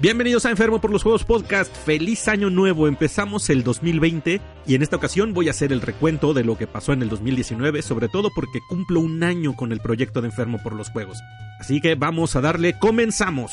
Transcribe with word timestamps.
Bienvenidos 0.00 0.46
a 0.46 0.50
Enfermo 0.50 0.80
por 0.80 0.90
los 0.90 1.02
Juegos 1.02 1.24
Podcast. 1.24 1.76
Feliz 1.76 2.26
año 2.26 2.48
nuevo. 2.48 2.88
Empezamos 2.88 3.50
el 3.50 3.62
2020 3.62 4.40
y 4.66 4.74
en 4.74 4.80
esta 4.80 4.96
ocasión 4.96 5.34
voy 5.34 5.48
a 5.48 5.50
hacer 5.50 5.74
el 5.74 5.82
recuento 5.82 6.32
de 6.32 6.42
lo 6.42 6.56
que 6.56 6.66
pasó 6.66 6.94
en 6.94 7.02
el 7.02 7.10
2019, 7.10 7.82
sobre 7.82 8.08
todo 8.08 8.30
porque 8.34 8.60
cumplo 8.66 9.00
un 9.00 9.22
año 9.22 9.54
con 9.54 9.72
el 9.72 9.80
proyecto 9.80 10.22
de 10.22 10.28
Enfermo 10.28 10.58
por 10.62 10.72
los 10.72 10.88
Juegos. 10.88 11.18
Así 11.58 11.82
que 11.82 11.96
vamos 11.96 12.34
a 12.34 12.40
darle, 12.40 12.78
comenzamos. 12.78 13.52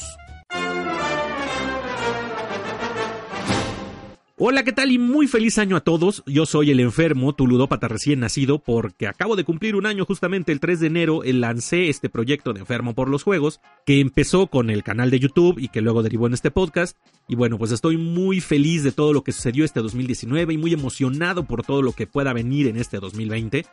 Hola, 4.40 4.64
¿qué 4.64 4.72
tal? 4.72 4.91
Y 4.91 5.00
muy 5.00 5.26
feliz 5.26 5.58
año 5.58 5.76
a 5.76 5.82
todos. 5.82 6.22
Yo 6.27 6.46
soy 6.46 6.70
el 6.70 6.80
enfermo, 6.80 7.34
tu 7.34 7.48
ludópata 7.48 7.88
recién 7.88 8.20
nacido, 8.20 8.60
porque 8.60 9.08
acabo 9.08 9.36
de 9.36 9.44
cumplir 9.44 9.76
un 9.76 9.88
año 9.88 10.05
justamente 10.05 10.52
el 10.52 10.60
3 10.60 10.80
de 10.80 10.86
enero 10.86 11.21
lancé 11.26 11.90
este 11.90 12.07
proyecto 12.07 12.54
de 12.54 12.60
Enfermo 12.60 12.93
por 12.93 13.10
los 13.10 13.24
Juegos, 13.24 13.62
que 13.84 13.99
empezó 13.99 14.46
con 14.46 14.70
el 14.70 14.84
canal 14.84 15.10
de 15.10 15.20
YouTube 15.20 15.58
y 15.58 15.70
que 15.70 15.82
luego 15.82 16.04
derivó 16.04 16.27
en 16.27 16.35
este 16.35 16.52
podcast. 16.52 16.96
Y 17.27 17.34
bueno, 17.34 17.58
pues 17.58 17.71
estoy 17.71 17.98
muy 17.98 18.40
feliz 18.40 18.84
de 18.84 18.91
todo 18.91 19.12
lo 19.12 19.24
que 19.24 19.32
sucedió 19.32 19.65
este 19.65 19.80
2019 19.80 20.54
y 20.54 20.58
muy 20.60 20.71
emocionado 20.71 21.48
por 21.48 21.65
todo 21.65 21.82
lo 21.82 21.93
que 21.93 22.05
pueda 22.05 22.32
venir 22.32 22.68
en 22.68 22.77
este 22.77 22.99
2020. 22.99 23.65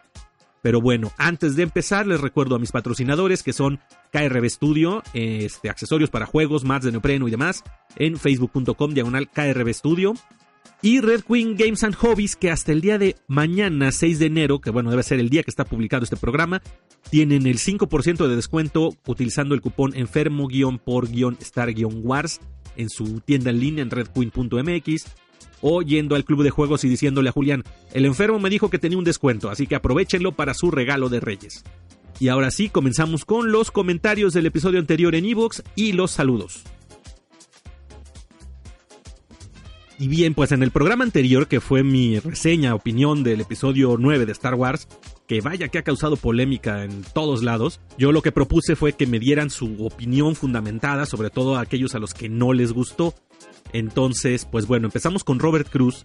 Pero 0.63 0.81
bueno, 0.81 1.13
antes 1.19 1.57
de 1.57 1.63
empezar 1.63 2.07
les 2.07 2.23
recuerdo 2.23 2.57
a 2.57 2.59
mis 2.59 2.73
patrocinadores 2.73 3.43
que 3.43 3.53
son 3.53 3.81
KRB 4.13 4.49
Studio, 4.49 5.03
este, 5.13 5.69
accesorios 5.69 6.09
para 6.09 6.25
juegos, 6.25 6.65
mats 6.65 6.87
de 6.87 6.93
neopreno 6.93 7.29
y 7.29 7.31
demás, 7.31 7.63
en 7.97 8.17
facebook.com 8.17 8.95
diagonal 8.95 9.29
KRB 9.29 9.75
Studio 9.75 10.15
y 10.85 11.01
Red 11.01 11.23
Queen 11.23 11.57
Games 11.57 11.83
and 11.83 11.95
Hobbies, 11.95 12.37
que 12.37 12.51
hasta 12.51 12.71
el 12.71 12.83
día 12.83 12.99
de 12.99 13.17
mañana, 13.27 13.91
6 13.91 14.19
de 14.19 14.27
enero, 14.27 14.61
que 14.61 14.69
bueno, 14.69 14.91
debe 14.91 15.03
ser 15.03 15.19
el 15.19 15.31
día 15.31 15.43
que 15.43 15.51
está 15.51 15.65
publicado 15.65 16.05
este 16.05 16.19
programa, 16.19 16.61
tienen 17.09 17.47
el 17.47 17.57
5% 17.57 18.29
de 18.29 18.37
descuento 18.37 18.95
utilizando 19.07 19.55
el 19.55 19.63
cupón 19.63 19.97
enfermo-por-star-wars 19.97 22.41
en 22.77 22.91
su 22.91 23.21
tienda 23.21 23.49
en 23.49 23.61
línea 23.61 23.81
en 23.81 23.89
redqueen.mx 23.89 25.07
o 25.63 25.81
yendo 25.81 26.17
al 26.17 26.27
club 26.27 26.43
de 26.43 26.51
juegos 26.51 26.85
y 26.85 26.91
diciéndole 26.91 27.31
a 27.31 27.33
Julián, 27.33 27.65
el 27.95 28.05
enfermo 28.05 28.39
me 28.39 28.51
dijo 28.51 28.69
que 28.69 28.79
tenía 28.79 28.99
un 28.99 29.05
descuento, 29.05 29.49
así 29.49 29.67
que 29.67 29.77
aprovechenlo 29.77 30.33
para 30.33 30.53
su 30.53 30.71
regalo 30.71 31.09
de 31.09 31.21
Reyes. 31.21 31.65
Y 32.21 32.29
ahora 32.29 32.51
sí, 32.51 32.69
comenzamos 32.69 33.25
con 33.25 33.53
los 33.53 33.71
comentarios 33.71 34.35
del 34.35 34.45
episodio 34.45 34.81
anterior 34.81 35.15
en 35.15 35.25
Evox 35.25 35.63
y 35.77 35.93
los 35.93 36.11
saludos. 36.11 36.63
Y 39.99 40.09
bien, 40.09 40.35
pues 40.35 40.51
en 40.51 40.65
el 40.65 40.73
programa 40.73 41.05
anterior, 41.05 41.47
que 41.47 41.61
fue 41.61 41.85
mi 41.85 42.19
reseña, 42.19 42.75
opinión 42.75 43.23
del 43.23 43.41
episodio 43.41 43.97
9 43.97 44.27
de 44.27 44.33
Star 44.33 44.55
Wars, 44.55 44.89
que 45.29 45.41
vaya 45.41 45.69
que 45.69 45.79
ha 45.79 45.83
causado 45.83 46.17
polémica 46.17 46.83
en 46.83 47.05
todos 47.15 47.45
lados, 47.45 47.81
yo 47.97 48.11
lo 48.11 48.21
que 48.21 48.33
propuse 48.33 48.75
fue 48.75 48.95
que 48.95 49.07
me 49.07 49.21
dieran 49.21 49.51
su 49.51 49.87
opinión 49.87 50.35
fundamentada, 50.35 51.07
sobre 51.07 51.31
todo 51.31 51.57
a 51.57 51.61
aquellos 51.61 51.95
a 51.95 52.01
los 52.01 52.13
que 52.13 52.29
no 52.29 52.53
les 52.53 52.73
gustó. 52.73 53.15
Entonces, 53.73 54.47
pues 54.51 54.67
bueno, 54.67 54.89
empezamos 54.89 55.23
con 55.23 55.39
Robert 55.39 55.69
Cruz, 55.71 56.05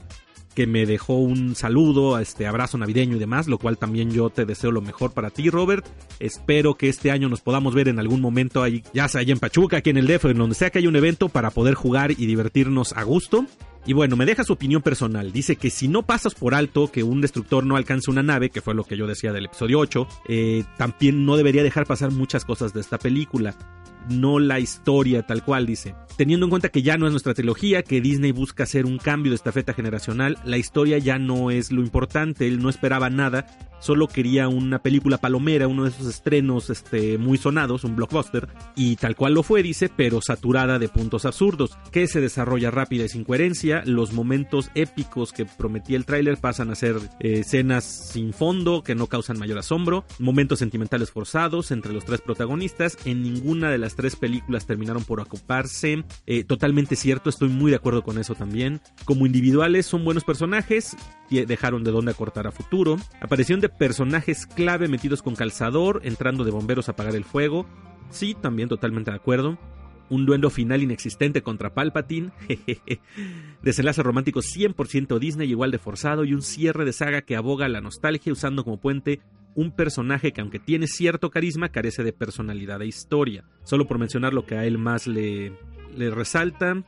que 0.54 0.68
me 0.68 0.86
dejó 0.86 1.16
un 1.16 1.56
saludo, 1.56 2.20
este 2.20 2.46
abrazo 2.46 2.78
navideño 2.78 3.16
y 3.16 3.20
demás, 3.20 3.48
lo 3.48 3.58
cual 3.58 3.78
también 3.78 4.12
yo 4.12 4.30
te 4.30 4.46
deseo 4.46 4.72
lo 4.72 4.82
mejor 4.82 5.14
para 5.14 5.30
ti, 5.30 5.50
Robert. 5.50 5.86
Espero 6.20 6.76
que 6.76 6.90
este 6.90 7.12
año 7.12 7.30
nos 7.30 7.42
podamos 7.42 7.74
ver 7.74 7.88
en 7.88 8.00
algún 8.00 8.22
momento 8.22 8.62
ahí, 8.62 8.84
ya 8.94 9.08
sea 9.08 9.22
allá 9.22 9.34
en 9.34 9.40
Pachuca, 9.40 9.78
aquí 9.78 9.90
en 9.90 9.98
el 9.98 10.08
DF, 10.08 10.26
en 10.26 10.38
donde 10.38 10.56
sea 10.56 10.70
que 10.70 10.80
haya 10.80 10.90
un 10.90 10.96
evento 10.96 11.30
para 11.30 11.50
poder 11.50 11.76
jugar 11.76 12.12
y 12.12 12.26
divertirnos 12.26 12.94
a 12.94 13.04
gusto. 13.04 13.46
Y 13.90 13.94
bueno, 13.94 14.16
me 14.16 14.28
deja 14.28 14.44
su 14.44 14.54
opinión 14.54 14.84
personal. 14.84 15.32
Dice 15.32 15.56
que 15.56 15.72
si 15.72 15.88
no 15.88 16.04
pasas 16.04 16.36
por 16.36 16.54
alto 16.54 16.92
que 16.92 17.02
un 17.02 17.22
destructor 17.22 17.66
no 17.66 17.76
alcance 17.76 18.12
una 18.12 18.22
nave, 18.22 18.52
que 18.52 18.62
fue 18.62 18.76
lo 18.76 18.84
que 18.84 18.96
yo 18.96 19.08
decía 19.08 19.34
del 19.34 19.46
episodio 19.46 19.80
8, 19.80 20.08
eh, 20.28 20.64
también 20.78 21.26
no 21.26 21.38
debería 21.38 21.64
dejar 21.64 21.88
pasar 21.88 22.12
muchas 22.12 22.46
cosas 22.46 22.72
de 22.72 22.82
esta 22.82 23.00
película 23.00 23.56
no 24.10 24.40
la 24.40 24.60
historia 24.60 25.24
tal 25.24 25.44
cual, 25.44 25.66
dice. 25.66 25.96
Teniendo 26.18 26.46
en 26.46 26.50
cuenta 26.50 26.70
que 26.70 26.82
ya 26.82 26.98
no 26.98 27.06
es 27.06 27.12
nuestra 27.12 27.34
trilogía, 27.34 27.82
que 27.82 28.02
Disney 28.02 28.32
busca 28.32 28.64
hacer 28.64 28.86
un 28.86 28.98
cambio 28.98 29.32
de 29.32 29.38
estafeta 29.38 29.74
generacional, 29.74 30.38
la 30.44 30.58
historia 30.58 30.98
ya 30.98 31.18
no 31.18 31.50
es 31.50 31.72
lo 31.72 31.82
importante, 31.82 32.46
él 32.48 32.62
no 32.62 32.70
esperaba 32.70 33.10
nada, 33.10 33.46
solo 33.80 34.08
quería 34.08 34.48
una 34.48 34.80
película 34.80 35.18
palomera, 35.18 35.68
uno 35.68 35.84
de 35.84 35.90
esos 35.90 36.08
estrenos 36.08 36.70
este, 36.70 37.18
muy 37.18 37.38
sonados, 37.38 37.84
un 37.84 37.96
blockbuster, 37.96 38.50
y 38.76 38.96
tal 38.98 39.16
cual 39.16 39.34
lo 39.34 39.44
fue, 39.44 39.64
dice, 39.64 39.90
pero 39.96 40.22
saturada 40.22 40.80
de 40.80 40.90
puntos 40.90 41.26
absurdos, 41.26 41.78
que 41.92 42.08
se 42.08 42.22
desarrolla 42.22 42.72
rápida 42.72 43.06
y 43.06 43.10
sin 43.10 43.24
coherencia, 43.24 43.84
los 43.86 44.14
momentos 44.14 44.70
épicos 44.76 45.32
que 45.32 45.46
prometía 45.46 45.98
el 45.98 46.06
tráiler 46.06 46.38
pasan 46.38 46.70
a 46.70 46.76
ser 46.76 46.98
eh, 47.20 47.40
escenas 47.40 47.86
sin 47.86 48.34
fondo, 48.34 48.84
que 48.84 48.96
no 48.96 49.08
causan 49.08 49.40
mayor 49.40 49.60
asombro, 49.60 50.06
momentos 50.20 50.60
sentimentales 50.60 51.12
forzados 51.12 51.72
entre 51.72 51.94
los 51.94 52.06
tres 52.06 52.22
protagonistas, 52.22 52.98
en 53.06 53.24
ninguna 53.24 53.70
de 53.70 53.78
las 53.78 53.96
tres 54.00 54.16
películas 54.16 54.66
terminaron 54.66 55.04
por 55.04 55.20
ocuparse. 55.20 56.06
Eh, 56.26 56.46
totalmente 56.46 56.96
cierto, 56.96 57.30
estoy 57.30 57.50
muy 57.50 57.70
de 57.70 57.76
acuerdo 57.76 58.02
con 58.02 58.18
eso 58.18 58.34
también. 58.34 58.80
Como 59.04 59.26
individuales 59.26 59.86
son 59.86 60.06
buenos 60.06 60.24
personajes, 60.24 60.96
dejaron 61.30 61.84
de 61.84 61.92
dónde 61.92 62.12
acortar 62.12 62.48
a 62.48 62.52
futuro. 62.54 62.96
Aparición 63.20 63.60
de 63.60 63.68
personajes 63.68 64.46
clave 64.46 64.88
metidos 64.88 65.22
con 65.22 65.36
calzador, 65.36 66.00
entrando 66.06 66.46
de 66.46 66.52
bomberos 66.52 66.88
a 66.88 66.94
apagar 66.94 67.14
el 67.14 67.26
fuego. 67.26 67.66
Sí, 68.10 68.38
también 68.40 68.70
totalmente 68.70 69.12
de 69.12 69.18
acuerdo 69.18 69.60
un 70.10 70.26
duelo 70.26 70.50
final 70.50 70.82
inexistente 70.82 71.44
contra 71.44 71.76
Palpatine, 71.76 72.32
desenlace 73.62 74.02
romántico 74.02 74.40
100% 74.40 75.20
Disney 75.20 75.52
igual 75.52 75.70
de 75.70 75.78
forzado 75.78 76.26
y 76.26 76.34
un 76.34 76.42
cierre 76.42 76.84
de 76.84 76.94
saga 76.94 77.22
que 77.22 77.36
aboga 77.36 77.70
la 77.70 77.80
nostalgia 77.80 78.34
usando 78.34 78.64
como 78.64 78.80
puente 78.80 79.22
un 79.56 79.72
personaje 79.72 80.32
que 80.32 80.42
aunque 80.42 80.60
tiene 80.60 80.88
cierto 80.88 81.30
carisma 81.30 81.70
carece 81.70 82.04
de 82.04 82.14
personalidad 82.14 82.82
e 82.82 82.88
historia. 82.88 83.46
Solo 83.64 83.88
por 83.88 84.00
mencionar 84.00 84.34
lo 84.34 84.46
que 84.46 84.56
a 84.56 84.66
él 84.66 84.78
más 84.78 85.08
le, 85.08 85.54
le 85.96 86.10
resalta 86.12 86.84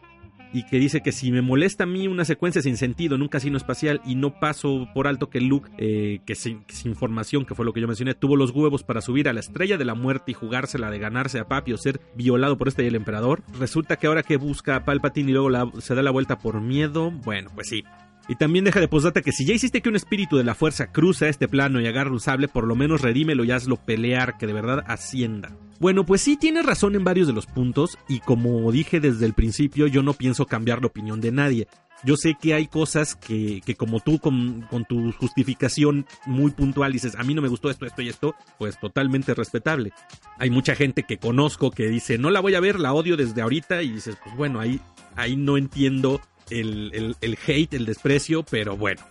y 0.54 0.64
que 0.64 0.80
dice 0.80 1.02
que 1.02 1.12
si 1.12 1.32
me 1.32 1.42
molesta 1.42 1.84
a 1.84 1.88
mí 1.88 2.08
una 2.08 2.26
secuencia 2.26 2.62
sin 2.62 2.78
sentido 2.78 3.16
en 3.16 3.22
un 3.22 3.28
casino 3.28 3.58
espacial 3.58 4.02
y 4.06 4.16
no 4.16 4.40
paso 4.40 4.88
por 4.94 5.08
alto 5.08 5.30
que 5.30 5.40
Luke, 5.40 5.70
eh, 5.78 6.20
que 6.26 6.36
sin, 6.36 6.66
información, 6.86 7.46
que 7.46 7.56
fue 7.56 7.66
lo 7.66 7.74
que 7.74 7.82
yo 7.82 7.88
mencioné, 7.88 8.14
tuvo 8.14 8.36
los 8.36 8.52
huevos 8.52 8.84
para 8.84 9.02
subir 9.02 9.30
a 9.30 9.34
la 9.34 9.40
estrella 9.40 9.78
de 9.78 9.86
la 9.86 9.96
muerte 9.96 10.32
y 10.32 10.34
jugársela 10.34 10.92
de 10.92 11.00
ganarse 11.00 11.40
a 11.40 11.48
Papi 11.48 11.74
o 11.74 11.78
ser 11.78 12.02
violado 12.16 12.58
por 12.58 12.68
este 12.68 12.84
y 12.84 12.88
el 12.88 12.96
emperador, 12.96 13.44
resulta 13.58 13.96
que 13.96 14.08
ahora 14.08 14.24
que 14.24 14.38
busca 14.38 14.76
a 14.76 14.86
Palpatine 14.86 15.32
y 15.32 15.34
luego 15.34 15.82
se 15.82 15.96
da 15.96 16.02
la 16.02 16.12
vuelta 16.12 16.40
por 16.40 16.60
miedo, 16.60 17.12
bueno, 17.12 17.50
pues 17.56 17.70
sí, 17.70 17.84
y 18.32 18.36
también 18.36 18.64
deja 18.64 18.80
de 18.80 18.88
posdata 18.88 19.22
que 19.22 19.34
si 19.34 19.44
ya 19.44 19.54
hiciste 19.54 19.82
que 19.82 19.90
un 19.90 19.98
espíritu 19.98 20.38
de 20.38 20.46
la 20.46 20.56
fuerza 20.56 20.94
cruza 20.94 21.28
este 21.28 21.50
plano 21.50 21.82
y 21.82 21.88
agarra 21.88 22.12
un 22.12 22.22
sable, 22.22 22.48
por 22.48 22.66
lo 22.66 22.78
menos 22.78 23.02
redímelo 23.02 23.44
y 23.44 23.52
hazlo 23.52 23.76
pelear, 23.76 24.38
que 24.38 24.48
de 24.48 24.54
verdad 24.54 24.86
ascienda. 24.88 25.52
Bueno, 25.82 26.06
pues 26.06 26.22
sí 26.22 26.38
tienes 26.38 26.66
razón 26.66 26.96
en 26.96 27.04
varios 27.04 27.28
de 27.28 27.34
los 27.34 27.46
puntos, 27.46 27.98
y 28.08 28.22
como 28.22 28.72
dije 28.72 29.02
desde 29.02 29.26
el 29.26 29.34
principio, 29.34 29.86
yo 29.86 30.02
no 30.02 30.14
pienso 30.14 30.46
cambiar 30.46 30.80
la 30.80 30.88
opinión 30.88 31.20
de 31.20 31.34
nadie. 31.34 31.68
Yo 32.06 32.16
sé 32.16 32.38
que 32.42 32.54
hay 32.54 32.68
cosas 32.68 33.16
que, 33.16 33.60
que 33.66 33.76
como 33.76 34.00
tú 34.00 34.18
con, 34.20 34.62
con, 34.62 34.86
tu 34.86 35.12
justificación 35.12 36.06
muy 36.26 36.52
puntual 36.52 36.94
dices, 36.94 37.16
a 37.18 37.24
mí 37.24 37.34
no 37.34 37.42
me 37.42 37.50
gustó 37.50 37.70
esto, 37.70 37.86
esto 37.86 38.02
y 38.02 38.08
esto, 38.08 38.34
pues 38.58 38.80
totalmente 38.80 39.34
respetable. 39.34 39.92
Hay 40.40 40.50
mucha 40.50 40.74
gente 40.74 41.04
que 41.04 41.18
conozco 41.18 41.70
que 41.70 41.90
dice, 41.90 42.18
no 42.18 42.30
la 42.30 42.40
voy 42.40 42.56
a 42.56 42.62
ver, 42.62 42.80
la 42.80 42.94
odio 42.94 43.18
desde 43.18 43.42
ahorita 43.42 43.84
y 43.84 43.92
dices, 43.92 44.16
pues 44.24 44.38
bueno, 44.38 44.62
ahí, 44.62 44.80
ahí 45.18 45.36
no 45.36 45.58
entiendo 45.58 46.22
el, 46.52 47.38
hate, 47.48 47.74
el 47.74 47.86
desprecio, 47.86 48.44
pero 48.44 48.78
bueno. 48.78 49.02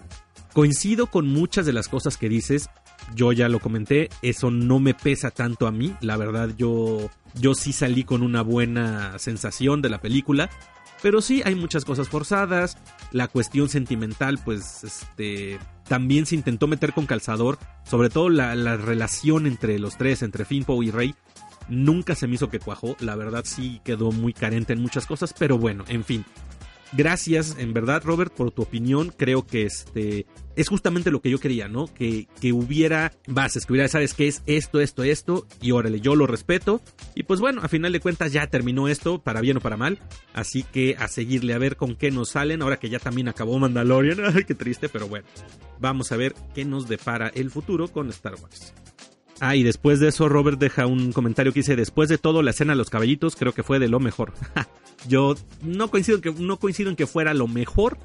Coincido 0.52 1.06
con 1.06 1.28
muchas 1.28 1.66
de 1.66 1.72
las 1.72 1.88
cosas 1.88 2.16
que 2.16 2.28
dices. 2.28 2.68
Yo 3.14 3.32
ya 3.32 3.48
lo 3.48 3.60
comenté, 3.60 4.08
eso 4.22 4.50
no 4.50 4.78
me 4.78 4.94
pesa 4.94 5.30
tanto 5.30 5.66
a 5.66 5.72
mí. 5.72 5.94
La 6.00 6.16
verdad, 6.16 6.50
yo, 6.56 7.10
yo 7.34 7.54
sí 7.54 7.72
salí 7.72 8.04
con 8.04 8.22
una 8.22 8.42
buena 8.42 9.18
sensación 9.18 9.82
de 9.82 9.88
la 9.88 10.00
película. 10.00 10.50
Pero 11.02 11.22
sí, 11.22 11.42
hay 11.44 11.54
muchas 11.54 11.84
cosas 11.84 12.08
forzadas. 12.08 12.76
La 13.10 13.28
cuestión 13.28 13.68
sentimental, 13.68 14.38
pues, 14.44 14.84
este. 14.84 15.58
También 15.88 16.26
se 16.26 16.34
intentó 16.34 16.66
meter 16.66 16.92
con 16.92 17.06
calzador. 17.06 17.58
Sobre 17.84 18.10
todo 18.10 18.28
la, 18.28 18.54
la 18.54 18.76
relación 18.76 19.46
entre 19.46 19.78
los 19.78 19.96
tres, 19.96 20.22
entre 20.22 20.44
Finpo 20.44 20.82
y 20.82 20.90
Rey. 20.90 21.14
Nunca 21.68 22.14
se 22.14 22.26
me 22.26 22.34
hizo 22.34 22.50
que 22.50 22.58
cuajó. 22.58 22.96
La 23.00 23.16
verdad 23.16 23.44
sí 23.46 23.80
quedó 23.82 24.12
muy 24.12 24.32
carente 24.32 24.72
en 24.72 24.82
muchas 24.82 25.06
cosas. 25.06 25.34
Pero 25.36 25.58
bueno, 25.58 25.84
en 25.88 26.04
fin. 26.04 26.24
Gracias 26.92 27.56
en 27.58 27.72
verdad 27.72 28.02
Robert 28.04 28.32
por 28.32 28.50
tu 28.50 28.62
opinión, 28.62 29.12
creo 29.16 29.46
que 29.46 29.64
este 29.64 30.26
es 30.56 30.68
justamente 30.68 31.10
lo 31.10 31.20
que 31.20 31.30
yo 31.30 31.38
quería, 31.38 31.68
¿no? 31.68 31.86
Que, 31.86 32.28
que 32.40 32.52
hubiera 32.52 33.12
bases, 33.26 33.64
que 33.64 33.72
hubiera, 33.72 33.88
sabes 33.88 34.14
qué 34.14 34.28
es 34.28 34.42
esto, 34.46 34.80
esto, 34.80 35.02
esto, 35.02 35.46
y 35.62 35.70
órale, 35.70 36.00
yo 36.00 36.14
lo 36.14 36.26
respeto. 36.26 36.82
Y 37.14 37.22
pues 37.22 37.40
bueno, 37.40 37.62
a 37.62 37.68
final 37.68 37.92
de 37.92 38.00
cuentas 38.00 38.32
ya 38.32 38.46
terminó 38.46 38.88
esto, 38.88 39.22
para 39.22 39.40
bien 39.40 39.56
o 39.56 39.60
para 39.60 39.76
mal. 39.76 39.98
Así 40.34 40.62
que 40.62 40.96
a 40.98 41.08
seguirle 41.08 41.54
a 41.54 41.58
ver 41.58 41.76
con 41.76 41.96
qué 41.96 42.10
nos 42.10 42.30
salen, 42.30 42.62
ahora 42.62 42.78
que 42.78 42.90
ya 42.90 42.98
también 42.98 43.28
acabó 43.28 43.58
Mandalorian. 43.58 44.18
Ay, 44.34 44.44
qué 44.44 44.54
triste, 44.54 44.88
pero 44.88 45.08
bueno. 45.08 45.26
Vamos 45.78 46.12
a 46.12 46.16
ver 46.16 46.34
qué 46.54 46.64
nos 46.64 46.88
depara 46.88 47.28
el 47.28 47.50
futuro 47.50 47.88
con 47.88 48.10
Star 48.10 48.34
Wars. 48.34 48.74
Ah, 49.40 49.56
y 49.56 49.62
después 49.62 50.00
de 50.00 50.08
eso 50.08 50.28
Robert 50.28 50.58
deja 50.58 50.86
un 50.86 51.12
comentario 51.12 51.52
que 51.52 51.60
dice, 51.60 51.74
después 51.74 52.08
de 52.10 52.18
todo 52.18 52.42
la 52.42 52.50
escena 52.50 52.74
de 52.74 52.76
los 52.76 52.90
caballitos 52.90 53.36
creo 53.36 53.52
que 53.52 53.62
fue 53.62 53.78
de 53.78 53.88
lo 53.88 53.98
mejor. 53.98 54.34
Yo 55.08 55.34
no 55.62 55.90
coincido, 55.90 56.20
que, 56.20 56.30
no 56.30 56.58
coincido 56.58 56.90
en 56.90 56.96
que 56.96 57.06
fuera 57.06 57.32
lo 57.32 57.48
mejor, 57.48 57.96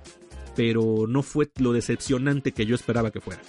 pero 0.56 1.06
no 1.08 1.24
fue 1.24 1.50
lo 1.60 1.74
decepcionante 1.74 2.54
que 2.54 2.66
yo 2.66 2.74
esperaba 2.74 3.12
que 3.12 3.20
fuera. 3.20 3.42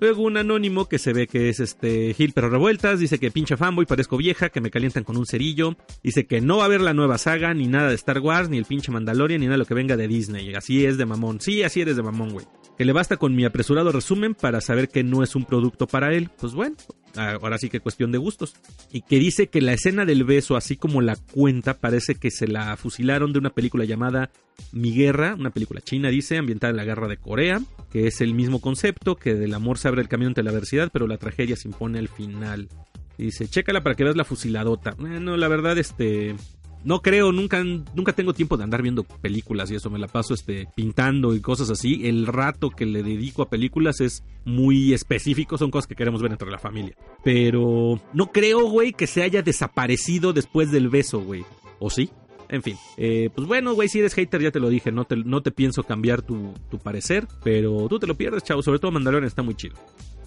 Luego 0.00 0.22
un 0.22 0.36
anónimo 0.36 0.88
que 0.88 1.00
se 1.00 1.12
ve 1.12 1.26
que 1.26 1.48
es 1.48 1.58
este 1.58 2.14
Gil 2.14 2.32
pero 2.32 2.48
revueltas, 2.48 3.00
dice 3.00 3.18
que 3.18 3.32
pinche 3.32 3.56
fanboy, 3.56 3.84
parezco 3.84 4.16
vieja, 4.16 4.48
que 4.48 4.60
me 4.60 4.70
calientan 4.70 5.02
con 5.02 5.16
un 5.16 5.26
cerillo, 5.26 5.76
dice 6.04 6.24
que 6.28 6.40
no 6.40 6.58
va 6.58 6.62
a 6.62 6.66
haber 6.66 6.82
la 6.82 6.94
nueva 6.94 7.18
saga, 7.18 7.52
ni 7.52 7.66
nada 7.66 7.88
de 7.88 7.96
Star 7.96 8.20
Wars, 8.20 8.48
ni 8.48 8.58
el 8.58 8.64
pinche 8.64 8.92
Mandalorian, 8.92 9.40
ni 9.40 9.46
nada 9.46 9.54
de 9.54 9.58
lo 9.58 9.66
que 9.66 9.74
venga 9.74 9.96
de 9.96 10.06
Disney. 10.06 10.54
Así 10.54 10.86
es 10.86 10.98
de 10.98 11.04
mamón. 11.04 11.40
Sí, 11.40 11.64
así 11.64 11.80
eres 11.80 11.96
de 11.96 12.04
mamón, 12.04 12.30
güey. 12.30 12.46
Que 12.78 12.84
le 12.84 12.92
basta 12.92 13.16
con 13.16 13.34
mi 13.34 13.44
apresurado 13.44 13.90
resumen 13.90 14.36
para 14.36 14.60
saber 14.60 14.88
que 14.88 15.02
no 15.02 15.24
es 15.24 15.34
un 15.34 15.44
producto 15.44 15.88
para 15.88 16.14
él. 16.14 16.30
Pues 16.40 16.54
bueno, 16.54 16.76
ahora 17.16 17.58
sí 17.58 17.68
que 17.68 17.80
cuestión 17.80 18.12
de 18.12 18.18
gustos. 18.18 18.54
Y 18.92 19.02
que 19.02 19.18
dice 19.18 19.48
que 19.48 19.60
la 19.60 19.72
escena 19.72 20.04
del 20.04 20.22
beso, 20.22 20.56
así 20.56 20.76
como 20.76 21.00
la 21.00 21.16
cuenta, 21.16 21.74
parece 21.74 22.14
que 22.14 22.30
se 22.30 22.46
la 22.46 22.76
fusilaron 22.76 23.32
de 23.32 23.40
una 23.40 23.50
película 23.50 23.84
llamada 23.84 24.30
Mi 24.70 24.92
Guerra, 24.92 25.34
una 25.34 25.50
película 25.50 25.80
china, 25.80 26.08
dice, 26.08 26.38
ambientada 26.38 26.70
en 26.70 26.76
la 26.76 26.84
guerra 26.84 27.08
de 27.08 27.16
Corea, 27.16 27.60
que 27.90 28.06
es 28.06 28.20
el 28.20 28.32
mismo 28.34 28.60
concepto, 28.60 29.16
que 29.16 29.34
del 29.34 29.54
amor 29.54 29.78
se 29.78 29.88
abre 29.88 30.02
el 30.02 30.08
camino 30.08 30.28
ante 30.28 30.44
la 30.44 30.50
adversidad, 30.50 30.90
pero 30.92 31.08
la 31.08 31.18
tragedia 31.18 31.56
se 31.56 31.66
impone 31.66 31.98
al 31.98 32.08
final. 32.08 32.68
dice, 33.16 33.48
chécala 33.48 33.82
para 33.82 33.96
que 33.96 34.04
veas 34.04 34.16
la 34.16 34.24
fusiladota. 34.24 34.94
Bueno, 34.96 35.36
la 35.36 35.48
verdad, 35.48 35.76
este, 35.78 36.36
no 36.84 37.00
creo, 37.02 37.32
nunca, 37.32 37.62
nunca 37.62 38.12
tengo 38.12 38.32
tiempo 38.32 38.56
de 38.56 38.64
andar 38.64 38.82
viendo 38.82 39.04
películas 39.04 39.70
y 39.70 39.74
eso, 39.74 39.90
me 39.90 39.98
la 39.98 40.08
paso 40.08 40.34
este, 40.34 40.68
pintando 40.74 41.34
y 41.34 41.40
cosas 41.40 41.70
así. 41.70 42.06
El 42.06 42.26
rato 42.26 42.70
que 42.70 42.86
le 42.86 43.02
dedico 43.02 43.42
a 43.42 43.48
películas 43.48 44.00
es 44.00 44.22
muy 44.44 44.92
específico, 44.92 45.58
son 45.58 45.70
cosas 45.70 45.86
que 45.86 45.94
queremos 45.94 46.22
ver 46.22 46.32
entre 46.32 46.50
la 46.50 46.58
familia. 46.58 46.96
Pero 47.24 48.00
no 48.12 48.32
creo, 48.32 48.68
güey, 48.68 48.92
que 48.92 49.06
se 49.06 49.22
haya 49.22 49.42
desaparecido 49.42 50.32
después 50.32 50.70
del 50.70 50.88
beso, 50.88 51.20
güey. 51.20 51.44
¿O 51.80 51.90
sí? 51.90 52.10
En 52.48 52.62
fin, 52.62 52.76
eh, 52.96 53.28
pues 53.34 53.46
bueno, 53.46 53.74
güey, 53.74 53.88
si 53.88 53.98
eres 53.98 54.14
hater, 54.14 54.40
ya 54.40 54.50
te 54.50 54.58
lo 54.58 54.70
dije, 54.70 54.90
no 54.90 55.04
te, 55.04 55.16
no 55.16 55.42
te 55.42 55.50
pienso 55.50 55.82
cambiar 55.82 56.22
tu, 56.22 56.54
tu 56.70 56.78
parecer, 56.78 57.26
pero 57.44 57.86
tú 57.88 57.98
te 57.98 58.06
lo 58.06 58.14
pierdes, 58.14 58.42
chavo, 58.42 58.62
sobre 58.62 58.78
todo 58.78 58.90
Mandalorian 58.90 59.26
está 59.26 59.42
muy 59.42 59.54
chido. 59.54 59.76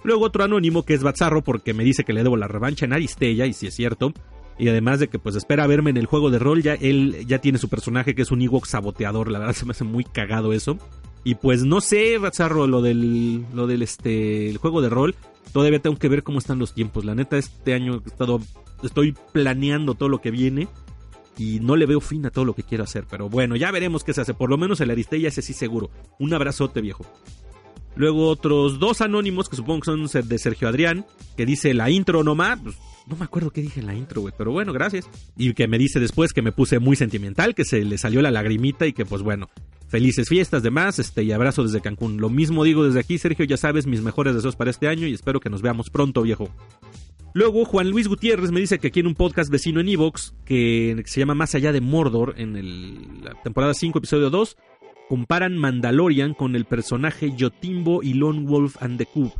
Luego 0.03 0.25
otro 0.25 0.43
anónimo 0.43 0.83
que 0.83 0.93
es 0.93 1.01
Bazarro 1.01 1.41
porque 1.43 1.73
me 1.73 1.83
dice 1.83 2.03
que 2.03 2.13
le 2.13 2.21
debo 2.21 2.37
la 2.37 2.47
revancha 2.47 2.85
en 2.85 2.93
Aristella, 2.93 3.47
y 3.47 3.53
si 3.53 3.65
es 3.65 3.75
cierto, 3.75 4.13
y 4.57 4.67
además 4.69 4.99
de 4.99 5.07
que 5.07 5.19
pues 5.19 5.35
espera 5.35 5.67
verme 5.67 5.89
en 5.89 5.97
el 5.97 6.05
juego 6.05 6.29
de 6.29 6.39
rol, 6.39 6.61
ya 6.61 6.73
él 6.75 7.25
ya 7.27 7.39
tiene 7.39 7.57
su 7.57 7.69
personaje 7.69 8.15
que 8.15 8.21
es 8.21 8.31
un 8.31 8.41
Ewok 8.41 8.65
saboteador, 8.65 9.31
la 9.31 9.39
verdad 9.39 9.55
se 9.55 9.65
me 9.65 9.71
hace 9.71 9.83
muy 9.83 10.03
cagado 10.03 10.53
eso. 10.53 10.77
Y 11.23 11.35
pues 11.35 11.63
no 11.63 11.81
sé, 11.81 12.17
Bazarro, 12.17 12.67
lo 12.67 12.81
del 12.81 13.45
lo 13.53 13.67
del 13.67 13.81
este 13.81 14.49
el 14.49 14.57
juego 14.57 14.81
de 14.81 14.89
rol, 14.89 15.15
todavía 15.53 15.79
tengo 15.79 15.97
que 15.97 16.09
ver 16.09 16.23
cómo 16.23 16.39
están 16.39 16.59
los 16.59 16.73
tiempos. 16.73 17.05
La 17.05 17.15
neta 17.15 17.37
este 17.37 17.73
año 17.73 18.01
he 18.05 18.07
estado 18.07 18.41
estoy 18.83 19.15
planeando 19.31 19.95
todo 19.95 20.09
lo 20.09 20.21
que 20.21 20.31
viene 20.31 20.67
y 21.37 21.59
no 21.59 21.75
le 21.75 21.85
veo 21.85 22.01
fin 22.01 22.25
a 22.25 22.29
todo 22.29 22.45
lo 22.45 22.53
que 22.53 22.63
quiero 22.63 22.83
hacer, 22.83 23.05
pero 23.09 23.29
bueno, 23.29 23.55
ya 23.55 23.71
veremos 23.71 24.03
qué 24.03 24.13
se 24.13 24.21
hace, 24.21 24.33
por 24.33 24.49
lo 24.49 24.57
menos 24.57 24.81
el 24.81 24.91
Aristella 24.91 25.29
ese 25.29 25.41
sí 25.41 25.53
seguro. 25.53 25.89
Un 26.19 26.33
abrazote, 26.33 26.81
viejo. 26.81 27.05
Luego 27.95 28.27
otros 28.29 28.79
dos 28.79 29.01
anónimos 29.01 29.49
que 29.49 29.55
supongo 29.55 29.81
que 29.81 29.85
son 29.85 30.27
de 30.27 30.37
Sergio 30.37 30.67
Adrián, 30.67 31.05
que 31.35 31.45
dice 31.45 31.73
la 31.73 31.89
intro 31.89 32.23
nomás, 32.23 32.59
pues, 32.59 32.75
no 33.07 33.15
me 33.15 33.25
acuerdo 33.25 33.51
qué 33.51 33.61
dije 33.61 33.79
en 33.79 33.87
la 33.87 33.95
intro, 33.95 34.21
güey, 34.21 34.33
pero 34.37 34.51
bueno, 34.51 34.73
gracias. 34.73 35.09
Y 35.35 35.53
que 35.53 35.67
me 35.67 35.77
dice 35.77 35.99
después 35.99 36.33
que 36.33 36.41
me 36.41 36.51
puse 36.51 36.79
muy 36.79 36.95
sentimental, 36.95 37.55
que 37.55 37.65
se 37.65 37.83
le 37.83 37.97
salió 37.97 38.21
la 38.21 38.31
lagrimita 38.31 38.85
y 38.85 38.93
que 38.93 39.05
pues 39.05 39.21
bueno, 39.21 39.49
felices 39.87 40.29
fiestas 40.29 40.63
demás, 40.63 40.99
este 40.99 41.23
y 41.23 41.31
abrazo 41.31 41.63
desde 41.63 41.81
Cancún. 41.81 42.21
Lo 42.21 42.29
mismo 42.29 42.63
digo 42.63 42.85
desde 42.85 42.99
aquí, 42.99 43.17
Sergio, 43.17 43.45
ya 43.45 43.57
sabes, 43.57 43.87
mis 43.87 44.01
mejores 44.01 44.35
deseos 44.35 44.55
para 44.55 44.71
este 44.71 44.87
año 44.87 45.07
y 45.07 45.13
espero 45.13 45.39
que 45.39 45.49
nos 45.49 45.61
veamos 45.61 45.89
pronto, 45.89 46.21
viejo. 46.21 46.49
Luego 47.33 47.63
Juan 47.65 47.89
Luis 47.89 48.07
Gutiérrez 48.07 48.51
me 48.51 48.59
dice 48.59 48.77
que 48.77 48.87
aquí 48.87 48.99
en 48.99 49.07
un 49.07 49.15
podcast 49.15 49.49
vecino 49.49 49.79
en 49.79 49.87
Evox, 49.87 50.35
que 50.45 51.01
se 51.05 51.19
llama 51.21 51.33
Más 51.33 51.55
allá 51.55 51.71
de 51.71 51.79
Mordor, 51.79 52.35
en 52.37 52.57
el, 52.57 53.23
la 53.23 53.41
temporada 53.41 53.73
5, 53.73 53.99
episodio 53.99 54.29
2, 54.29 54.57
comparan 55.07 55.57
Mandalorian 55.57 56.33
con 56.33 56.55
el 56.55 56.65
personaje 56.65 57.33
Yotimbo 57.35 58.03
y 58.03 58.13
Lone 58.13 58.41
Wolf 58.41 58.81
and 58.81 58.97
the 58.97 59.05
Cube 59.05 59.33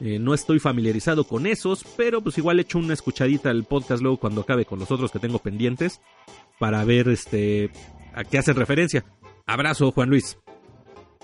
eh, 0.00 0.18
no 0.18 0.34
estoy 0.34 0.58
familiarizado 0.58 1.24
con 1.24 1.46
esos, 1.46 1.84
pero 1.96 2.20
pues 2.22 2.36
igual 2.38 2.60
echo 2.60 2.78
una 2.78 2.94
escuchadita 2.94 3.50
al 3.50 3.64
podcast 3.64 4.02
luego 4.02 4.18
cuando 4.18 4.42
acabe 4.42 4.64
con 4.64 4.78
los 4.78 4.90
otros 4.90 5.10
que 5.10 5.18
tengo 5.18 5.38
pendientes 5.38 6.00
para 6.58 6.84
ver 6.84 7.08
este 7.08 7.70
a 8.14 8.24
qué 8.24 8.38
hacen 8.38 8.56
referencia. 8.56 9.04
Abrazo, 9.46 9.92
Juan 9.92 10.10
Luis. 10.10 10.38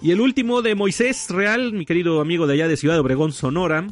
Y 0.01 0.11
el 0.11 0.21
último 0.21 0.63
de 0.63 0.75
Moisés 0.75 1.29
Real, 1.31 1.73
mi 1.73 1.87
querido 1.87 2.21
amigo 2.21 2.47
de 2.47 2.55
allá 2.55 2.69
de 2.69 2.77
Ciudad 2.77 2.99
Obregón, 2.99 3.33
Sonora, 3.33 3.87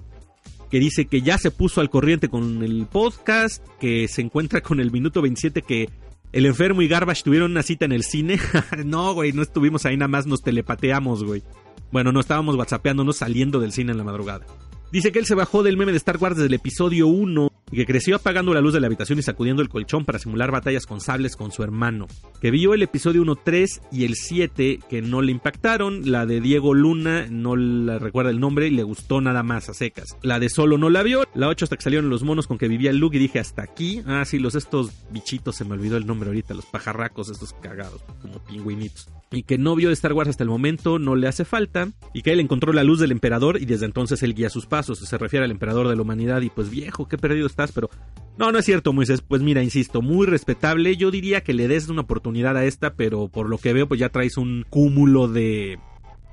que 0.71 0.81
dice 0.81 1.07
que 1.07 1.23
ya 1.23 1.39
se 1.39 1.51
puso 1.51 1.81
al 1.81 1.91
corriente 1.91 2.29
con 2.29 2.63
el 2.63 2.87
podcast, 2.87 3.65
que 3.79 4.09
se 4.09 4.23
encuentra 4.23 4.61
con 4.61 4.81
el 4.81 4.91
minuto 4.91 5.23
27 5.23 5.63
que 5.63 5.89
el 6.33 6.47
enfermo 6.47 6.83
y 6.83 6.89
Garbage 6.89 7.23
tuvieron 7.25 7.51
una 7.51 7.63
cita 7.63 7.85
en 7.85 7.93
el 7.93 8.05
cine. 8.05 8.39
no, 8.85 9.15
güey, 9.15 9.33
no 9.33 9.43
estuvimos 9.43 9.85
ahí 9.85 9.97
nada 9.97 10.09
más, 10.09 10.27
nos 10.27 10.43
telepateamos, 10.43 11.25
güey. 11.25 11.43
Bueno, 11.93 12.13
no 12.13 12.21
estábamos 12.21 12.57
whatsappeándonos 12.57 13.17
saliendo 13.17 13.61
del 13.61 13.73
cine 13.73 13.93
en 13.93 13.99
la 13.99 14.05
madrugada. 14.05 14.47
Dice 14.93 15.13
que 15.13 15.19
él 15.19 15.27
se 15.27 15.35
bajó 15.35 15.63
del 15.63 15.77
meme 15.77 15.93
de 15.93 15.99
Star 15.99 16.17
Wars 16.17 16.37
desde 16.37 16.49
el 16.49 16.55
episodio 16.55 17.07
1 17.07 17.50
y 17.71 17.77
que 17.77 17.87
creció 17.87 18.17
apagando 18.17 18.55
la 18.55 18.61
luz 18.61 18.73
de 18.73 18.81
la 18.81 18.87
habitación 18.87 19.19
y 19.19 19.23
sacudiendo 19.23 19.63
el 19.63 19.69
colchón 19.69 20.05
para 20.05 20.19
simular 20.19 20.51
batallas 20.51 20.87
con 20.87 21.01
sables 21.01 21.37
con 21.37 21.53
su 21.53 21.63
hermano. 21.63 22.07
Que 22.41 22.51
vio 22.51 22.75
el 22.75 22.83
episodio 22.83 23.23
1, 23.23 23.37
3 23.37 23.83
y 23.93 24.05
el 24.05 24.15
7 24.15 24.81
que 24.89 25.03
no 25.03 25.23
le 25.23 25.33
impactaron. 25.33 26.11
La 26.11 26.27
de 26.27 26.41
Diego 26.41 26.75
Luna 26.75 27.27
no 27.31 27.57
la 27.57 27.99
recuerda 27.99 28.31
el 28.31 28.41
nombre 28.41 28.67
y 28.67 28.71
le 28.71 28.83
gustó 28.83 29.21
nada 29.21 29.43
más 29.43 29.69
a 29.69 29.75
secas. 29.75 30.17
La 30.23 30.39
de 30.39 30.49
Solo 30.49 30.79
no 30.79 30.91
la 30.91 31.03
vio. 31.03 31.25
La 31.35 31.49
8 31.49 31.65
hasta 31.65 31.77
que 31.77 31.83
salieron 31.83 32.11
los 32.11 32.23
monos 32.23 32.47
con 32.47 32.59
que 32.59 32.69
vivía 32.69 32.91
el 32.91 32.99
Luke 32.99 33.17
y 33.17 33.21
dije 33.21 33.39
hasta 33.39 33.63
aquí. 33.63 34.03
Ah, 34.07 34.25
sí, 34.25 34.39
los 34.39 34.55
estos 34.55 34.93
bichitos, 35.11 35.57
se 35.57 35.65
me 35.65 35.75
olvidó 35.75 35.97
el 35.97 36.07
nombre 36.07 36.29
ahorita, 36.29 36.55
los 36.55 36.67
pajarracos, 36.67 37.31
estos 37.31 37.53
cagados, 37.55 38.03
como 38.23 38.39
pingüinitos 38.45 39.09
y 39.33 39.45
que 39.45 39.59
no 39.59 39.77
vio 39.77 39.89
de 39.89 39.95
Star 39.95 40.13
Wars 40.13 40.29
hasta 40.29 40.43
el 40.43 40.51
momento 40.51 40.99
no 40.99 41.15
le 41.15 41.29
hace 41.29 41.45
falta, 41.45 41.89
y 42.13 42.23
que 42.23 42.33
él 42.33 42.41
encontró 42.41 42.73
la 42.73 42.83
luz 42.83 42.99
del 42.99 43.13
emperador 43.13 43.61
y 43.61 43.65
desde 43.65 43.87
entonces 43.87 44.23
él 44.23 44.35
guía 44.35 44.51
sus 44.51 44.67
pasos, 44.67 44.99
se 44.99 45.19
refiere 45.19 45.45
al 45.45 45.51
emperador 45.51 45.89
de 45.89 45.97
la 45.97 46.03
humanidad 46.03 46.41
y 46.41 46.50
pues 46.50 46.71
viejo, 46.71 47.07
qué 47.07 47.17
perdido 47.17 47.47
pero 47.73 47.90
no, 48.38 48.52
no 48.52 48.59
es 48.59 48.64
cierto 48.64 48.93
Moisés, 48.93 49.23
pues 49.23 49.43
mira, 49.43 49.62
insisto, 49.62 50.02
muy 50.02 50.26
respetable, 50.26 50.97
yo 50.97 51.11
diría 51.11 51.43
que 51.43 51.52
le 51.52 51.69
des 51.69 51.88
una 51.88 52.02
oportunidad 52.02 52.57
a 52.57 52.64
esta, 52.64 52.95
pero 52.95 53.29
por 53.29 53.49
lo 53.49 53.59
que 53.59 53.73
veo 53.73 53.87
pues 53.87 54.00
ya 54.00 54.09
traes 54.09 54.37
un 54.37 54.64
cúmulo 54.69 55.29
de, 55.29 55.79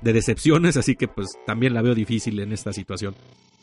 de 0.02 0.12
decepciones, 0.12 0.76
así 0.76 0.96
que 0.96 1.08
pues 1.08 1.28
también 1.46 1.74
la 1.74 1.82
veo 1.82 1.94
difícil 1.94 2.40
en 2.40 2.52
esta 2.52 2.72
situación. 2.72 3.14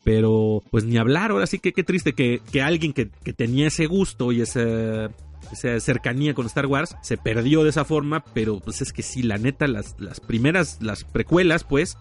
Pero 0.03 0.62
pues 0.69 0.84
ni 0.84 0.98
hablar, 0.98 1.31
ahora 1.31 1.48
sí 1.48 1.57
que 1.57 1.74
qué 1.74 1.84
triste 1.84 2.13
que, 2.13 2.39
que 2.51 2.62
alguien 2.62 2.93
que, 2.93 3.10
que 3.10 3.34
tenía 3.34 3.67
ese 3.67 3.88
gusto 3.88 4.31
y 4.31 4.41
ese 4.41 5.10
esa 5.51 5.79
cercanía 5.79 6.34
con 6.34 6.45
Star 6.45 6.65
Wars 6.65 6.95
se 7.01 7.17
perdió 7.17 7.63
de 7.63 7.69
esa 7.69 7.86
forma, 7.86 8.24
pero 8.34 8.60
pues 8.60 8.81
es 8.81 8.91
que 8.91 9.03
sí, 9.03 9.24
la 9.24 9.38
neta, 9.38 9.67
las, 9.67 9.95
las 10.00 10.19
primeras, 10.19 10.81
las 10.81 11.03
precuelas, 11.03 11.63
pues, 11.63 11.98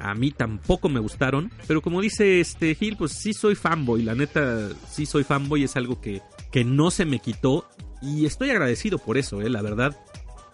a 0.00 0.14
mí 0.14 0.30
tampoco 0.30 0.88
me 0.88 1.00
gustaron, 1.00 1.52
pero 1.66 1.82
como 1.82 2.00
dice 2.00 2.40
este 2.40 2.74
Gil, 2.74 2.96
pues 2.96 3.12
sí 3.12 3.32
soy 3.32 3.54
fanboy, 3.54 4.02
la 4.02 4.14
neta, 4.14 4.68
sí 4.88 5.06
soy 5.06 5.24
fanboy, 5.24 5.64
es 5.64 5.76
algo 5.76 6.00
que, 6.00 6.22
que 6.50 6.64
no 6.64 6.90
se 6.90 7.04
me 7.04 7.18
quitó 7.18 7.68
y 8.02 8.26
estoy 8.26 8.50
agradecido 8.50 8.98
por 8.98 9.18
eso, 9.18 9.40
eh, 9.42 9.50
la 9.50 9.62
verdad. 9.62 9.96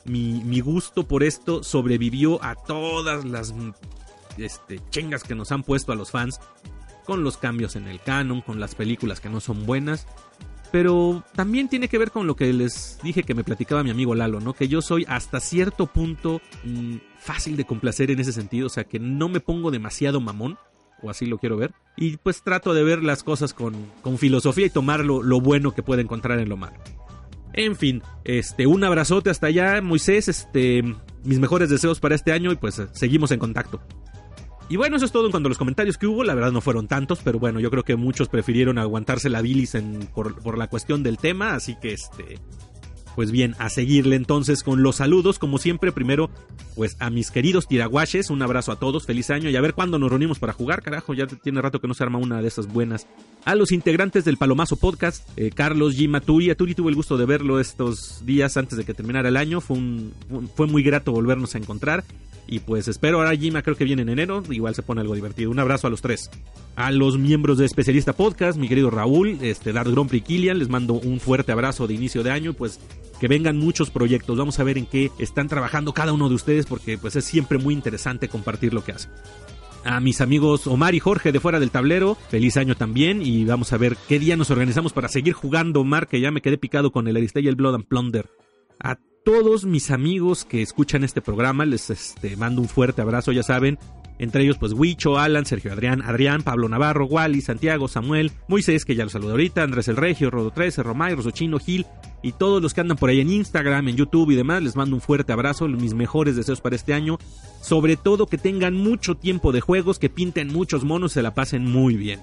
Mi, 0.04 0.42
mi 0.44 0.60
gusto 0.60 1.08
por 1.08 1.24
esto 1.24 1.64
sobrevivió 1.64 2.42
a 2.44 2.54
todas 2.54 3.24
las 3.24 3.52
este, 4.38 4.80
chengas 4.90 5.24
que 5.24 5.34
nos 5.34 5.50
han 5.50 5.64
puesto 5.64 5.90
a 5.92 5.96
los 5.96 6.12
fans 6.12 6.38
con 7.04 7.24
los 7.24 7.36
cambios 7.36 7.74
en 7.74 7.88
el 7.88 8.00
canon, 8.00 8.40
con 8.40 8.60
las 8.60 8.74
películas 8.74 9.20
que 9.20 9.28
no 9.28 9.40
son 9.40 9.66
buenas 9.66 10.06
pero 10.70 11.22
también 11.34 11.68
tiene 11.68 11.88
que 11.88 11.98
ver 11.98 12.10
con 12.10 12.26
lo 12.26 12.36
que 12.36 12.52
les 12.52 12.98
dije 13.02 13.22
que 13.22 13.34
me 13.34 13.44
platicaba 13.44 13.82
mi 13.82 13.90
amigo 13.90 14.14
Lalo, 14.14 14.40
¿no? 14.40 14.52
Que 14.52 14.68
yo 14.68 14.82
soy 14.82 15.06
hasta 15.08 15.40
cierto 15.40 15.86
punto 15.86 16.40
mm, 16.64 16.96
fácil 17.26 17.56
de 17.56 17.64
complacer 17.64 18.10
en 18.10 18.20
ese 18.20 18.32
sentido, 18.32 18.68
o 18.68 18.70
sea, 18.70 18.84
que 18.84 18.98
no 18.98 19.28
me 19.28 19.40
pongo 19.40 19.70
demasiado 19.70 20.20
mamón, 20.20 20.56
o 21.02 21.10
así 21.10 21.26
lo 21.26 21.38
quiero 21.38 21.56
ver, 21.56 21.74
y 21.96 22.16
pues 22.16 22.42
trato 22.42 22.72
de 22.72 22.84
ver 22.84 23.02
las 23.02 23.22
cosas 23.22 23.52
con, 23.52 23.74
con 24.00 24.16
filosofía 24.16 24.66
y 24.66 24.70
tomar 24.70 25.04
lo, 25.04 25.22
lo 25.22 25.40
bueno 25.40 25.74
que 25.74 25.82
pueda 25.82 26.00
encontrar 26.00 26.38
en 26.38 26.48
lo 26.48 26.56
malo. 26.56 26.76
En 27.52 27.74
fin, 27.74 28.02
este, 28.24 28.66
un 28.66 28.84
abrazote 28.84 29.30
hasta 29.30 29.48
allá, 29.48 29.80
Moisés, 29.82 30.28
este, 30.28 30.82
mis 31.24 31.38
mejores 31.38 31.68
deseos 31.68 32.00
para 32.00 32.14
este 32.14 32.32
año 32.32 32.52
y 32.52 32.56
pues 32.56 32.82
seguimos 32.92 33.30
en 33.32 33.38
contacto. 33.38 33.80
Y 34.68 34.76
bueno, 34.76 34.96
eso 34.96 35.04
es 35.04 35.12
todo 35.12 35.26
en 35.26 35.30
cuanto 35.30 35.46
a 35.46 35.50
los 35.50 35.58
comentarios 35.58 35.96
que 35.96 36.06
hubo. 36.06 36.24
La 36.24 36.34
verdad 36.34 36.50
no 36.50 36.60
fueron 36.60 36.88
tantos, 36.88 37.20
pero 37.22 37.38
bueno, 37.38 37.60
yo 37.60 37.70
creo 37.70 37.84
que 37.84 37.94
muchos 37.94 38.28
prefirieron 38.28 38.78
aguantarse 38.78 39.30
la 39.30 39.40
bilis 39.40 39.76
por, 40.12 40.58
la 40.58 40.66
cuestión 40.66 41.02
del 41.02 41.18
tema. 41.18 41.54
Así 41.54 41.76
que 41.80 41.92
este. 41.92 42.38
Pues 43.16 43.30
bien, 43.30 43.56
a 43.58 43.70
seguirle 43.70 44.14
entonces 44.14 44.62
con 44.62 44.82
los 44.82 44.96
saludos, 44.96 45.38
como 45.38 45.56
siempre, 45.56 45.90
primero, 45.90 46.28
pues 46.74 46.96
a 47.00 47.08
mis 47.08 47.30
queridos 47.30 47.66
tiraguaches, 47.66 48.28
un 48.28 48.42
abrazo 48.42 48.72
a 48.72 48.78
todos, 48.78 49.06
feliz 49.06 49.30
año 49.30 49.48
y 49.48 49.56
a 49.56 49.60
ver 49.62 49.72
cuándo 49.72 49.98
nos 49.98 50.10
reunimos 50.10 50.38
para 50.38 50.52
jugar, 50.52 50.82
carajo, 50.82 51.14
ya 51.14 51.26
tiene 51.26 51.62
rato 51.62 51.80
que 51.80 51.88
no 51.88 51.94
se 51.94 52.04
arma 52.04 52.18
una 52.18 52.42
de 52.42 52.48
esas 52.48 52.66
buenas. 52.66 53.06
A 53.46 53.54
los 53.54 53.72
integrantes 53.72 54.26
del 54.26 54.36
Palomazo 54.36 54.76
Podcast, 54.76 55.26
eh, 55.38 55.50
Carlos 55.50 55.96
G. 55.96 56.10
Maturi, 56.10 56.50
a 56.50 56.56
Turi 56.56 56.74
tuve 56.74 56.90
el 56.90 56.94
gusto 56.94 57.16
de 57.16 57.24
verlo 57.24 57.58
estos 57.58 58.24
días 58.26 58.58
antes 58.58 58.76
de 58.76 58.84
que 58.84 58.92
terminara 58.92 59.30
el 59.30 59.38
año, 59.38 59.62
fue, 59.62 59.78
un, 59.78 60.12
fue 60.54 60.66
muy 60.66 60.82
grato 60.82 61.10
volvernos 61.10 61.54
a 61.54 61.58
encontrar. 61.58 62.04
Y 62.46 62.60
pues 62.60 62.86
espero 62.88 63.18
ahora 63.18 63.36
Jima, 63.36 63.62
creo 63.62 63.76
que 63.76 63.84
viene 63.84 64.02
en 64.02 64.08
enero, 64.08 64.42
igual 64.50 64.74
se 64.74 64.82
pone 64.82 65.00
algo 65.00 65.14
divertido. 65.14 65.50
Un 65.50 65.58
abrazo 65.58 65.86
a 65.86 65.90
los 65.90 66.00
tres. 66.00 66.30
A 66.76 66.92
los 66.92 67.18
miembros 67.18 67.58
de 67.58 67.64
Especialista 67.64 68.12
Podcast, 68.12 68.58
mi 68.58 68.68
querido 68.68 68.90
Raúl, 68.90 69.38
este, 69.40 69.72
Dart 69.72 69.90
Grand 69.90 70.10
Kilian, 70.10 70.58
les 70.58 70.68
mando 70.68 70.94
un 70.94 71.20
fuerte 71.20 71.52
abrazo 71.52 71.86
de 71.86 71.94
inicio 71.94 72.22
de 72.22 72.30
año, 72.30 72.52
pues 72.52 72.78
que 73.18 73.28
vengan 73.28 73.56
muchos 73.56 73.90
proyectos. 73.90 74.38
Vamos 74.38 74.60
a 74.60 74.64
ver 74.64 74.78
en 74.78 74.86
qué 74.86 75.10
están 75.18 75.48
trabajando 75.48 75.92
cada 75.92 76.12
uno 76.12 76.28
de 76.28 76.34
ustedes 76.34 76.66
porque 76.66 76.98
pues 76.98 77.16
es 77.16 77.24
siempre 77.24 77.58
muy 77.58 77.74
interesante 77.74 78.28
compartir 78.28 78.74
lo 78.74 78.84
que 78.84 78.92
hacen. 78.92 79.10
A 79.84 80.00
mis 80.00 80.20
amigos 80.20 80.66
Omar 80.66 80.94
y 80.94 81.00
Jorge 81.00 81.32
de 81.32 81.40
fuera 81.40 81.60
del 81.60 81.70
tablero, 81.70 82.16
feliz 82.28 82.56
año 82.56 82.74
también 82.74 83.22
y 83.22 83.44
vamos 83.44 83.72
a 83.72 83.76
ver 83.76 83.96
qué 84.08 84.18
día 84.18 84.36
nos 84.36 84.50
organizamos 84.50 84.92
para 84.92 85.08
seguir 85.08 85.32
jugando 85.32 85.80
Omar, 85.80 86.08
que 86.08 86.20
ya 86.20 86.30
me 86.30 86.42
quedé 86.42 86.58
picado 86.58 86.90
con 86.90 87.06
el 87.06 87.16
Aristella 87.16 87.46
y 87.46 87.48
el 87.48 87.56
Blood 87.56 87.76
and 87.76 87.86
Plunder. 87.86 88.28
A 88.80 88.98
todos 89.26 89.64
mis 89.64 89.90
amigos 89.90 90.44
que 90.44 90.62
escuchan 90.62 91.02
este 91.02 91.20
programa, 91.20 91.64
les 91.64 91.90
este, 91.90 92.36
mando 92.36 92.62
un 92.62 92.68
fuerte 92.68 93.02
abrazo, 93.02 93.32
ya 93.32 93.42
saben, 93.42 93.76
entre 94.20 94.44
ellos, 94.44 94.56
pues 94.56 94.72
Huicho, 94.72 95.18
Alan, 95.18 95.44
Sergio 95.44 95.72
Adrián, 95.72 96.00
Adrián, 96.02 96.44
Pablo 96.44 96.68
Navarro, 96.68 97.06
Wally, 97.06 97.40
Santiago, 97.40 97.88
Samuel, 97.88 98.30
Moisés, 98.46 98.84
que 98.84 98.94
ya 98.94 99.02
lo 99.02 99.10
saludo 99.10 99.32
ahorita, 99.32 99.64
Andrés 99.64 99.88
el 99.88 99.96
Regio, 99.96 100.30
Rodo 100.30 100.52
13, 100.52 100.84
Romay, 100.84 101.16
Rosochino, 101.16 101.58
Gil 101.58 101.86
y 102.22 102.32
todos 102.32 102.62
los 102.62 102.72
que 102.72 102.82
andan 102.82 102.98
por 102.98 103.10
ahí 103.10 103.20
en 103.20 103.32
Instagram, 103.32 103.88
en 103.88 103.96
YouTube 103.96 104.30
y 104.30 104.36
demás. 104.36 104.62
Les 104.62 104.76
mando 104.76 104.94
un 104.94 105.02
fuerte 105.02 105.32
abrazo, 105.32 105.66
mis 105.66 105.94
mejores 105.94 106.36
deseos 106.36 106.60
para 106.60 106.76
este 106.76 106.94
año. 106.94 107.18
Sobre 107.60 107.96
todo 107.96 108.28
que 108.28 108.38
tengan 108.38 108.74
mucho 108.74 109.16
tiempo 109.16 109.50
de 109.50 109.60
juegos, 109.60 109.98
que 109.98 110.08
pinten 110.08 110.52
muchos 110.52 110.84
monos, 110.84 111.12
se 111.12 111.22
la 111.22 111.34
pasen 111.34 111.64
muy 111.64 111.96
bien 111.96 112.20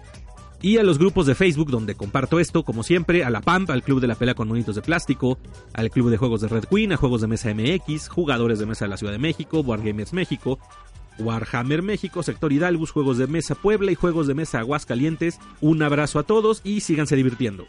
y 0.64 0.78
a 0.78 0.84
los 0.84 0.98
grupos 0.98 1.26
de 1.26 1.36
Facebook 1.36 1.70
donde 1.70 1.94
comparto 1.94 2.40
esto, 2.40 2.64
como 2.64 2.84
siempre, 2.84 3.26
a 3.26 3.30
la 3.30 3.42
PAMP, 3.42 3.70
al 3.70 3.84
Club 3.84 4.00
de 4.00 4.08
la 4.08 4.16
Pela 4.16 4.34
con 4.34 4.48
Monitos 4.48 4.76
de 4.76 4.82
Plástico, 4.82 5.38
al 5.74 5.92
Club 5.92 6.10
de 6.10 6.16
Juegos 6.16 6.40
de 6.40 6.48
Red 6.48 6.64
Queen, 6.72 6.94
a 6.94 6.98
Juegos 6.98 7.20
de 7.20 7.28
Mesa 7.28 7.54
MX, 7.54 8.08
Jugadores 8.08 8.60
de 8.60 8.66
Mesa 8.66 8.86
de 8.86 8.90
la 8.90 8.98
Ciudad 8.98 9.12
de 9.12 9.20
México, 9.20 9.60
Wargamers 9.60 10.14
México, 10.14 10.60
Warhammer 11.20 11.82
México, 11.82 12.24
Sector 12.24 12.54
Hidalgus, 12.54 12.92
Juegos 12.92 13.18
de 13.18 13.28
Mesa 13.28 13.56
Puebla 13.56 13.92
y 13.92 13.96
Juegos 13.96 14.26
de 14.26 14.36
Mesa 14.36 14.60
Aguascalientes. 14.60 15.38
Un 15.60 15.84
abrazo 15.84 16.18
a 16.18 16.24
todos 16.24 16.62
y 16.64 16.80
síganse 16.80 17.18
divirtiendo. 17.18 17.66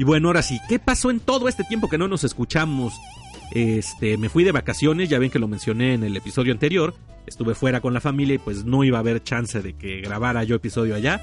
Y 0.00 0.02
bueno, 0.02 0.28
ahora 0.28 0.40
sí, 0.40 0.58
¿qué 0.66 0.78
pasó 0.78 1.10
en 1.10 1.20
todo 1.20 1.46
este 1.46 1.62
tiempo 1.62 1.90
que 1.90 1.98
no 1.98 2.08
nos 2.08 2.24
escuchamos? 2.24 2.94
Este, 3.50 4.16
me 4.16 4.30
fui 4.30 4.44
de 4.44 4.50
vacaciones, 4.50 5.10
ya 5.10 5.18
ven 5.18 5.30
que 5.30 5.38
lo 5.38 5.46
mencioné 5.46 5.92
en 5.92 6.04
el 6.04 6.16
episodio 6.16 6.54
anterior. 6.54 6.94
Estuve 7.26 7.54
fuera 7.54 7.82
con 7.82 7.92
la 7.92 8.00
familia 8.00 8.36
y 8.36 8.38
pues 8.38 8.64
no 8.64 8.82
iba 8.82 8.96
a 8.96 9.00
haber 9.00 9.22
chance 9.22 9.60
de 9.60 9.74
que 9.74 10.00
grabara 10.00 10.42
yo 10.42 10.56
episodio 10.56 10.94
allá. 10.94 11.20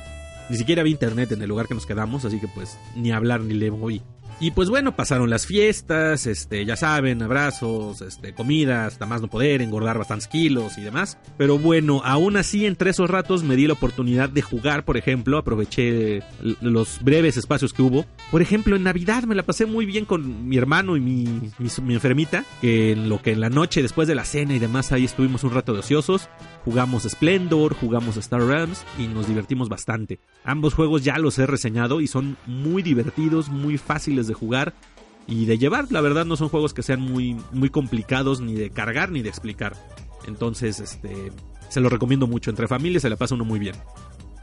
Ni 0.51 0.57
siquiera 0.57 0.81
había 0.81 0.91
internet 0.91 1.31
en 1.31 1.41
el 1.41 1.49
lugar 1.49 1.67
que 1.67 1.73
nos 1.73 1.87
quedamos, 1.87 2.23
así 2.23 2.39
que 2.39 2.47
pues 2.49 2.77
ni 2.95 3.11
hablar 3.11 3.41
ni 3.41 3.55
le 3.55 3.71
voy. 3.71 4.03
Y 4.39 4.51
pues 4.51 4.69
bueno, 4.69 4.95
pasaron 4.95 5.31
las 5.31 5.47
fiestas, 5.47 6.27
este, 6.27 6.63
ya 6.63 6.75
saben, 6.75 7.23
abrazos, 7.23 8.01
este, 8.01 8.33
comida, 8.33 8.85
hasta 8.85 9.07
más 9.07 9.19
no 9.19 9.29
poder, 9.29 9.63
engordar 9.63 9.97
bastantes 9.97 10.27
kilos 10.27 10.77
y 10.77 10.81
demás. 10.81 11.17
Pero 11.37 11.57
bueno, 11.57 12.01
aún 12.05 12.37
así, 12.37 12.67
entre 12.67 12.91
esos 12.91 13.09
ratos 13.09 13.43
me 13.43 13.55
di 13.55 13.65
la 13.65 13.73
oportunidad 13.73 14.29
de 14.29 14.43
jugar, 14.43 14.85
por 14.85 14.95
ejemplo, 14.95 15.39
aproveché 15.39 16.21
los 16.61 16.99
breves 17.01 17.35
espacios 17.37 17.73
que 17.73 17.81
hubo. 17.81 18.05
Por 18.29 18.43
ejemplo, 18.43 18.75
en 18.75 18.83
Navidad 18.83 19.23
me 19.23 19.33
la 19.33 19.41
pasé 19.41 19.65
muy 19.65 19.87
bien 19.87 20.05
con 20.05 20.47
mi 20.47 20.57
hermano 20.57 20.97
y 20.97 20.99
mi, 20.99 21.51
mi, 21.57 21.93
enfermita, 21.95 22.45
que 22.61 22.91
en 22.91 23.09
lo 23.09 23.19
que 23.21 23.31
en 23.31 23.39
la 23.39 23.49
noche, 23.49 23.81
después 23.81 24.07
de 24.07 24.13
la 24.13 24.23
cena 24.23 24.53
y 24.53 24.59
demás, 24.59 24.91
ahí 24.91 25.05
estuvimos 25.05 25.43
un 25.43 25.53
rato 25.53 25.73
de 25.73 25.79
ociosos. 25.79 26.29
Jugamos 26.67 27.03
Splendor, 27.03 27.75
jugamos 27.75 28.17
Star 28.17 28.41
Realms 28.41 28.83
y 28.99 29.07
nos 29.07 29.25
divertimos 29.25 29.69
bastante. 29.69 30.19
Ambos 30.43 30.73
juegos 30.73 31.01
ya 31.01 31.17
los 31.17 31.39
he 31.39 31.45
reseñado 31.45 32.01
y 32.01 32.07
son 32.07 32.35
muy 32.45 32.83
divertidos, 32.83 33.47
muy 33.47 33.77
fáciles 33.77 34.27
de 34.27 34.33
jugar 34.33 34.73
y 35.27 35.45
de 35.45 35.57
llevar. 35.57 35.89
La 35.91 36.01
verdad 36.01 36.25
no 36.25 36.35
son 36.35 36.49
juegos 36.49 36.73
que 36.73 36.83
sean 36.83 36.99
muy, 36.99 37.37
muy 37.53 37.69
complicados 37.69 38.41
ni 38.41 38.53
de 38.53 38.69
cargar 38.69 39.11
ni 39.11 39.21
de 39.21 39.29
explicar. 39.29 39.77
Entonces, 40.27 40.81
este, 40.81 41.31
se 41.69 41.79
lo 41.79 41.87
recomiendo 41.87 42.27
mucho. 42.27 42.49
Entre 42.49 42.67
familias 42.67 43.03
se 43.03 43.09
la 43.09 43.15
pasa 43.15 43.35
uno 43.35 43.45
muy 43.45 43.59
bien. 43.59 43.75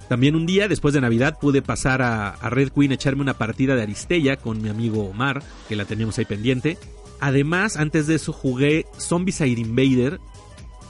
También 0.08 0.34
un 0.34 0.46
día, 0.46 0.66
después 0.66 0.94
de 0.94 1.02
Navidad, 1.02 1.36
pude 1.38 1.60
pasar 1.60 2.00
a, 2.00 2.36
Red 2.48 2.70
Queen 2.70 2.92
a 2.92 2.94
echarme 2.94 3.20
una 3.20 3.34
partida 3.34 3.76
de 3.76 3.82
Aristella 3.82 4.38
con 4.38 4.62
mi 4.62 4.70
amigo 4.70 5.10
Omar, 5.10 5.42
que 5.68 5.76
la 5.76 5.84
teníamos 5.84 6.16
ahí 6.16 6.24
pendiente. 6.24 6.78
Además, 7.20 7.76
antes 7.76 8.06
de 8.06 8.14
eso 8.14 8.32
jugué 8.32 8.86
Zombicide 8.98 9.60
Invader, 9.60 10.20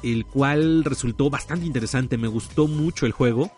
el 0.05 0.27
cual 0.27 0.85
resultó 0.85 1.31
bastante 1.31 1.67
interesante, 1.67 2.19
me 2.19 2.29
gustó 2.29 2.69
mucho 2.69 3.07
el 3.07 3.13
juego. 3.13 3.51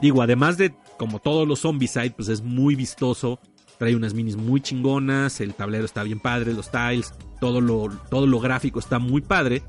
Digo, 0.00 0.22
además 0.22 0.56
de, 0.56 0.74
como 0.98 1.18
todos 1.18 1.46
los 1.46 1.60
Zombicide, 1.60 2.10
pues 2.10 2.28
es 2.28 2.42
muy 2.42 2.74
vistoso, 2.74 3.38
trae 3.78 3.96
unas 3.96 4.14
minis 4.14 4.36
muy 4.36 4.60
chingonas, 4.60 5.40
el 5.40 5.54
tablero 5.54 5.84
está 5.84 6.02
bien 6.02 6.20
padre, 6.20 6.52
los 6.52 6.70
tiles, 6.70 7.14
todo 7.40 7.60
lo, 7.60 7.88
todo 8.10 8.26
lo 8.26 8.40
gráfico 8.40 8.78
está 8.78 8.98
muy 8.98 9.20
padre. 9.20 9.62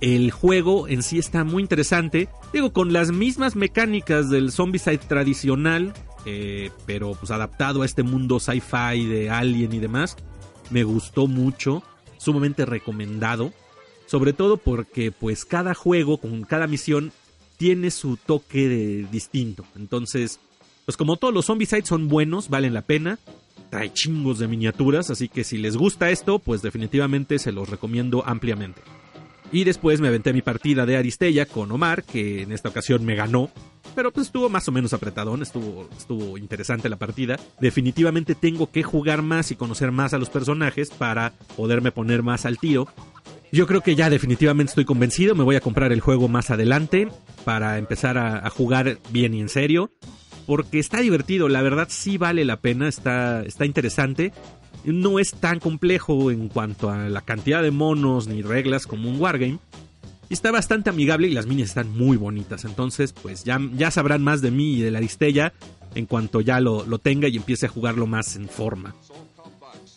El 0.00 0.30
juego 0.30 0.86
en 0.88 1.02
sí 1.02 1.18
está 1.18 1.44
muy 1.44 1.62
interesante, 1.62 2.28
digo, 2.52 2.72
con 2.72 2.92
las 2.92 3.10
mismas 3.10 3.56
mecánicas 3.56 4.28
del 4.28 4.52
Zombicide 4.52 4.98
tradicional, 4.98 5.94
eh, 6.26 6.70
pero 6.84 7.14
pues 7.14 7.30
adaptado 7.30 7.82
a 7.82 7.86
este 7.86 8.02
mundo 8.02 8.38
sci-fi 8.38 9.06
de 9.06 9.30
Alien 9.30 9.72
y 9.72 9.78
demás. 9.78 10.16
Me 10.70 10.84
gustó 10.84 11.26
mucho, 11.26 11.82
sumamente 12.18 12.66
recomendado. 12.66 13.52
Sobre 14.06 14.32
todo 14.32 14.56
porque 14.56 15.10
pues 15.12 15.44
cada 15.44 15.74
juego 15.74 16.18
con 16.18 16.42
cada 16.42 16.66
misión 16.66 17.12
tiene 17.56 17.90
su 17.90 18.16
toque 18.16 19.06
distinto. 19.10 19.64
Entonces, 19.76 20.40
pues 20.84 20.96
como 20.96 21.16
todos 21.16 21.32
los 21.32 21.46
Zombicides 21.46 21.88
son 21.88 22.08
buenos, 22.08 22.48
valen 22.48 22.74
la 22.74 22.82
pena. 22.82 23.18
Trae 23.70 23.92
chingos 23.92 24.38
de 24.38 24.48
miniaturas, 24.48 25.10
así 25.10 25.28
que 25.28 25.44
si 25.44 25.58
les 25.58 25.76
gusta 25.76 26.10
esto, 26.10 26.38
pues 26.38 26.62
definitivamente 26.62 27.38
se 27.38 27.52
los 27.52 27.68
recomiendo 27.68 28.22
ampliamente. 28.26 28.82
Y 29.50 29.64
después 29.64 30.00
me 30.00 30.08
aventé 30.08 30.32
mi 30.32 30.42
partida 30.42 30.84
de 30.84 30.96
Aristella 30.96 31.46
con 31.46 31.70
Omar, 31.70 32.02
que 32.02 32.42
en 32.42 32.52
esta 32.52 32.68
ocasión 32.68 33.04
me 33.04 33.14
ganó. 33.14 33.50
Pero 33.94 34.10
pues 34.12 34.26
estuvo 34.26 34.48
más 34.48 34.66
o 34.66 34.72
menos 34.72 34.92
apretadón, 34.92 35.42
estuvo, 35.42 35.88
estuvo 35.96 36.36
interesante 36.36 36.88
la 36.88 36.96
partida. 36.96 37.38
Definitivamente 37.60 38.34
tengo 38.34 38.70
que 38.70 38.82
jugar 38.82 39.22
más 39.22 39.52
y 39.52 39.56
conocer 39.56 39.92
más 39.92 40.12
a 40.12 40.18
los 40.18 40.28
personajes 40.28 40.90
para 40.90 41.32
poderme 41.56 41.92
poner 41.92 42.22
más 42.22 42.44
al 42.46 42.58
tiro. 42.58 42.88
Yo 43.52 43.66
creo 43.66 43.82
que 43.82 43.94
ya 43.94 44.10
definitivamente 44.10 44.70
estoy 44.70 44.84
convencido, 44.84 45.34
me 45.34 45.44
voy 45.44 45.56
a 45.56 45.60
comprar 45.60 45.92
el 45.92 46.00
juego 46.00 46.28
más 46.28 46.50
adelante 46.50 47.08
para 47.44 47.78
empezar 47.78 48.18
a, 48.18 48.48
jugar 48.50 48.98
bien 49.10 49.34
y 49.34 49.40
en 49.40 49.48
serio. 49.48 49.90
Porque 50.46 50.78
está 50.78 51.00
divertido, 51.00 51.48
la 51.48 51.62
verdad 51.62 51.86
sí 51.90 52.18
vale 52.18 52.44
la 52.44 52.60
pena, 52.60 52.88
está, 52.88 53.42
está 53.44 53.64
interesante. 53.64 54.32
No 54.84 55.18
es 55.18 55.30
tan 55.30 55.60
complejo 55.60 56.30
en 56.30 56.48
cuanto 56.48 56.90
a 56.90 57.08
la 57.08 57.22
cantidad 57.22 57.62
de 57.62 57.70
monos 57.70 58.26
ni 58.26 58.42
reglas 58.42 58.86
como 58.86 59.08
un 59.08 59.20
wargame. 59.20 59.58
Está 60.28 60.50
bastante 60.50 60.90
amigable 60.90 61.28
y 61.28 61.32
las 61.32 61.46
minis 61.46 61.68
están 61.68 61.96
muy 61.96 62.16
bonitas. 62.16 62.64
Entonces, 62.64 63.12
pues 63.12 63.44
ya, 63.44 63.60
ya 63.74 63.90
sabrán 63.90 64.22
más 64.22 64.42
de 64.42 64.50
mí 64.50 64.74
y 64.74 64.82
de 64.82 64.90
la 64.90 64.98
Aristella 64.98 65.52
en 65.94 66.06
cuanto 66.06 66.40
ya 66.40 66.60
lo, 66.60 66.84
lo 66.84 66.98
tenga 66.98 67.28
y 67.28 67.36
empiece 67.36 67.66
a 67.66 67.68
jugarlo 67.70 68.06
más 68.06 68.36
en 68.36 68.48
forma. 68.48 68.94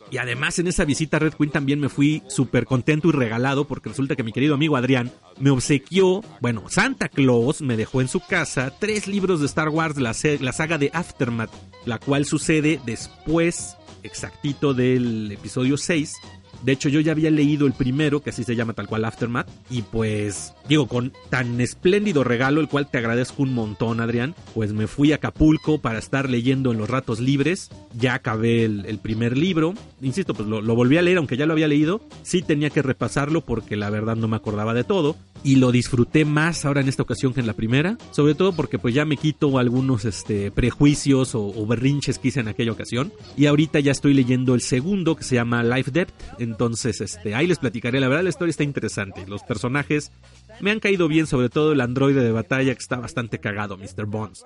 Y 0.10 0.18
además 0.18 0.58
en 0.60 0.68
esa 0.68 0.86
visita 0.86 1.18
a 1.18 1.20
Red 1.20 1.34
Queen 1.34 1.52
también 1.52 1.80
me 1.80 1.90
fui 1.90 2.24
súper 2.28 2.66
contento 2.66 3.10
y 3.10 3.12
regalado 3.12 3.66
porque 3.66 3.90
resulta 3.90 4.16
que 4.16 4.24
mi 4.24 4.32
querido 4.32 4.56
amigo 4.56 4.78
Adrián 4.78 5.12
me 5.40 5.50
obsequió, 5.50 6.24
bueno, 6.40 6.64
Santa 6.70 7.10
Claus 7.10 7.62
me 7.62 7.76
dejó 7.76 8.02
en 8.02 8.08
su 8.08 8.22
casa 8.22 8.74
tres 8.80 9.08
libros 9.08 9.42
de 9.42 9.48
Star 9.48 9.70
Wars, 9.70 9.98
la, 9.98 10.16
la 10.40 10.54
saga 10.54 10.78
de 10.78 10.92
Aftermath, 10.94 11.52
la 11.86 12.00
cual 12.00 12.26
sucede 12.26 12.80
después 12.86 13.76
exactito 14.04 14.74
del 14.74 15.32
episodio 15.32 15.76
6 15.76 16.16
de 16.64 16.72
hecho, 16.72 16.90
yo 16.90 17.00
ya 17.00 17.12
había 17.12 17.32
leído 17.32 17.68
el 17.68 17.74
primero, 17.74 18.22
que 18.22 18.32
así 18.32 18.44
se 18.44 18.56
llama 18.56 18.74
tal 18.74 18.88
cual 18.88 19.06
Aftermath. 19.06 19.48
Y 19.70 19.84
pues, 19.84 20.54
digo, 20.68 20.88
con 20.88 21.14
tan 21.30 21.62
espléndido 21.62 22.24
regalo, 22.24 22.62
el 22.62 22.68
cual 22.68 22.90
te 22.90 22.98
agradezco 22.98 23.44
un 23.44 23.54
montón, 23.54 24.02
Adrián. 24.02 24.36
Pues 24.54 24.74
me 24.74 24.88
fui 24.88 25.12
a 25.12 25.16
Acapulco 25.16 25.80
para 25.80 26.00
estar 26.00 26.30
leyendo 26.30 26.72
en 26.72 26.78
los 26.78 26.90
ratos 26.90 27.20
libres. 27.20 27.70
Ya 27.98 28.16
acabé 28.16 28.66
el, 28.66 29.00
primer 29.00 29.38
libro. 29.38 29.74
Insisto, 30.02 30.34
pues 30.34 30.48
lo, 30.48 30.76
volví 30.76 30.98
a 30.98 31.02
leer, 31.02 31.18
aunque 31.18 31.38
ya 31.38 31.46
lo 31.46 31.54
había 31.54 31.68
leído. 31.68 32.02
Sí 32.24 32.42
tenía 32.42 32.70
que 32.70 32.82
repasarlo 32.82 33.42
porque 33.42 33.76
la 33.76 33.90
verdad 33.90 34.16
no 34.16 34.28
me 34.28 34.36
acordaba 34.36 34.74
de 34.74 34.84
todo. 34.84 35.16
Y 35.44 35.56
lo 35.56 35.72
disfruté 35.72 36.26
más 36.26 36.66
ahora 36.66 36.82
en 36.82 36.90
esta 36.90 37.04
ocasión 37.04 37.34
que 37.34 37.40
en 37.40 37.48
la 37.48 37.54
primera, 37.54 37.98
sobre 38.12 38.36
todo 38.36 38.54
porque 38.54 38.80
pues 38.80 38.94
ya 38.94 39.06
me 39.06 39.18
quito 39.18 39.58
algunos 39.58 40.06
este, 40.06 40.52
prejuicios 40.52 41.36
o, 41.36 41.66
berrinches 41.66 42.20
que 42.20 42.30
hice 42.30 42.40
en 42.40 42.48
aquella 42.48 42.72
ocasión. 42.72 43.12
Y 43.36 43.46
ahorita 43.46 43.80
ya 43.80 43.92
estoy 43.92 44.14
leyendo 44.14 44.56
el 44.56 44.62
segundo 44.62 45.16
que 45.16 45.24
se 45.24 45.36
llama 45.36 45.64
Life 45.64 45.92
Depth, 45.92 46.14
entonces 46.40 47.02
este, 47.02 47.36
ahí 47.36 47.48
les 47.48 47.60
platicaré, 47.60 48.00
la 48.00 48.08
verdad 48.08 48.24
la 48.24 48.30
historia 48.30 48.52
está 48.52 48.64
interesante, 48.64 49.26
los 49.28 49.44
personajes 49.44 50.12
me 50.60 50.72
han 50.72 50.80
caído 50.80 51.08
bien, 51.08 51.28
sobre 51.28 51.50
todo 51.50 51.74
el 51.74 51.82
androide 51.82 52.24
de 52.24 52.32
batalla 52.32 52.74
que 52.74 52.80
está 52.80 52.98
bastante 52.98 53.40
cagado, 53.40 53.78
Mr. 53.78 54.06
Bones. 54.06 54.44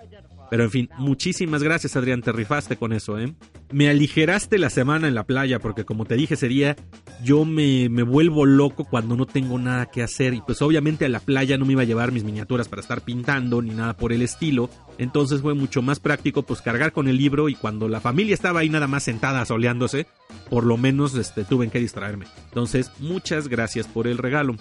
Pero 0.49 0.63
en 0.63 0.71
fin, 0.71 0.89
muchísimas 0.97 1.63
gracias 1.63 1.95
Adrián, 1.95 2.21
te 2.21 2.33
rifaste 2.33 2.75
con 2.75 2.91
eso, 2.91 3.17
¿eh? 3.17 3.33
Me 3.71 3.89
aligeraste 3.89 4.57
la 4.57 4.69
semana 4.69 5.07
en 5.07 5.15
la 5.15 5.23
playa 5.23 5.59
porque 5.59 5.85
como 5.85 6.03
te 6.03 6.15
dije 6.15 6.33
ese 6.33 6.49
día, 6.49 6.75
yo 7.23 7.45
me, 7.45 7.87
me 7.87 8.03
vuelvo 8.03 8.45
loco 8.45 8.83
cuando 8.83 9.15
no 9.15 9.25
tengo 9.25 9.57
nada 9.57 9.85
que 9.85 10.03
hacer 10.03 10.33
y 10.33 10.41
pues 10.41 10.61
obviamente 10.61 11.05
a 11.05 11.09
la 11.09 11.21
playa 11.21 11.57
no 11.57 11.65
me 11.65 11.71
iba 11.71 11.83
a 11.83 11.85
llevar 11.85 12.11
mis 12.11 12.25
miniaturas 12.25 12.67
para 12.67 12.81
estar 12.81 13.01
pintando 13.01 13.61
ni 13.61 13.69
nada 13.69 13.95
por 13.95 14.11
el 14.11 14.21
estilo. 14.21 14.69
Entonces 14.97 15.41
fue 15.41 15.53
mucho 15.53 15.81
más 15.81 16.01
práctico 16.01 16.43
pues 16.43 16.61
cargar 16.61 16.91
con 16.91 17.07
el 17.07 17.17
libro 17.17 17.47
y 17.47 17.55
cuando 17.55 17.87
la 17.87 18.01
familia 18.01 18.33
estaba 18.33 18.59
ahí 18.59 18.69
nada 18.69 18.87
más 18.87 19.03
sentada 19.03 19.45
soleándose, 19.45 20.05
por 20.49 20.65
lo 20.65 20.75
menos 20.75 21.15
este, 21.15 21.45
tuve 21.45 21.69
que 21.69 21.79
distraerme. 21.79 22.25
Entonces, 22.49 22.91
muchas 22.99 23.47
gracias 23.47 23.87
por 23.87 24.07
el 24.07 24.17
regalo. 24.17 24.55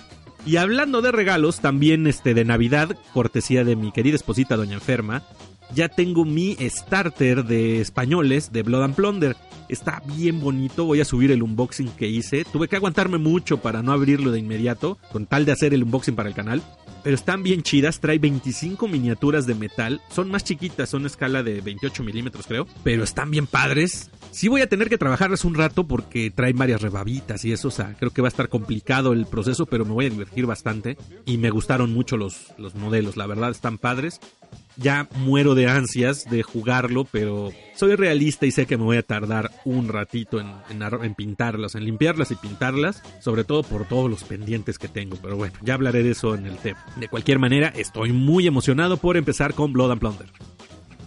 Y 0.47 0.57
hablando 0.57 1.03
de 1.03 1.13
regalos, 1.13 1.61
también 1.61 2.07
este 2.07 2.35
de 2.35 2.45
Navidad, 2.45 2.97
cortesía 3.13 3.63
de 3.63 3.77
mi 3.77 3.93
querida 3.93 4.17
esposita 4.17 4.57
Doña 4.57 4.75
Enferma, 4.75 5.23
ya 5.75 5.89
tengo 5.89 6.25
mi 6.25 6.57
starter 6.61 7.45
de 7.45 7.81
españoles 7.81 8.51
de 8.53 8.63
Blood 8.63 8.83
and 8.83 8.95
Plunder. 8.95 9.37
Está 9.69 10.03
bien 10.17 10.41
bonito, 10.41 10.85
voy 10.85 11.01
a 11.01 11.05
subir 11.05 11.31
el 11.31 11.43
unboxing 11.43 11.91
que 11.91 12.09
hice. 12.09 12.45
Tuve 12.45 12.67
que 12.67 12.77
aguantarme 12.77 13.19
mucho 13.19 13.59
para 13.59 13.83
no 13.83 13.93
abrirlo 13.93 14.33
de 14.33 14.41
inmediato, 14.41 14.99
con 15.13 15.27
tal 15.27 15.45
de 15.45 15.53
hacer 15.53 15.73
el 15.73 15.85
unboxing 15.85 16.17
para 16.17 16.29
el 16.29 16.35
canal. 16.35 16.63
Pero 17.03 17.15
están 17.15 17.43
bien 17.43 17.63
chidas, 17.63 18.01
trae 18.01 18.19
25 18.19 18.89
miniaturas 18.89 19.47
de 19.47 19.55
metal. 19.55 20.01
Son 20.11 20.31
más 20.31 20.45
chiquitas, 20.45 20.89
son 20.89 21.07
escala 21.07 21.43
de 21.43 21.61
28 21.61 22.03
milímetros 22.03 22.47
creo. 22.47 22.67
Pero 22.85 23.05
están 23.05 23.31
bien 23.31 23.47
padres. 23.47 24.11
Sí 24.31 24.49
voy 24.49 24.61
a 24.61 24.69
tener 24.69 24.89
que 24.89 24.99
trabajarlas 24.99 25.45
un 25.45 25.55
rato 25.55 25.87
porque 25.87 26.31
trae 26.31 26.53
varias 26.53 26.83
rebabitas 26.83 27.45
y 27.45 27.53
eso, 27.53 27.69
o 27.69 27.73
sea, 27.73 27.97
creo 27.99 28.13
que 28.13 28.23
va 28.23 28.29
a 28.29 28.31
estar 28.31 28.49
complicado 28.49 29.13
el 29.13 29.27
proceso, 29.27 29.67
pero 29.67 29.85
me 29.85 29.93
voy 29.93 30.07
a 30.07 30.11
divertir 30.11 30.47
bastante. 30.47 30.97
Y 31.27 31.39
me 31.39 31.51
gustaron 31.51 31.93
mucho 31.93 32.17
los, 32.17 32.55
los 32.59 32.75
modelos, 32.75 33.17
la 33.17 33.27
verdad 33.27 33.51
están 33.51 33.79
padres 33.79 34.21
ya 34.77 35.09
muero 35.17 35.55
de 35.55 35.69
ansias 35.69 36.29
de 36.31 36.43
jugarlo, 36.43 37.05
pero 37.05 37.53
soy 37.75 37.95
realista 37.97 38.47
y 38.47 38.51
sé 38.51 38.67
que 38.67 38.77
me 38.77 38.85
voy 38.85 38.97
a 38.97 39.03
tardar 39.03 39.51
un 39.65 39.89
ratito 39.89 40.41
en, 40.41 41.15
pintarlas, 41.15 41.75
en 41.75 41.85
limpiarlas 41.85 42.31
y 42.31 42.37
pintarlas, 42.37 43.03
sobre 43.21 43.45
todo 43.45 43.63
por 43.63 43.87
todos 43.87 44.11
los 44.11 44.25
pendientes 44.25 44.79
que 44.79 44.89
tengo. 44.89 45.17
Pero 45.21 45.37
bueno, 45.37 45.55
ya 45.63 45.75
hablaré 45.75 46.03
de 46.03 46.13
eso 46.13 46.35
en 46.35 46.47
el 46.47 46.57
tema. 46.57 46.85
De 46.97 47.09
cualquier 47.09 47.39
manera, 47.39 47.69
estoy 47.69 48.13
muy 48.13 48.47
emocionado 48.47 48.97
por 48.97 49.17
empezar 49.17 49.55
con 49.55 49.73
Blood 49.73 49.93
and 49.93 50.01
Plunder. 50.01 50.27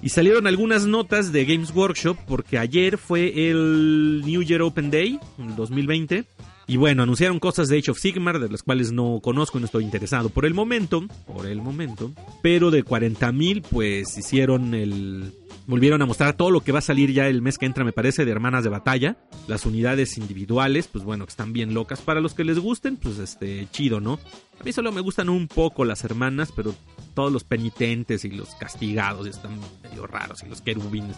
Y 0.03 0.09
salieron 0.09 0.47
algunas 0.47 0.85
notas 0.85 1.31
de 1.31 1.45
Games 1.45 1.73
Workshop 1.73 2.17
porque 2.27 2.57
ayer 2.59 2.97
fue 2.97 3.49
el 3.49 4.21
New 4.25 4.43
Year 4.43 4.61
Open 4.61 4.91
Day, 4.91 5.17
el 5.39 5.55
2020. 5.55 6.25
Y 6.65 6.77
bueno, 6.77 7.03
anunciaron 7.03 7.39
cosas 7.39 7.67
de 7.67 7.77
Age 7.77 7.91
of 7.91 7.99
Sigmar, 7.99 8.39
de 8.39 8.49
las 8.49 8.63
cuales 8.63 8.91
no 8.91 9.19
conozco 9.21 9.57
y 9.57 9.61
no 9.61 9.65
estoy 9.65 9.83
interesado 9.83 10.29
por 10.29 10.45
el 10.45 10.53
momento, 10.53 11.05
por 11.27 11.45
el 11.45 11.61
momento. 11.61 12.11
Pero 12.41 12.71
de 12.71 12.85
40.000, 12.85 13.63
pues 13.69 14.17
hicieron 14.17 14.73
el... 14.73 15.33
Volvieron 15.65 16.01
a 16.01 16.05
mostrar 16.05 16.35
todo 16.35 16.51
lo 16.51 16.59
que 16.59 16.73
va 16.73 16.79
a 16.79 16.81
salir 16.81 17.13
ya 17.13 17.27
el 17.29 17.41
mes 17.41 17.57
que 17.57 17.65
entra, 17.65 17.85
me 17.85 17.93
parece, 17.93 18.25
de 18.25 18.31
Hermanas 18.31 18.65
de 18.65 18.69
Batalla. 18.69 19.17
Las 19.47 19.65
unidades 19.65 20.17
individuales, 20.17 20.87
pues 20.87 21.05
bueno, 21.05 21.25
que 21.25 21.29
están 21.29 21.53
bien 21.53 21.73
locas. 21.73 22.01
Para 22.01 22.19
los 22.19 22.33
que 22.33 22.43
les 22.43 22.59
gusten, 22.59 22.97
pues 22.97 23.17
este, 23.17 23.67
chido, 23.71 24.01
¿no? 24.01 24.19
A 24.59 24.63
mí 24.63 24.73
solo 24.73 24.91
me 24.91 24.99
gustan 24.99 25.29
un 25.29 25.47
poco 25.47 25.85
las 25.85 26.03
hermanas, 26.03 26.51
pero 26.53 26.75
todos 27.13 27.31
los 27.31 27.45
penitentes 27.45 28.25
y 28.25 28.31
los 28.31 28.49
castigados 28.55 29.25
están 29.25 29.57
medio 29.83 30.05
raros 30.05 30.43
y 30.43 30.49
los 30.49 30.61
querubines. 30.61 31.15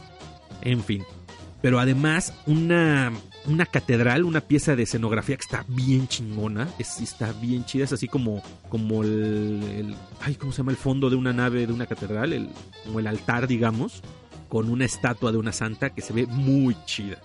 En 0.61 0.83
fin 0.83 1.03
pero 1.65 1.79
además 1.79 2.31
una, 2.45 3.11
una 3.47 3.65
catedral, 3.65 4.23
una 4.23 4.39
pieza 4.39 4.75
de 4.75 4.83
escenografía 4.83 5.35
que 5.35 5.41
está 5.41 5.65
bien 5.67 6.07
chingona, 6.07 6.69
es, 6.77 7.01
está 7.01 7.31
bien 7.31 7.65
chida, 7.65 7.85
es 7.85 7.91
así 7.91 8.07
como, 8.07 8.43
como 8.69 9.01
el, 9.01 9.95
ay, 10.21 10.35
¿cómo 10.35 10.51
se 10.51 10.59
llama? 10.59 10.73
El 10.73 10.77
fondo 10.77 11.09
de 11.09 11.15
una 11.15 11.33
nave 11.33 11.65
de 11.65 11.73
una 11.73 11.87
catedral, 11.87 12.33
el, 12.33 12.49
como 12.83 12.99
el 12.99 13.07
altar, 13.07 13.47
digamos, 13.47 14.03
con 14.47 14.69
una 14.69 14.85
estatua 14.85 15.31
de 15.31 15.39
una 15.39 15.51
santa 15.51 15.89
que 15.89 16.03
se 16.03 16.13
ve 16.13 16.27
muy 16.27 16.77
chida. 16.85 17.17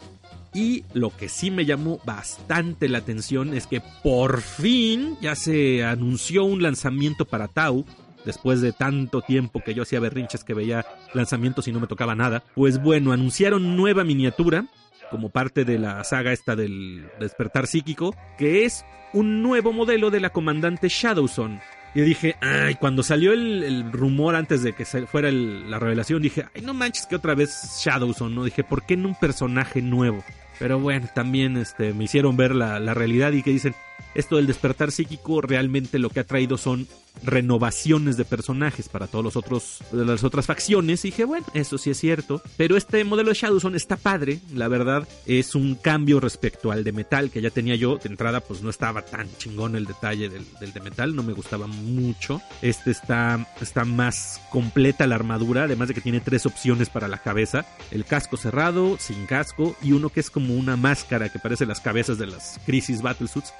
Y 0.54 0.85
lo 0.94 1.14
que 1.14 1.29
sí 1.29 1.50
me 1.50 1.66
llamó 1.66 2.00
bastante 2.07 2.88
la 2.88 2.96
atención 2.96 3.53
es 3.53 3.66
que 3.66 3.83
por 4.03 4.40
fin 4.40 5.18
ya 5.20 5.35
se 5.35 5.85
anunció 5.85 6.44
un 6.44 6.62
lanzamiento 6.62 7.26
para 7.26 7.48
Tau 7.48 7.85
después 8.24 8.61
de 8.61 8.72
tanto 8.72 9.22
tiempo 9.22 9.61
que 9.64 9.74
yo 9.74 9.83
hacía 9.83 10.00
berrinches 10.00 10.44
que 10.44 10.54
veía 10.54 10.85
lanzamientos 11.14 11.68
y 11.68 11.72
no 11.72 11.80
me 11.80 11.87
tocaba 11.87 12.14
nada, 12.14 12.42
pues 12.54 12.83
bueno, 12.83 13.12
anunciaron 13.12 13.76
nueva 13.76 14.04
miniatura 14.04 14.66
como 15.11 15.28
parte 15.28 15.64
de 15.64 15.78
la 15.78 16.04
saga 16.04 16.33
esta 16.33 16.56
del 16.56 17.09
despertar 17.18 17.66
psíquico, 17.66 18.14
que 18.38 18.64
es 18.64 18.85
un 19.12 19.42
nuevo 19.42 19.72
modelo 19.72 20.11
de 20.11 20.20
la 20.20 20.30
comandante 20.30 20.88
Shadowson. 20.88 21.61
Y 21.92 22.02
dije, 22.02 22.37
ay, 22.40 22.76
cuando 22.76 23.02
salió 23.02 23.33
el, 23.33 23.90
rumor 23.90 24.37
antes 24.37 24.62
de 24.62 24.72
que 24.74 24.85
fuera 24.85 25.33
la 25.33 25.80
revelación, 25.80 26.22
dije, 26.22 26.46
ay, 26.54 26.62
no 26.62 26.72
manches 26.72 27.06
que 27.06 27.16
otra 27.16 27.35
vez 27.35 27.83
Shadowson, 27.85 28.33
¿no? 28.33 28.44
Dije, 28.44 28.62
¿por 28.62 28.85
qué 28.85 28.94
en 28.94 29.06
un 29.06 29.16
personaje 29.16 29.83
nuevo? 29.83 30.22
Pero 30.61 30.78
bueno, 30.78 31.09
también 31.12 31.56
este, 31.56 31.92
me 31.92 32.04
hicieron 32.04 32.37
ver 32.37 32.54
la, 32.54 32.78
la 32.78 32.94
realidad 32.94 33.33
y 33.33 33.42
que 33.42 33.50
dicen, 33.50 33.74
esto 34.14 34.37
del 34.37 34.46
despertar 34.46 34.90
psíquico 34.92 35.40
realmente 35.40 35.99
lo 35.99 36.11
que 36.11 36.20
ha 36.20 36.25
traído 36.25 36.57
son 36.57 36.88
renovaciones 37.23 38.16
de 38.16 38.25
personajes 38.25 38.88
para 38.88 39.07
todos 39.07 39.25
los 39.25 39.37
otros 39.37 39.79
las 39.92 40.25
otras 40.25 40.46
facciones. 40.46 41.05
Y 41.05 41.09
dije 41.09 41.25
bueno 41.25 41.46
eso 41.55 41.79
sí 41.79 41.90
es 41.90 41.99
cierto. 41.99 42.42
Pero 42.57 42.77
este 42.77 43.05
modelo 43.05 43.31
de 43.31 43.35
Shadowson 43.35 43.75
está 43.75 43.96
padre. 43.96 44.40
La 44.55 44.68
verdad 44.68 45.07
es 45.27 45.55
un 45.55 45.75
cambio 45.75 46.20
respecto 46.20 46.73
al 46.73 46.85
de 46.85 46.92
metal 46.92 47.31
que 47.31 47.42
ya 47.42 47.51
tenía 47.51 47.75
yo. 47.75 47.96
De 47.96 48.09
entrada 48.09 48.40
pues 48.40 48.62
no 48.62 48.70
estaba 48.70 49.03
tan 49.03 49.29
chingón 49.37 49.77
el 49.77 49.87
detalle 49.87 50.29
del, 50.29 50.46
de 50.61 50.81
metal. 50.81 51.14
No 51.14 51.23
me 51.23 51.33
gustaba 51.33 51.66
mucho. 51.66 52.40
Este 52.62 52.90
está 52.90 53.46
está 53.61 53.85
más 53.85 54.40
completa 54.51 55.07
la 55.07 55.16
armadura 55.16 55.64
además 55.64 55.88
de 55.88 55.94
que 55.94 56.01
tiene 56.01 56.20
tres 56.20 56.46
opciones 56.46 56.88
para 56.88 57.09
la 57.09 57.18
cabeza. 57.18 57.66
El 57.90 58.05
casco 58.05 58.37
cerrado 58.37 58.96
sin 58.99 59.27
casco 59.27 59.77
y 59.83 59.92
uno 59.92 60.09
que 60.09 60.20
es 60.20 60.31
como 60.31 60.55
una 60.55 60.77
máscara 60.77 61.29
que 61.29 61.38
parece 61.38 61.66
las 61.66 61.81
cabezas 61.81 62.18
de 62.18 62.27
las 62.27 62.61
crisis 62.64 63.03
battlesuits 63.03 63.53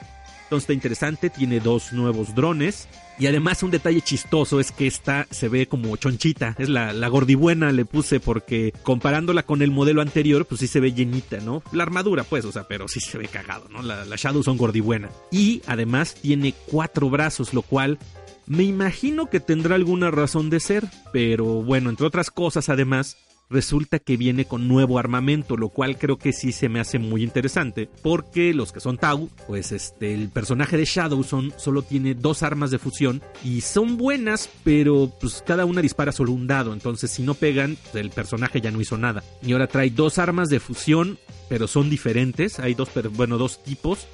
entonces 0.51 0.65
está 0.65 0.73
interesante, 0.73 1.31
tiene 1.31 1.61
dos 1.61 1.93
nuevos 1.93 2.35
drones. 2.35 2.89
Y 3.21 3.29
además 3.29 3.63
un 3.63 3.71
detalle 3.71 4.01
chistoso 4.01 4.59
es 4.59 4.73
que 4.73 4.89
esta 4.89 5.29
se 5.31 5.49
ve 5.49 5.69
como 5.69 5.97
chonchita. 5.97 6.57
Es 6.59 6.69
la, 6.69 6.93
la 6.93 7.07
gordibuena 7.07 7.71
le 7.71 7.85
puse 7.85 8.19
porque 8.19 8.73
comparándola 8.83 9.45
con 9.45 9.63
el 9.63 9.71
modelo 9.71 10.03
anterior, 10.03 10.47
pues 10.47 10.59
sí 10.59 10.67
se 10.67 10.81
ve 10.81 10.93
llenita, 10.93 11.39
¿no? 11.39 11.63
La 11.71 11.85
armadura, 11.85 12.25
pues, 12.25 12.45
o 12.47 12.51
sea, 12.51 12.67
pero 12.67 12.89
sí 12.89 12.99
se 12.99 13.17
ve 13.17 13.29
cagado, 13.29 13.69
¿no? 13.69 13.81
La, 13.81 14.05
la 14.05 14.17
Shadow 14.17 14.43
son 14.43 14.57
gordibuena. 14.57 15.09
Y 15.31 15.63
además 15.69 16.15
tiene 16.15 16.53
cuatro 16.67 17.09
brazos, 17.11 17.55
lo 17.55 17.63
cual 17.63 18.01
me 18.47 18.65
imagino 18.65 19.31
que 19.31 19.39
tendrá 19.39 19.77
alguna 19.77 20.11
razón 20.11 20.51
de 20.51 20.59
ser. 20.59 20.85
Pero 21.13 21.45
bueno, 21.63 21.91
entre 21.91 22.07
otras 22.07 22.33
cosas, 22.33 22.69
además, 22.71 23.17
resulta 23.51 23.99
que 23.99 24.17
viene 24.17 24.45
con 24.45 24.69
nuevo 24.69 24.99
armamento, 24.99 25.57
lo 25.57 25.69
cual 25.69 25.99
creo 25.99 26.17
que 26.17 26.33
sí 26.33 26.53
se 26.53 26.69
me 26.69 26.81
hace 26.81 26.99
muy 26.99 27.23
interesante, 27.23 27.91
porque 28.03 28.55
los 28.55 28.73
que 28.73 28.81
son 28.81 28.97
Tau, 28.97 29.29
pues 29.47 29.73
este, 29.73 30.15
el 30.15 30.29
personaje 30.29 30.77
de 30.77 30.85
Shadowson 30.85 31.53
solo 31.57 31.83
tiene 31.83 32.15
dos 32.15 32.43
armas 32.43 32.71
de 32.71 32.79
fusión 32.79 33.23
y 33.45 33.61
son 33.61 33.97
buenas, 33.97 34.49
pero 34.63 35.13
pues 35.21 35.43
cada 35.45 35.65
una 35.65 35.83
dispara 35.83 36.13
solo 36.13 36.33
un 36.33 36.47
dado, 36.47 36.73
entonces 36.73 37.11
si 37.11 37.23
no 37.23 37.35
pegan, 37.35 37.77
el 37.93 38.11
personaje 38.11 38.61
ya 38.61 38.71
no 38.71 38.81
hizo 38.81 38.97
nada. 38.97 39.25
Y 39.43 39.53
ahora 39.53 39.67
trae 39.67 39.91
dos 39.91 40.19
armas 40.19 40.49
de 40.49 40.61
fusión, 40.61 41.19
pero 41.49 41.67
son 41.67 41.91
diferentes, 41.91 42.61
hay 42.61 42.75
dos, 42.75 42.89
bueno, 43.13 43.37
dos 43.37 43.63
tipos, 43.65 44.07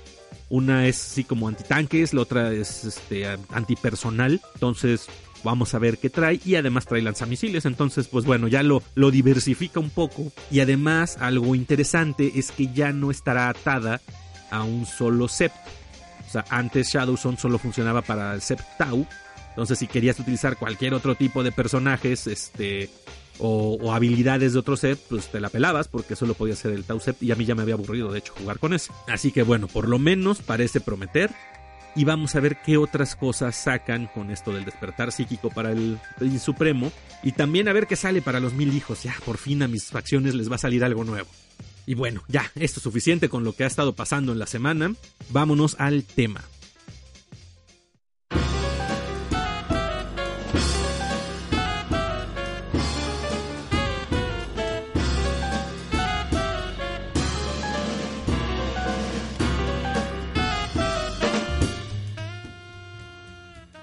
una 0.49 0.87
es 0.87 1.11
así 1.11 1.25
como 1.25 1.49
antitanques, 1.49 2.14
la 2.14 2.22
otra 2.22 2.53
es 2.53 2.85
este 2.85 3.27
antipersonal. 3.27 4.40
Entonces, 4.55 5.09
vamos 5.46 5.74
a 5.74 5.78
ver 5.78 5.98
qué 5.98 6.11
trae 6.11 6.40
y 6.44 6.56
además 6.56 6.87
trae 6.87 7.00
lanzamisiles, 7.00 7.64
entonces 7.66 8.09
pues 8.09 8.24
bueno, 8.24 8.48
ya 8.48 8.64
lo, 8.64 8.82
lo 8.96 9.12
diversifica 9.12 9.78
un 9.78 9.90
poco 9.90 10.32
y 10.50 10.59
además 10.59 11.18
algo 11.20 11.54
interesante 11.54 12.32
es 12.35 12.50
que 12.50 12.72
ya 12.72 12.92
no 12.92 13.12
estará 13.12 13.48
atada 13.48 14.00
a 14.50 14.64
un 14.64 14.87
solo 14.87 15.28
sept. 15.28 15.54
O 16.26 16.30
sea, 16.30 16.44
antes 16.50 16.92
Shadowson 16.92 17.38
solo 17.38 17.59
funcionaba 17.59 18.02
para 18.02 18.35
el 18.35 18.42
sept 18.42 18.64
Tau, 18.76 19.06
entonces 19.50 19.78
si 19.78 19.87
querías 19.87 20.18
utilizar 20.18 20.56
cualquier 20.56 20.94
otro 20.94 21.14
tipo 21.14 21.44
de 21.44 21.52
personajes, 21.52 22.26
este 22.26 22.90
o, 23.38 23.92
habilidades 23.92 24.54
de 24.54 24.59
otro 24.59 24.76
set, 24.76 24.98
pues 25.09 25.28
te 25.28 25.40
la 25.40 25.48
pelabas 25.48 25.88
porque 25.88 26.16
solo 26.16 26.35
podía 26.35 26.56
ser 26.56 26.72
el 26.72 26.85
Tau 26.85 26.98
Sept 26.98 27.22
y 27.22 27.30
a 27.30 27.37
mí 27.37 27.44
ya 27.44 27.54
me 27.54 27.62
había 27.62 27.74
aburrido 27.74 28.11
de 28.11 28.18
hecho 28.18 28.35
jugar 28.37 28.59
con 28.59 28.74
ese. 28.74 28.90
Así 29.06 29.30
que 29.30 29.42
bueno, 29.42 29.68
por 29.68 29.88
lo 29.88 29.98
menos 29.98 30.42
parece 30.42 30.80
prometer 30.80 31.30
y 31.96 32.04
vamos 32.04 32.37
a 32.37 32.40
ver 32.40 32.59
qué 32.59 32.76
otras 32.76 33.16
cosas 33.16 33.56
sacan 33.56 34.06
con 34.06 34.30
esto 34.30 34.52
del 34.52 34.66
despertar 34.66 35.11
psíquico 35.11 35.48
para 35.50 35.72
el, 35.72 35.98
Supremo 36.38 36.92
y 37.22 37.32
también 37.32 37.68
a 37.68 37.72
ver 37.72 37.87
qué 37.87 37.96
sale 37.96 38.20
para 38.20 38.38
los 38.38 38.52
mil 38.52 38.74
hijos. 38.74 39.02
Ya, 39.02 39.14
por 39.24 39.38
fin 39.38 39.62
a 39.62 39.68
mis 39.68 39.87
facciones 39.87 40.35
les 40.35 40.50
va 40.50 40.56
a 40.56 40.59
salir 40.59 40.85
algo 40.85 41.04
nuevo. 41.04 41.28
Y 41.87 41.94
bueno, 41.94 42.22
ya, 42.28 42.52
esto 42.56 42.78
es 42.78 42.82
suficiente 42.82 43.28
con 43.28 43.44
lo 43.44 43.54
que 43.54 43.64
ha 43.64 43.66
estado 43.66 43.94
pasando 43.94 44.32
en 44.32 44.38
la 44.38 44.46
semana. 44.46 44.92
Vámonos 45.30 45.76
al 45.78 46.04
tema. 46.04 46.44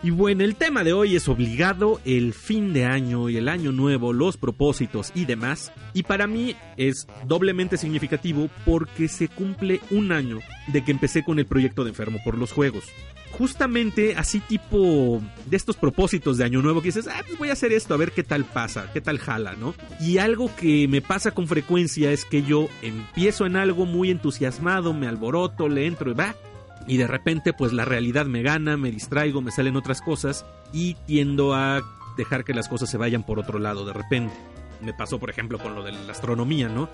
Y 0.04 0.10
bueno, 0.10 0.44
el 0.44 0.58
tema 0.58 0.84
de 0.84 0.92
hoy 0.92 1.16
es 1.16 1.30
obligado 1.30 2.02
el 2.04 2.34
fin 2.34 2.74
de 2.74 2.84
año 2.84 3.30
y 3.30 3.38
el 3.38 3.48
año 3.48 3.72
nuevo, 3.72 4.12
los 4.12 4.36
propósitos 4.36 5.14
y 5.16 5.24
demás. 5.24 5.72
Y 5.94 6.04
para 6.04 6.28
mí 6.28 6.58
es 6.76 7.08
doblemente 7.26 7.78
significativo 7.78 8.50
porque 8.66 9.08
se 9.08 9.30
cumple 9.30 9.80
un 9.92 10.12
año 10.12 10.40
de 10.68 10.84
que 10.84 10.92
empecé 10.92 11.24
con 11.24 11.40
el 11.40 11.46
proyecto 11.46 11.86
de 11.86 11.92
Enfermo 11.92 12.20
por 12.26 12.38
los 12.38 12.52
Juegos. 12.52 12.84
Justamente 13.32 14.18
así 14.18 14.42
tipo 14.42 15.22
de 15.46 15.56
estos 15.56 15.78
propósitos 15.78 16.38
de 16.38 16.44
año 16.44 16.62
nuevo 16.62 16.82
que 16.82 16.90
dices, 16.90 17.08
ah, 17.08 17.24
pues 17.26 17.40
voy 17.40 17.50
a 17.50 17.54
hacer 17.54 17.72
esto, 17.72 17.94
a 17.94 17.98
ver 17.98 18.12
qué 18.12 18.24
tal 18.24 18.44
pasa, 18.44 18.92
qué 18.92 19.00
tal 19.00 19.20
jala, 19.20 19.56
¿no? 19.56 19.74
Y 20.02 20.18
algo 20.18 20.54
que 20.54 20.86
me 20.90 21.02
pasa 21.02 21.32
con 21.32 21.48
frecuencia 21.48 22.12
es 22.12 22.26
que 22.26 22.44
yo 22.44 22.68
empiezo 22.82 23.46
en 23.46 23.56
algo 23.56 23.86
muy 23.86 24.12
entusiasmado, 24.12 24.94
me 24.94 25.08
alboroto, 25.08 25.70
le 25.70 25.88
entro 25.88 26.12
y 26.12 26.14
va, 26.14 26.36
y 26.88 26.98
de 26.98 27.08
repente 27.08 27.54
pues 27.54 27.74
la 27.74 27.86
realidad 27.86 28.26
me 28.26 28.42
gana, 28.42 28.78
me 28.78 28.92
distraigo, 28.92 29.42
me 29.42 29.52
salen 29.52 29.76
otras 29.76 30.02
cosas 30.02 30.46
y 30.72 30.96
tiendo 31.06 31.54
a 31.54 31.82
dejar 32.18 32.44
que 32.44 32.54
las 32.54 32.68
cosas 32.68 32.90
se 32.90 32.98
vayan 32.98 33.24
por 33.24 33.40
otro 33.40 33.60
lado 33.60 33.86
de 33.86 33.94
repente. 33.94 34.34
Me 34.82 34.94
pasó 34.94 35.20
por 35.20 35.30
ejemplo 35.30 35.60
con 35.60 35.76
lo 35.76 35.84
de 35.84 35.94
la 35.94 36.12
astronomía, 36.12 36.68
¿no? 36.68 36.90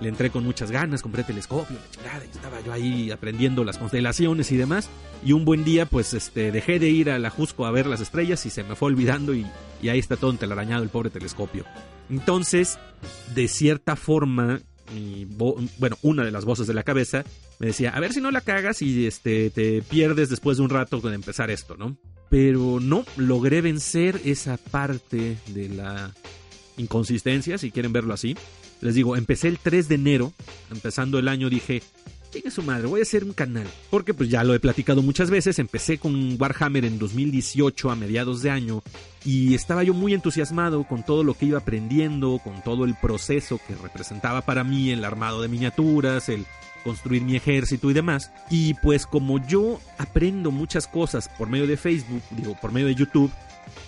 Le 0.00 0.08
entré 0.08 0.30
con 0.30 0.44
muchas 0.44 0.70
ganas, 0.70 1.02
compré 1.02 1.24
telescopio, 1.24 1.76
la 1.76 1.90
chingada, 1.90 2.24
y 2.24 2.30
estaba 2.30 2.60
yo 2.60 2.72
ahí 2.72 3.10
aprendiendo 3.10 3.64
las 3.64 3.78
constelaciones 3.78 4.52
y 4.52 4.56
demás. 4.56 4.88
Y 5.24 5.32
un 5.32 5.44
buen 5.44 5.64
día, 5.64 5.86
pues, 5.86 6.14
este, 6.14 6.52
dejé 6.52 6.78
de 6.78 6.88
ir 6.88 7.10
a 7.10 7.18
la 7.18 7.30
Jusco 7.30 7.66
a 7.66 7.72
ver 7.72 7.86
las 7.86 8.00
estrellas 8.00 8.46
y 8.46 8.50
se 8.50 8.62
me 8.62 8.76
fue 8.76 8.86
olvidando 8.86 9.34
y, 9.34 9.44
y 9.82 9.88
ahí 9.88 9.98
está 9.98 10.16
todo 10.16 10.30
entelarañado 10.30 10.84
el 10.84 10.88
pobre 10.88 11.10
telescopio. 11.10 11.64
Entonces, 12.10 12.78
de 13.34 13.48
cierta 13.48 13.96
forma, 13.96 14.60
bueno, 15.36 15.96
una 16.02 16.24
de 16.24 16.30
las 16.30 16.44
voces 16.44 16.66
de 16.66 16.74
la 16.74 16.82
cabeza 16.82 17.24
me 17.58 17.68
decía, 17.68 17.90
a 17.90 18.00
ver 18.00 18.12
si 18.12 18.20
no 18.20 18.30
la 18.30 18.40
cagas 18.40 18.82
y 18.82 19.06
este, 19.06 19.50
te 19.50 19.82
pierdes 19.82 20.30
después 20.30 20.58
de 20.58 20.64
un 20.64 20.70
rato 20.70 21.00
de 21.00 21.14
empezar 21.14 21.50
esto, 21.50 21.76
¿no? 21.76 21.96
Pero 22.30 22.78
no, 22.80 23.04
logré 23.16 23.60
vencer 23.60 24.20
esa 24.24 24.56
parte 24.56 25.36
de 25.48 25.68
la 25.68 26.14
inconsistencia, 26.76 27.58
si 27.58 27.70
quieren 27.70 27.92
verlo 27.92 28.14
así. 28.14 28.36
Les 28.80 28.94
digo, 28.94 29.16
empecé 29.16 29.48
el 29.48 29.58
3 29.58 29.88
de 29.88 29.94
enero, 29.94 30.32
empezando 30.70 31.18
el 31.18 31.28
año 31.28 31.50
dije, 31.50 31.82
Su 32.50 32.62
madre, 32.62 32.86
voy 32.86 33.00
a 33.00 33.02
hacer 33.02 33.24
un 33.24 33.32
canal. 33.32 33.66
Porque 33.90 34.14
pues 34.14 34.28
ya 34.30 34.44
lo 34.44 34.54
he 34.54 34.60
platicado 34.60 35.02
muchas 35.02 35.30
veces, 35.30 35.58
empecé 35.58 35.98
con 35.98 36.40
Warhammer 36.40 36.84
en 36.84 36.98
2018 36.98 37.90
a 37.90 37.96
mediados 37.96 38.42
de 38.42 38.50
año 38.50 38.82
y 39.24 39.54
estaba 39.54 39.82
yo 39.82 39.94
muy 39.94 40.14
entusiasmado 40.14 40.84
con 40.84 41.04
todo 41.04 41.24
lo 41.24 41.34
que 41.34 41.46
iba 41.46 41.58
aprendiendo, 41.58 42.40
con 42.42 42.62
todo 42.62 42.84
el 42.84 42.94
proceso 42.94 43.60
que 43.66 43.74
representaba 43.74 44.42
para 44.42 44.64
mí 44.64 44.90
el 44.90 45.04
armado 45.04 45.42
de 45.42 45.48
miniaturas, 45.48 46.28
el 46.28 46.46
construir 46.84 47.22
mi 47.22 47.36
ejército 47.36 47.90
y 47.90 47.94
demás. 47.94 48.30
Y 48.50 48.74
pues 48.74 49.06
como 49.06 49.44
yo 49.46 49.80
aprendo 49.98 50.50
muchas 50.50 50.86
cosas 50.86 51.28
por 51.36 51.48
medio 51.48 51.66
de 51.66 51.76
Facebook, 51.76 52.22
digo, 52.30 52.56
por 52.60 52.72
medio 52.72 52.86
de 52.86 52.94
YouTube, 52.94 53.30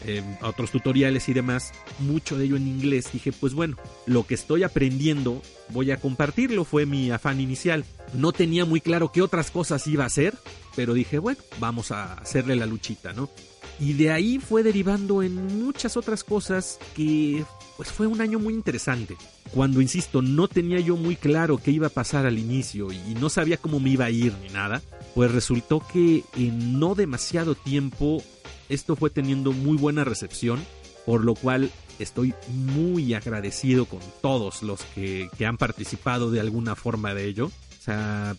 eh, 0.06 0.22
otros 0.42 0.70
tutoriales 0.70 1.28
y 1.28 1.34
demás, 1.34 1.72
mucho 1.98 2.38
de 2.38 2.44
ello 2.46 2.56
en 2.56 2.66
inglés, 2.66 3.10
dije, 3.12 3.32
pues 3.32 3.54
bueno, 3.54 3.76
lo 4.06 4.26
que 4.26 4.34
estoy 4.34 4.62
aprendiendo 4.62 5.42
voy 5.70 5.90
a 5.90 5.98
compartirlo, 5.98 6.64
fue 6.64 6.86
mi 6.86 7.10
afán 7.10 7.40
inicial. 7.40 7.84
No 8.14 8.32
tenía 8.32 8.64
muy 8.64 8.80
claro 8.80 9.12
qué 9.12 9.22
otras 9.22 9.50
cosas 9.50 9.86
iba 9.86 10.04
a 10.04 10.08
hacer, 10.08 10.34
pero 10.74 10.94
dije, 10.94 11.18
bueno, 11.18 11.40
vamos 11.58 11.90
a 11.90 12.14
hacerle 12.14 12.56
la 12.56 12.66
luchita, 12.66 13.12
¿no? 13.12 13.30
Y 13.78 13.94
de 13.94 14.10
ahí 14.10 14.38
fue 14.38 14.62
derivando 14.62 15.22
en 15.22 15.34
muchas 15.58 15.96
otras 15.96 16.22
cosas 16.22 16.78
que 16.94 17.44
pues 17.78 17.90
fue 17.90 18.06
un 18.06 18.20
año 18.20 18.38
muy 18.38 18.52
interesante. 18.52 19.16
Cuando, 19.54 19.80
insisto, 19.80 20.20
no 20.20 20.48
tenía 20.48 20.80
yo 20.80 20.96
muy 20.96 21.16
claro 21.16 21.56
qué 21.56 21.70
iba 21.70 21.86
a 21.86 21.90
pasar 21.90 22.26
al 22.26 22.38
inicio 22.38 22.92
y 22.92 23.14
no 23.18 23.30
sabía 23.30 23.56
cómo 23.56 23.80
me 23.80 23.88
iba 23.88 24.04
a 24.04 24.10
ir 24.10 24.34
ni 24.42 24.50
nada, 24.50 24.82
pues 25.14 25.32
resultó 25.32 25.82
que 25.90 26.22
en 26.36 26.78
no 26.78 26.94
demasiado 26.94 27.54
tiempo 27.54 28.22
esto 28.70 28.96
fue 28.96 29.10
teniendo 29.10 29.52
muy 29.52 29.76
buena 29.76 30.04
recepción, 30.04 30.64
por 31.04 31.24
lo 31.24 31.34
cual 31.34 31.70
estoy 31.98 32.34
muy 32.48 33.14
agradecido 33.14 33.84
con 33.84 34.00
todos 34.22 34.62
los 34.62 34.82
que, 34.94 35.28
han 35.44 35.58
participado 35.58 36.30
de 36.30 36.40
alguna 36.40 36.76
forma 36.76 37.12
de 37.12 37.26
ello. 37.26 37.46
O 37.46 37.82
sea, 37.82 38.36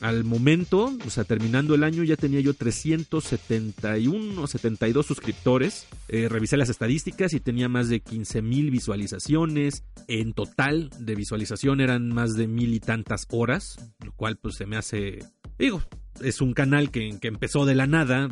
al 0.00 0.22
momento, 0.22 0.92
o 1.04 1.10
sea, 1.10 1.24
terminando 1.24 1.74
el 1.74 1.82
año 1.82 2.04
ya 2.04 2.16
tenía 2.16 2.40
yo 2.40 2.54
371 2.54 4.40
o 4.40 4.46
72 4.46 5.04
suscriptores. 5.04 5.86
Eh, 6.08 6.28
revisé 6.28 6.56
las 6.56 6.68
estadísticas 6.68 7.32
y 7.32 7.40
tenía 7.40 7.68
más 7.68 7.88
de 7.88 8.00
15 8.00 8.42
mil 8.42 8.70
visualizaciones. 8.70 9.82
En 10.06 10.34
total 10.34 10.90
de 10.98 11.16
visualización 11.16 11.80
eran 11.80 12.08
más 12.08 12.34
de 12.34 12.46
mil 12.46 12.74
y 12.74 12.80
tantas 12.80 13.26
horas, 13.30 13.76
lo 14.04 14.12
cual 14.12 14.36
pues 14.36 14.54
se 14.54 14.66
me 14.66 14.76
hace, 14.76 15.18
digo, 15.58 15.82
es 16.22 16.40
un 16.40 16.54
canal 16.54 16.90
que, 16.90 17.18
que 17.20 17.28
empezó 17.28 17.64
de 17.64 17.74
la 17.74 17.86
nada, 17.86 18.28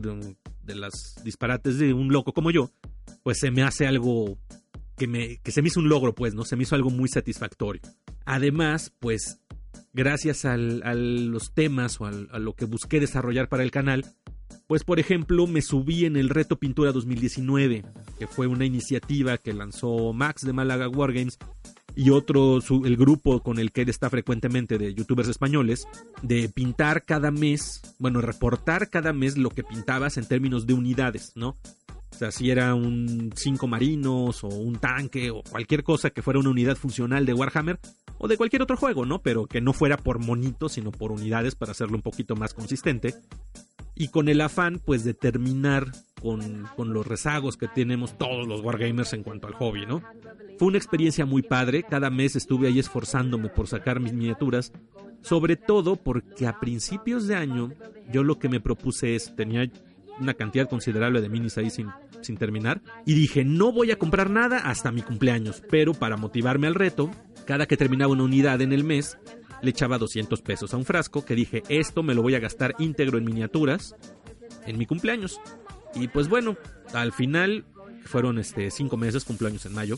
de 0.65 0.75
las 0.75 0.93
disparates 1.25 1.79
de 1.79 1.93
un 1.93 2.13
loco 2.13 2.33
como 2.33 2.51
yo, 2.51 2.71
pues 3.23 3.39
se 3.39 3.51
me 3.51 3.63
hace 3.63 3.87
algo 3.87 4.39
que, 4.97 5.07
me, 5.07 5.39
que 5.39 5.53
se 5.53 5.63
me 5.63 5.69
hizo 5.69 5.81
un 5.81 5.89
logro, 5.89 6.15
pues, 6.15 6.35
¿no? 6.35 6.45
Se 6.45 6.57
me 6.57 6.63
hizo 6.63 6.75
algo 6.75 6.91
muy 6.91 7.09
satisfactorio. 7.09 7.83
Además, 8.25 8.93
pues, 8.99 9.41
gracias 9.93 10.45
a 10.45 10.57
los 10.57 11.53
temas 11.53 12.01
o 12.01 12.07
a 12.07 12.39
lo 12.39 12.55
que 12.55 12.65
busqué 12.65 13.01
desarrollar 13.01 13.49
para 13.49 13.63
el 13.63 13.71
canal, 13.71 14.05
pues, 14.67 14.85
por 14.85 15.01
ejemplo, 15.01 15.47
me 15.47 15.63
subí 15.63 16.05
en 16.05 16.17
el 16.17 16.29
Reto 16.29 16.59
Pintura 16.59 16.93
2019, 16.93 17.85
que 18.19 18.27
fue 18.27 18.47
una 18.47 18.65
iniciativa 18.65 19.39
que 19.39 19.53
lanzó 19.53 20.13
Max 20.13 20.43
de 20.43 20.53
Málaga 20.53 20.89
Wargames 20.89 21.39
y 21.95 22.11
otro, 22.11 22.59
el 22.85 22.97
grupo 22.97 23.43
con 23.43 23.59
el 23.59 23.73
que 23.73 23.83
él 23.83 23.89
está 23.89 24.11
frecuentemente 24.11 24.79
de 24.79 24.95
youtubers 24.95 25.29
españoles, 25.29 25.87
de 26.23 26.49
pintar 26.49 27.05
cada 27.05 27.31
mes, 27.31 27.83
bueno, 27.99 28.21
reportar 28.21 28.91
cada 28.91 29.13
mes 29.13 29.37
lo 29.37 29.51
que 29.51 29.65
pintabas 29.65 30.17
en 30.17 30.27
términos 30.27 30.67
de 30.67 30.75
unidades, 30.75 31.33
¿no? 31.35 31.57
O 32.11 32.15
sea, 32.15 32.31
si 32.31 32.51
era 32.51 32.75
un 32.75 33.33
5 33.35 33.67
marinos 33.67 34.45
o 34.45 34.49
un 34.49 34.77
tanque 34.77 35.31
o 35.31 35.43
cualquier 35.43 35.83
cosa 35.83 36.11
que 36.11 36.23
fuera 36.23 36.41
una 36.41 36.51
unidad 36.51 36.77
funcional 36.77 37.25
de 37.25 37.33
Warhammer 37.33 37.81
o 38.19 38.29
de 38.29 38.37
cualquier 38.37 38.63
otro 38.63 38.77
juego, 38.77 39.07
¿no? 39.07 39.23
Pero 39.23 39.47
que 39.47 39.61
no 39.61 39.73
fuera 39.73 39.97
por 39.97 40.19
monitos, 40.19 40.73
sino 40.73 40.93
por 40.93 41.11
unidades 41.11 41.55
para 41.55 41.73
hacerlo 41.73 41.97
un 41.97 42.03
poquito 42.03 42.37
más 42.37 42.55
consistente 42.55 43.15
y 43.95 44.09
con 44.09 44.29
el 44.29 44.41
afán 44.41 44.81
pues 44.85 45.05
de 45.05 45.15
terminar 45.15 45.93
con, 46.21 46.67
con, 46.77 46.93
los 46.93 47.07
rezagos 47.07 47.57
que 47.57 47.69
tenemos 47.69 48.17
todos 48.17 48.47
los 48.47 48.61
wargamers 48.61 49.13
en 49.13 49.23
cuanto 49.23 49.49
al 49.49 49.55
hobby, 49.55 49.87
¿no? 49.87 50.03
Fue 50.59 50.69
una 50.69 50.79
experiencia 50.79 51.27
muy 51.27 51.43
padre, 51.43 51.83
cada 51.83 52.11
mes 52.11 52.37
estuve 52.37 52.69
ahí 52.69 52.79
esforzándome 52.79 53.49
por 53.49 53.67
sacar 53.67 53.99
mis 53.99 54.13
miniaturas, 54.13 54.73
sobre 55.23 55.57
todo 55.57 55.97
porque 55.97 56.47
a 56.47 56.61
principios 56.61 57.27
de 57.27 57.35
año 57.35 57.73
yo 58.13 58.23
lo 58.23 58.39
que 58.39 58.49
me 58.49 58.61
propuse 58.61 59.17
es, 59.17 59.35
tenía 59.35 59.69
una 60.21 60.35
cantidad 60.35 60.69
considerable 60.69 61.21
de 61.21 61.29
minis 61.29 61.59
ahí 61.59 61.71
sin, 61.71 61.89
sin 62.21 62.37
terminar, 62.37 62.83
y 63.05 63.15
dije, 63.15 63.45
no 63.45 63.73
voy 63.73 63.91
a 63.91 63.99
comprar 63.99 64.31
nada 64.31 64.59
hasta 64.59 64.93
mi 64.93 65.03
cumpleaños, 65.03 65.63
pero 65.71 65.95
para 65.95 66.17
motivarme 66.17 66.67
al 66.67 66.75
reto, 66.75 67.11
cada 67.47 67.67
que 67.67 67.77
terminaba 67.77 68.13
una 68.13 68.25
unidad 68.25 68.61
en 68.61 68.73
el 68.73 68.85
mes, 68.85 69.19
le 69.63 69.71
echaba 69.71 69.99
200 69.99 70.43
pesos 70.43 70.75
a 70.75 70.77
un 70.77 70.85
frasco 70.85 71.25
que 71.25 71.35
dije, 71.35 71.63
esto 71.69 72.03
me 72.03 72.15
lo 72.15 72.23
voy 72.23 72.35
a 72.35 72.41
gastar 72.41 72.75
íntegro 72.79 73.19
en 73.19 73.25
miniaturas 73.25 73.95
en 74.67 74.79
mi 74.79 74.87
cumpleaños. 74.87 75.41
Y 75.95 76.09
pues 76.09 76.29
bueno, 76.29 76.57
al 76.93 77.13
final 77.13 77.65
fueron 78.05 78.39
este 78.39 78.71
cinco 78.71 78.97
meses, 78.97 79.25
cumpleaños 79.25 79.65
en 79.67 79.75
mayo. 79.75 79.97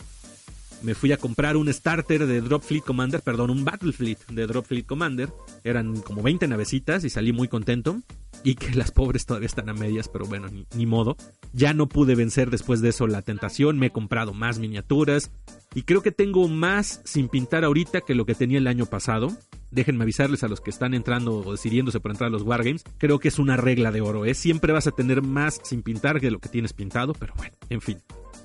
Me 0.84 0.94
fui 0.94 1.12
a 1.12 1.16
comprar 1.16 1.56
un 1.56 1.72
starter 1.72 2.26
de 2.26 2.42
Drop 2.42 2.62
Fleet 2.62 2.82
Commander, 2.82 3.22
perdón, 3.22 3.48
un 3.48 3.64
Battle 3.64 3.90
Fleet 3.90 4.18
de 4.28 4.46
Drop 4.46 4.66
Fleet 4.66 4.84
Commander. 4.84 5.32
Eran 5.64 6.02
como 6.02 6.22
20 6.22 6.46
navecitas 6.46 7.04
y 7.04 7.10
salí 7.10 7.32
muy 7.32 7.48
contento. 7.48 8.02
Y 8.42 8.56
que 8.56 8.74
las 8.74 8.90
pobres 8.90 9.24
todavía 9.24 9.46
están 9.46 9.70
a 9.70 9.72
medias, 9.72 10.08
pero 10.08 10.26
bueno, 10.26 10.48
ni, 10.74 10.84
modo. 10.84 11.16
Ya 11.54 11.72
no 11.72 11.88
pude 11.88 12.14
vencer 12.14 12.50
después 12.50 12.82
de 12.82 12.90
eso 12.90 13.06
la 13.06 13.22
tentación. 13.22 13.78
Me 13.78 13.86
he 13.86 13.90
comprado 13.90 14.34
más 14.34 14.58
miniaturas. 14.58 15.30
Y 15.74 15.84
creo 15.84 16.02
que 16.02 16.12
tengo 16.12 16.46
más 16.48 17.00
sin 17.04 17.30
pintar 17.30 17.64
ahorita 17.64 18.02
que 18.02 18.14
lo 18.14 18.26
que 18.26 18.34
tenía 18.34 18.58
el 18.58 18.66
año 18.66 18.84
pasado. 18.84 19.28
Déjenme 19.70 20.02
avisarles 20.02 20.44
a 20.44 20.48
los 20.48 20.60
que 20.60 20.68
están 20.68 20.92
entrando 20.92 21.38
o 21.38 21.52
decidiéndose 21.52 21.98
por 21.98 22.10
entrar 22.10 22.28
a 22.28 22.32
los 22.32 22.42
Wargames. 22.42 22.84
Creo 22.98 23.18
que 23.20 23.28
es 23.28 23.38
una 23.38 23.56
regla 23.56 23.90
de 23.90 24.02
oro, 24.02 24.26
¿eh? 24.26 24.34
Siempre 24.34 24.74
vas 24.74 24.86
a 24.86 24.92
tener 24.92 25.22
más 25.22 25.62
sin 25.64 25.82
pintar 25.82 26.20
que 26.20 26.30
lo 26.30 26.40
que 26.40 26.50
tienes 26.50 26.74
pintado, 26.74 27.14
pero 27.14 27.32
bueno, 27.38 27.56
en 27.70 27.80
fin. 27.80 28.02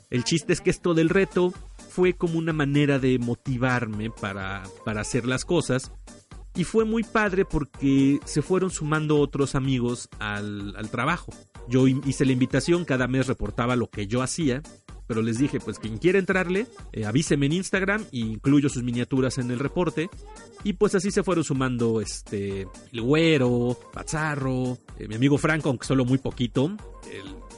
El 0.10 0.24
chiste 0.24 0.54
es 0.54 0.62
que 0.62 0.72
esto 0.72 0.94
del 0.94 1.10
reto 1.10 1.54
fue 1.90 2.14
como 2.14 2.38
una 2.38 2.54
manera 2.54 3.00
de 3.00 3.20
motivarme 3.20 4.10
para, 4.10 4.64
para 4.86 5.02
hacer 5.02 5.26
las 5.26 5.44
cosas. 5.44 5.92
Y 6.56 6.64
fue 6.64 6.86
muy 6.86 7.04
padre 7.04 7.46
porque 7.46 8.20
se 8.26 8.42
fueron 8.42 8.70
sumando 8.72 9.20
otros 9.20 9.56
amigos 9.56 10.10
al, 10.20 10.76
al 10.76 10.90
trabajo. 10.90 11.32
Yo 11.68 11.88
hice 11.88 12.26
la 12.26 12.32
invitación, 12.32 12.86
cada 12.86 13.08
mes 13.08 13.28
reportaba 13.28 13.76
lo 13.76 13.90
que 13.90 14.08
yo 14.08 14.22
hacía 14.22 14.62
pero 15.10 15.24
les 15.24 15.40
dije, 15.40 15.60
pues 15.60 15.80
quien 15.80 15.98
quiera 15.98 16.20
entrarle, 16.20 16.68
eh, 16.92 17.04
avíseme 17.04 17.48
en 17.48 17.54
Instagram 17.54 18.06
e 18.12 18.20
incluyo 18.20 18.70
sus 18.70 18.84
miniaturas 18.84 19.40
en 19.40 19.50
el 19.50 19.58
reporte. 19.58 20.08
Y 20.64 20.74
pues 20.74 20.94
así 20.94 21.10
se 21.10 21.24
fueron 21.24 21.44
sumando 21.44 22.00
este 22.00 22.68
el 22.94 23.02
Güero, 23.02 23.76
Pazarro, 23.92 24.78
eh, 25.00 25.08
mi 25.08 25.16
amigo 25.16 25.40
Franco, 25.40 25.70
aunque 25.70 25.88
solo 25.88 26.06
muy 26.06 26.20
poquito, 26.20 26.78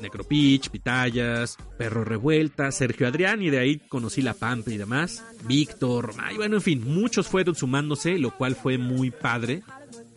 Necropitch, 0.02 0.70
Pitayas, 0.70 1.58
Perro 1.78 2.04
Revuelta, 2.04 2.72
Sergio 2.72 3.08
Adrián, 3.08 3.42
y 3.42 3.50
de 3.50 3.60
ahí 3.60 3.80
conocí 3.88 4.22
la 4.22 4.34
Pampa 4.34 4.72
y 4.72 4.78
demás, 4.78 5.24
Víctor, 5.46 6.14
y 6.32 6.36
bueno, 6.36 6.58
en 6.58 6.62
fin, 6.62 6.84
muchos 6.86 7.28
fueron 7.28 7.56
sumándose, 7.56 8.18
lo 8.18 8.36
cual 8.36 8.56
fue 8.56 8.78
muy 8.78 9.12
padre 9.12 9.64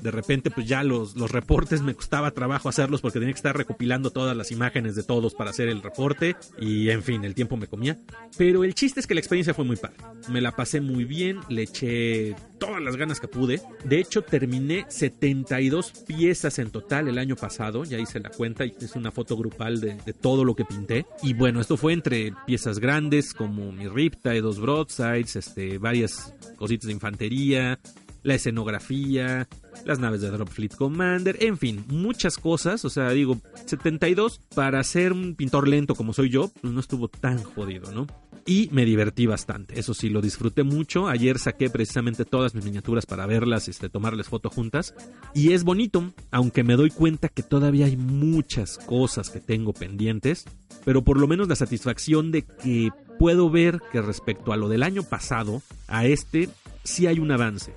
De 0.04 0.10
repente, 0.10 0.50
pues 0.50 0.68
ya 0.68 0.84
los, 0.84 1.16
los 1.16 1.30
reportes 1.30 1.80
me 1.80 1.94
costaba 1.94 2.30
trabajo 2.32 2.68
hacerlos 2.68 3.00
porque 3.00 3.20
tenía 3.20 3.32
que 3.32 3.38
estar 3.38 3.56
recopilando 3.56 4.10
todas 4.10 4.36
las 4.36 4.52
imágenes 4.52 4.96
de 4.96 5.02
todos 5.02 5.34
para 5.34 5.48
hacer 5.48 5.70
el 5.70 5.80
reporte. 5.80 6.36
Y 6.60 6.90
en 6.90 7.02
fin, 7.02 7.24
el 7.24 7.34
tiempo 7.34 7.56
me 7.56 7.68
comía. 7.68 7.98
Pero 8.36 8.64
el 8.64 8.74
chiste 8.74 9.00
es 9.00 9.06
que 9.06 9.14
la 9.14 9.20
experiencia 9.20 9.54
fue 9.54 9.64
muy 9.64 9.76
padre. 9.76 9.96
Me 10.28 10.42
la 10.42 10.52
pasé 10.52 10.82
muy 10.82 11.06
bien, 11.06 11.40
le 11.48 11.62
eché 11.62 12.36
todas 12.58 12.82
las 12.82 12.96
ganas 12.96 13.18
que 13.18 13.28
pude. 13.28 13.62
De 13.82 13.98
hecho, 13.98 14.20
terminé 14.20 14.84
72 14.88 15.92
piezas 16.06 16.58
en 16.58 16.70
total 16.70 17.08
el 17.08 17.16
año 17.16 17.34
pasado. 17.34 17.84
Ya 17.84 17.98
hice 17.98 18.20
la 18.20 18.28
cuenta 18.28 18.66
y 18.66 18.74
es 18.78 18.96
una 18.96 19.10
foto 19.10 19.38
grupal 19.38 19.80
de, 19.80 19.96
todo 20.20 20.44
lo 20.44 20.54
que 20.54 20.66
pinté. 20.66 21.06
Y 21.22 21.32
bueno, 21.32 21.62
esto 21.62 21.78
fue 21.78 21.94
entre 21.94 22.34
piezas 22.46 22.78
grandes 22.78 23.32
como 23.32 23.72
mi 23.72 23.88
Riptide, 23.88 24.42
dos 24.42 24.60
broadsides, 24.60 25.36
este, 25.36 25.78
varias 25.78 26.34
cositas 26.56 26.88
de 26.88 26.92
infantería, 26.92 27.80
la 28.24 28.34
escenografía, 28.34 29.46
las 29.84 30.00
naves 30.00 30.22
de 30.22 30.30
Drop 30.30 30.48
Fleet 30.48 30.74
Commander, 30.74 31.36
en 31.40 31.56
fin, 31.58 31.84
muchas 31.88 32.38
cosas. 32.38 32.84
O 32.84 32.90
sea, 32.90 33.10
digo, 33.10 33.38
72 33.66 34.40
para 34.54 34.82
ser 34.82 35.12
un 35.12 35.36
pintor 35.36 35.68
lento 35.68 35.94
como 35.94 36.12
soy 36.12 36.30
yo, 36.30 36.50
pues 36.60 36.72
no 36.72 36.80
estuvo 36.80 37.06
tan 37.08 37.42
jodido, 37.42 37.92
¿no? 37.92 38.06
Y 38.46 38.68
me 38.72 38.84
divertí 38.84 39.26
bastante, 39.26 39.78
eso 39.78 39.94
sí, 39.94 40.10
lo 40.10 40.20
disfruté 40.20 40.64
mucho. 40.64 41.08
Ayer 41.08 41.38
saqué 41.38 41.70
precisamente 41.70 42.24
todas 42.24 42.54
mis 42.54 42.64
miniaturas 42.64 43.06
para 43.06 43.26
verlas, 43.26 43.68
este, 43.68 43.88
tomarles 43.88 44.28
foto 44.28 44.50
juntas. 44.50 44.94
Y 45.34 45.52
es 45.52 45.64
bonito, 45.64 46.12
aunque 46.30 46.62
me 46.62 46.76
doy 46.76 46.90
cuenta 46.90 47.28
que 47.28 47.42
todavía 47.42 47.86
hay 47.86 47.96
muchas 47.96 48.78
cosas 48.78 49.30
que 49.30 49.40
tengo 49.40 49.72
pendientes. 49.72 50.44
Pero 50.84 51.02
por 51.04 51.18
lo 51.18 51.26
menos 51.26 51.48
la 51.48 51.56
satisfacción 51.56 52.32
de 52.32 52.42
que 52.42 52.90
puedo 53.18 53.48
ver 53.48 53.80
que 53.92 54.02
respecto 54.02 54.52
a 54.52 54.58
lo 54.58 54.68
del 54.68 54.82
año 54.82 55.02
pasado, 55.02 55.62
a 55.88 56.04
este, 56.04 56.50
sí 56.82 57.06
hay 57.06 57.20
un 57.20 57.30
avance 57.30 57.72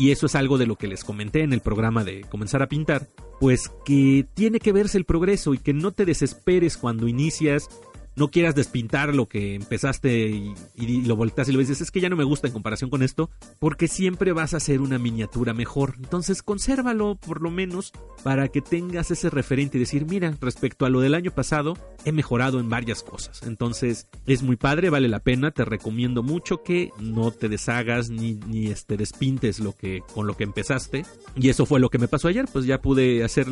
y 0.00 0.12
eso 0.12 0.24
es 0.24 0.34
algo 0.34 0.56
de 0.56 0.66
lo 0.66 0.76
que 0.76 0.88
les 0.88 1.04
comenté 1.04 1.42
en 1.42 1.52
el 1.52 1.60
programa 1.60 2.04
de 2.04 2.22
comenzar 2.22 2.62
a 2.62 2.68
pintar, 2.68 3.06
pues 3.38 3.70
que 3.84 4.26
tiene 4.32 4.58
que 4.58 4.72
verse 4.72 4.96
el 4.96 5.04
progreso 5.04 5.52
y 5.52 5.58
que 5.58 5.74
no 5.74 5.92
te 5.92 6.06
desesperes 6.06 6.78
cuando 6.78 7.06
inicias 7.06 7.68
no 8.16 8.30
quieras 8.30 8.54
despintar 8.54 9.14
lo 9.14 9.26
que 9.26 9.54
empezaste 9.54 10.28
y, 10.28 11.02
lo 11.02 11.16
volteas 11.16 11.48
y 11.48 11.52
lo 11.52 11.58
dices, 11.58 11.80
es 11.80 11.90
que 11.90 12.00
ya 12.00 12.08
no 12.08 12.16
me 12.16 12.24
gusta 12.24 12.46
en 12.46 12.52
comparación 12.52 12.90
con 12.90 13.02
esto, 13.02 13.30
porque 13.58 13.88
siempre 13.88 14.32
vas 14.32 14.54
a 14.54 14.58
hacer 14.58 14.80
una 14.80 14.98
miniatura 14.98 15.54
mejor. 15.54 15.94
Entonces 15.98 16.42
consérvalo 16.42 17.16
por 17.16 17.40
lo 17.40 17.50
menos 17.50 17.92
para 18.22 18.48
que 18.48 18.60
tengas 18.60 19.10
ese 19.10 19.30
referente 19.30 19.76
y 19.76 19.80
decir, 19.80 20.06
mira, 20.06 20.34
respecto 20.40 20.84
a 20.84 20.90
lo 20.90 21.00
del 21.00 21.14
año 21.14 21.30
pasado, 21.30 21.76
he 22.04 22.12
mejorado 22.12 22.60
en 22.60 22.68
varias 22.68 23.02
cosas. 23.02 23.42
Entonces 23.42 24.08
es 24.26 24.42
muy 24.42 24.56
padre, 24.56 24.90
vale 24.90 25.08
la 25.08 25.20
pena, 25.20 25.50
te 25.50 25.64
recomiendo 25.64 26.22
mucho 26.22 26.62
que 26.62 26.90
no 26.98 27.30
te 27.30 27.48
deshagas 27.48 28.10
ni, 28.10 28.34
ni 28.34 28.66
este, 28.66 28.96
despintes 28.96 29.60
lo 29.60 29.72
que, 29.74 30.02
con 30.14 30.26
lo 30.26 30.36
que 30.36 30.44
empezaste. 30.44 31.04
Y 31.36 31.48
eso 31.48 31.66
fue 31.66 31.80
lo 31.80 31.90
que 31.90 31.98
me 31.98 32.08
pasó 32.08 32.28
ayer, 32.28 32.46
pues 32.52 32.66
ya 32.66 32.80
pude 32.80 33.24
hacer, 33.24 33.46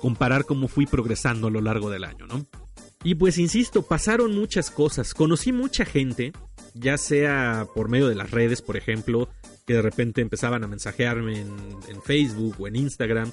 comparar 0.00 0.44
cómo 0.44 0.68
fui 0.68 0.86
progresando 0.86 1.48
a 1.48 1.50
lo 1.50 1.60
largo 1.60 1.90
del 1.90 2.04
año, 2.04 2.26
¿no? 2.26 2.46
Y 3.04 3.16
pues 3.16 3.38
insisto, 3.38 3.82
pasaron 3.82 4.34
muchas 4.34 4.70
cosas. 4.70 5.12
Conocí 5.14 5.52
mucha 5.52 5.84
gente, 5.84 6.32
ya 6.74 6.96
sea 6.98 7.66
por 7.74 7.88
medio 7.88 8.08
de 8.08 8.14
las 8.14 8.30
redes, 8.30 8.62
por 8.62 8.76
ejemplo, 8.76 9.28
que 9.66 9.74
de 9.74 9.82
repente 9.82 10.20
empezaban 10.20 10.62
a 10.62 10.68
mensajearme 10.68 11.40
en, 11.40 12.02
Facebook 12.04 12.56
o 12.60 12.68
en 12.68 12.76
Instagram. 12.76 13.30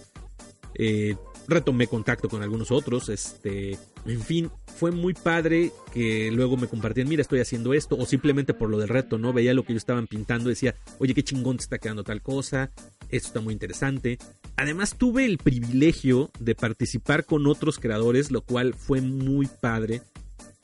Eh, 0.76 1.16
retomé 1.48 1.88
contacto 1.88 2.30
con 2.30 2.42
algunos 2.42 2.72
otros, 2.72 3.10
este, 3.10 3.78
en 4.06 4.22
fin, 4.22 4.52
fue 4.78 4.92
muy 4.92 5.14
padre 5.14 5.72
que 5.94 6.32
luego 6.32 6.58
me 6.58 6.68
compartían, 6.68 7.10
mira, 7.10 7.22
estoy 7.22 7.40
haciendo 7.40 7.74
esto, 7.74 7.98
o 7.98 8.06
simplemente 8.06 8.54
por 8.54 8.70
lo 8.70 8.78
del 8.78 8.88
reto, 8.88 9.18
¿no? 9.18 9.34
Veía 9.34 9.54
lo 9.54 9.64
que 9.64 9.74
ellos 9.74 9.82
estaban 9.82 10.08
pintando, 10.08 10.50
decía, 10.50 10.76
oye, 11.00 11.14
qué 11.14 11.24
chingón 11.24 11.58
te 11.58 11.64
está 11.64 11.80
quedando 11.80 12.04
tal 12.04 12.22
cosa, 12.22 12.72
esto 13.10 13.28
está 13.28 13.42
muy 13.42 13.54
interesante. 13.54 14.18
Además, 14.58 14.96
tuve 14.98 15.26
el 15.26 15.38
privilegio 15.38 16.32
de 16.40 16.56
participar 16.56 17.26
con 17.26 17.48
otros 17.48 17.80
creadores, 17.80 18.32
lo 18.32 18.42
cual 18.42 18.74
fue 18.74 19.02
muy 19.02 19.48
padre 19.48 20.02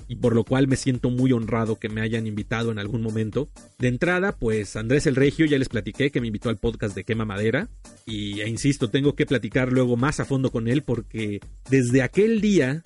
y 0.07 0.17
por 0.17 0.35
lo 0.35 0.43
cual 0.43 0.67
me 0.67 0.75
siento 0.75 1.09
muy 1.09 1.31
honrado 1.31 1.77
que 1.77 1.89
me 1.89 2.01
hayan 2.01 2.27
invitado 2.27 2.71
en 2.71 2.79
algún 2.79 3.01
momento. 3.01 3.49
De 3.79 3.87
entrada, 3.87 4.37
pues 4.37 4.75
Andrés 4.75 5.07
el 5.07 5.15
Regio 5.15 5.45
ya 5.45 5.57
les 5.57 5.69
platiqué 5.69 6.11
que 6.11 6.21
me 6.21 6.27
invitó 6.27 6.49
al 6.49 6.57
podcast 6.57 6.95
de 6.95 7.03
Quema 7.03 7.25
Madera 7.25 7.69
y 8.05 8.41
e 8.41 8.47
insisto, 8.47 8.89
tengo 8.89 9.15
que 9.15 9.25
platicar 9.25 9.71
luego 9.71 9.97
más 9.97 10.19
a 10.19 10.25
fondo 10.25 10.51
con 10.51 10.67
él 10.67 10.83
porque 10.83 11.39
desde 11.69 12.01
aquel 12.03 12.41
día 12.41 12.83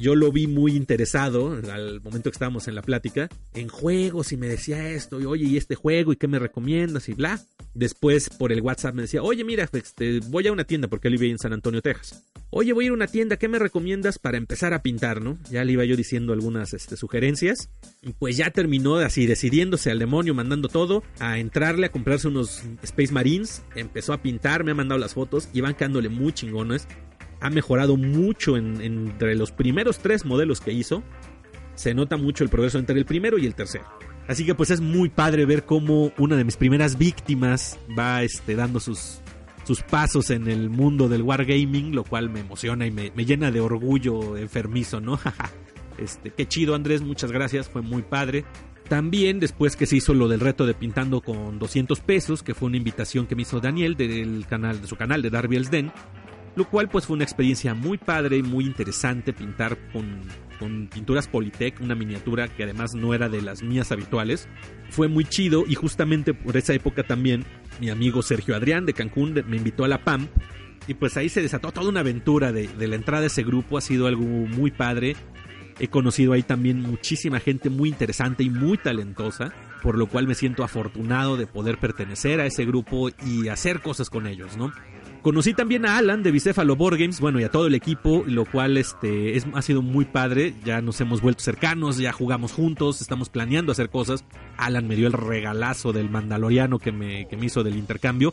yo 0.00 0.14
lo 0.14 0.32
vi 0.32 0.46
muy 0.46 0.74
interesado 0.76 1.60
al 1.70 2.00
momento 2.00 2.30
que 2.30 2.34
estábamos 2.34 2.66
en 2.68 2.74
la 2.74 2.82
plática 2.82 3.28
en 3.54 3.68
juegos 3.68 4.32
y 4.32 4.38
me 4.38 4.48
decía 4.48 4.90
esto 4.90 5.20
y 5.20 5.26
oye 5.26 5.44
y 5.44 5.56
este 5.58 5.74
juego 5.74 6.12
y 6.12 6.16
qué 6.16 6.26
me 6.26 6.38
recomiendas 6.38 7.08
y 7.08 7.14
bla. 7.14 7.38
Después 7.74 8.30
por 8.30 8.50
el 8.50 8.62
WhatsApp 8.62 8.94
me 8.94 9.02
decía 9.02 9.22
oye 9.22 9.44
mira 9.44 9.68
este, 9.72 10.20
voy 10.28 10.48
a 10.48 10.52
una 10.52 10.64
tienda 10.64 10.88
porque 10.88 11.08
él 11.08 11.18
vive 11.18 11.30
en 11.30 11.38
San 11.38 11.52
Antonio 11.52 11.82
Texas. 11.82 12.24
Oye 12.48 12.72
voy 12.72 12.84
a 12.84 12.86
ir 12.86 12.90
a 12.92 12.94
una 12.94 13.06
tienda 13.06 13.36
qué 13.36 13.46
me 13.46 13.58
recomiendas 13.58 14.18
para 14.18 14.38
empezar 14.38 14.72
a 14.72 14.82
pintar 14.82 15.20
no 15.20 15.38
ya 15.50 15.64
le 15.64 15.72
iba 15.72 15.84
yo 15.84 15.96
diciendo 15.96 16.32
algunas 16.32 16.72
este, 16.72 16.96
sugerencias 16.96 17.68
y 18.02 18.14
pues 18.14 18.38
ya 18.38 18.50
terminó 18.50 18.96
así 18.96 19.26
decidiéndose 19.26 19.90
al 19.90 19.98
demonio 19.98 20.34
mandando 20.34 20.68
todo 20.68 21.04
a 21.18 21.38
entrarle 21.38 21.86
a 21.86 21.92
comprarse 21.92 22.28
unos 22.28 22.62
Space 22.82 23.12
Marines 23.12 23.62
empezó 23.76 24.14
a 24.14 24.22
pintar 24.22 24.64
me 24.64 24.70
ha 24.70 24.74
mandado 24.74 24.98
las 24.98 25.12
fotos 25.12 25.48
y 25.52 25.60
van 25.60 25.74
quedándole 25.74 26.08
muy 26.08 26.32
chingones 26.32 26.88
ha 27.40 27.50
mejorado 27.50 27.96
mucho 27.96 28.56
entre 28.56 29.34
los 29.34 29.52
primeros 29.52 29.98
tres 29.98 30.24
modelos 30.24 30.60
que 30.60 30.72
hizo. 30.72 31.02
Se 31.74 31.94
nota 31.94 32.16
mucho 32.16 32.44
el 32.44 32.50
progreso 32.50 32.78
entre 32.78 32.98
el 32.98 33.06
primero 33.06 33.38
y 33.38 33.46
el 33.46 33.54
tercero. 33.54 33.86
Así 34.28 34.44
que 34.44 34.54
pues 34.54 34.70
es 34.70 34.80
muy 34.80 35.08
padre 35.08 35.44
ver 35.46 35.64
cómo 35.64 36.12
una 36.18 36.36
de 36.36 36.44
mis 36.44 36.56
primeras 36.56 36.98
víctimas 36.98 37.78
va 37.98 38.22
este, 38.22 38.54
dando 38.54 38.78
sus, 38.78 39.20
sus 39.64 39.82
pasos 39.82 40.30
en 40.30 40.46
el 40.48 40.70
mundo 40.70 41.08
del 41.08 41.22
wargaming, 41.22 41.94
lo 41.94 42.04
cual 42.04 42.30
me 42.30 42.40
emociona 42.40 42.86
y 42.86 42.90
me, 42.90 43.10
me 43.16 43.24
llena 43.24 43.50
de 43.50 43.60
orgullo 43.60 44.36
enfermizo, 44.36 45.00
¿no? 45.00 45.18
este, 45.98 46.30
qué 46.30 46.46
chido 46.46 46.74
Andrés, 46.74 47.02
muchas 47.02 47.32
gracias, 47.32 47.68
fue 47.68 47.82
muy 47.82 48.02
padre. 48.02 48.44
También 48.88 49.38
después 49.38 49.76
que 49.76 49.86
se 49.86 49.96
hizo 49.96 50.14
lo 50.14 50.26
del 50.26 50.40
reto 50.40 50.66
de 50.66 50.74
pintando 50.74 51.20
con 51.20 51.60
200 51.60 52.00
pesos, 52.00 52.42
que 52.42 52.54
fue 52.54 52.66
una 52.66 52.76
invitación 52.76 53.26
que 53.26 53.36
me 53.36 53.42
hizo 53.42 53.60
Daniel 53.60 53.96
del 53.96 54.46
canal, 54.48 54.80
de 54.80 54.88
su 54.88 54.96
canal 54.96 55.22
de 55.22 55.30
Darby 55.30 55.58
Den, 55.70 55.92
lo 56.56 56.68
cual 56.68 56.88
pues 56.88 57.06
fue 57.06 57.14
una 57.14 57.24
experiencia 57.24 57.74
muy 57.74 57.98
padre 57.98 58.38
y 58.38 58.42
muy 58.42 58.64
interesante 58.66 59.32
pintar 59.32 59.78
con, 59.92 60.20
con 60.58 60.88
pinturas 60.88 61.28
Polytech, 61.28 61.80
una 61.80 61.94
miniatura 61.94 62.48
que 62.48 62.64
además 62.64 62.94
no 62.94 63.14
era 63.14 63.28
de 63.28 63.40
las 63.40 63.62
mías 63.62 63.92
habituales. 63.92 64.48
Fue 64.90 65.08
muy 65.08 65.24
chido 65.24 65.64
y 65.66 65.74
justamente 65.74 66.34
por 66.34 66.56
esa 66.56 66.74
época 66.74 67.02
también 67.02 67.44
mi 67.80 67.88
amigo 67.88 68.22
Sergio 68.22 68.56
Adrián 68.56 68.84
de 68.84 68.94
Cancún 68.94 69.42
me 69.46 69.56
invitó 69.56 69.84
a 69.84 69.88
la 69.88 70.04
PAMP 70.04 70.28
y 70.86 70.94
pues 70.94 71.16
ahí 71.16 71.28
se 71.28 71.42
desató 71.42 71.72
toda 71.72 71.88
una 71.88 72.00
aventura 72.00 72.52
de, 72.52 72.66
de 72.66 72.88
la 72.88 72.96
entrada 72.96 73.22
de 73.22 73.28
ese 73.28 73.44
grupo, 73.44 73.78
ha 73.78 73.80
sido 73.80 74.06
algo 74.06 74.24
muy 74.24 74.70
padre. 74.70 75.14
He 75.78 75.88
conocido 75.88 76.34
ahí 76.34 76.42
también 76.42 76.82
muchísima 76.82 77.40
gente 77.40 77.70
muy 77.70 77.88
interesante 77.88 78.42
y 78.42 78.50
muy 78.50 78.76
talentosa, 78.76 79.54
por 79.82 79.96
lo 79.96 80.08
cual 80.08 80.26
me 80.26 80.34
siento 80.34 80.62
afortunado 80.62 81.38
de 81.38 81.46
poder 81.46 81.78
pertenecer 81.78 82.38
a 82.40 82.46
ese 82.46 82.66
grupo 82.66 83.08
y 83.24 83.48
hacer 83.48 83.80
cosas 83.80 84.10
con 84.10 84.26
ellos, 84.26 84.58
¿no? 84.58 84.72
Conocí 85.22 85.52
también 85.52 85.84
a 85.84 85.98
Alan 85.98 86.22
de 86.22 86.30
Bicéfalo 86.30 86.76
Board 86.76 86.98
Games, 86.98 87.20
bueno, 87.20 87.38
y 87.40 87.44
a 87.44 87.50
todo 87.50 87.66
el 87.66 87.74
equipo, 87.74 88.24
lo 88.26 88.46
cual 88.46 88.78
este, 88.78 89.36
es, 89.36 89.46
ha 89.52 89.60
sido 89.60 89.82
muy 89.82 90.06
padre. 90.06 90.54
Ya 90.64 90.80
nos 90.80 90.98
hemos 91.02 91.20
vuelto 91.20 91.42
cercanos, 91.42 91.98
ya 91.98 92.10
jugamos 92.10 92.52
juntos, 92.52 93.02
estamos 93.02 93.28
planeando 93.28 93.70
hacer 93.70 93.90
cosas. 93.90 94.24
Alan 94.56 94.88
me 94.88 94.96
dio 94.96 95.06
el 95.06 95.12
regalazo 95.12 95.92
del 95.92 96.08
Mandaloriano 96.08 96.78
que 96.78 96.90
me, 96.90 97.28
que 97.28 97.36
me 97.36 97.46
hizo 97.46 97.62
del 97.62 97.76
intercambio 97.76 98.32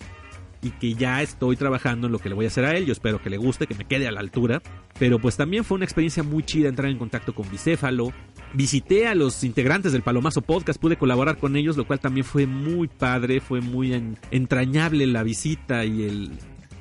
y 0.62 0.72
que 0.72 0.94
ya 0.94 1.22
estoy 1.22 1.58
trabajando 1.58 2.08
en 2.08 2.14
lo 2.14 2.20
que 2.20 2.30
le 2.30 2.36
voy 2.36 2.46
a 2.46 2.48
hacer 2.48 2.64
a 2.64 2.76
él. 2.78 2.86
Yo 2.86 2.94
espero 2.94 3.22
que 3.22 3.30
le 3.30 3.38
guste, 3.38 3.68
que 3.68 3.76
me 3.76 3.84
quede 3.84 4.08
a 4.08 4.12
la 4.12 4.22
altura. 4.22 4.62
Pero 4.98 5.20
pues 5.20 5.36
también 5.36 5.66
fue 5.66 5.76
una 5.76 5.86
experiencia 5.86 6.24
muy 6.24 6.44
chida 6.44 6.70
entrar 6.70 6.90
en 6.90 6.98
contacto 6.98 7.36
con 7.36 7.50
Bicéfalo. 7.52 8.14
Visité 8.54 9.08
a 9.08 9.16
los 9.16 9.44
integrantes 9.44 9.92
del 9.92 10.04
Palomazo 10.04 10.42
Podcast, 10.42 10.80
pude 10.80 10.96
colaborar 10.96 11.38
con 11.38 11.58
ellos, 11.58 11.76
lo 11.76 11.86
cual 11.86 12.00
también 12.00 12.24
fue 12.24 12.46
muy 12.46 12.88
padre, 12.88 13.42
fue 13.42 13.60
muy 13.60 14.16
entrañable 14.32 15.06
la 15.06 15.22
visita 15.24 15.84
y 15.84 16.04
el, 16.04 16.32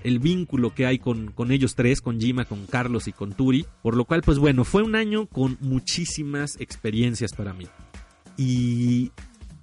el 0.07 0.21
vínculo 0.21 0.73
que 0.73 0.87
hay 0.87 1.01
con, 1.01 1.33
con 1.33 1.51
ellos 1.51 1.75
tres, 1.75 2.01
con 2.01 2.21
Jima, 2.21 2.45
con 2.45 2.67
Carlos 2.67 3.09
y 3.09 3.13
con 3.13 3.33
Turi. 3.33 3.67
Por 3.83 3.97
lo 3.97 4.05
cual, 4.05 4.23
pues 4.23 4.39
bueno, 4.39 4.65
fue 4.65 4.85
un 4.85 4.95
año 4.95 5.27
con 5.27 5.59
muchísimas 5.61 6.61
experiencias 6.61 7.33
para 7.33 7.53
mí. 7.53 7.67
Y 8.37 9.11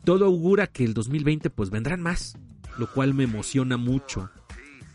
todo 0.03 0.25
augura 0.25 0.67
que 0.67 0.84
el 0.84 0.93
2020 0.93 1.49
pues 1.49 1.69
vendrán 1.69 2.01
más, 2.01 2.38
lo 2.77 2.91
cual 2.91 3.13
me 3.13 3.23
emociona 3.23 3.77
mucho. 3.77 4.32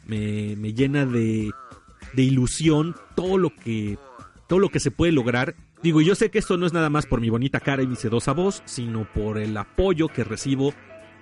Me, 0.05 0.55
me 0.57 0.75
llena 0.75 1.07
de, 1.07 1.51
de 2.13 2.23
ilusión 2.23 2.95
todo 3.17 3.39
lo 3.39 3.55
que 3.55 3.97
todo 4.49 4.59
lo 4.59 4.69
que 4.69 4.81
se 4.81 4.91
puede 4.91 5.13
lograr. 5.13 5.55
Digo, 5.83 6.03
yo 6.03 6.15
sé 6.15 6.31
que 6.31 6.41
esto 6.41 6.59
no 6.59 6.67
es 6.67 6.75
nada 6.75 6.91
más 6.91 7.07
por 7.07 7.23
mi 7.23 7.31
bonita 7.31 7.61
cara 7.61 7.83
y 7.83 7.87
mi 7.87 7.97
sedosa 7.97 8.33
voz, 8.33 8.63
sino 8.67 9.11
por 9.11 9.39
el 9.39 9.57
apoyo 9.57 10.09
que 10.09 10.25
recibo 10.25 10.75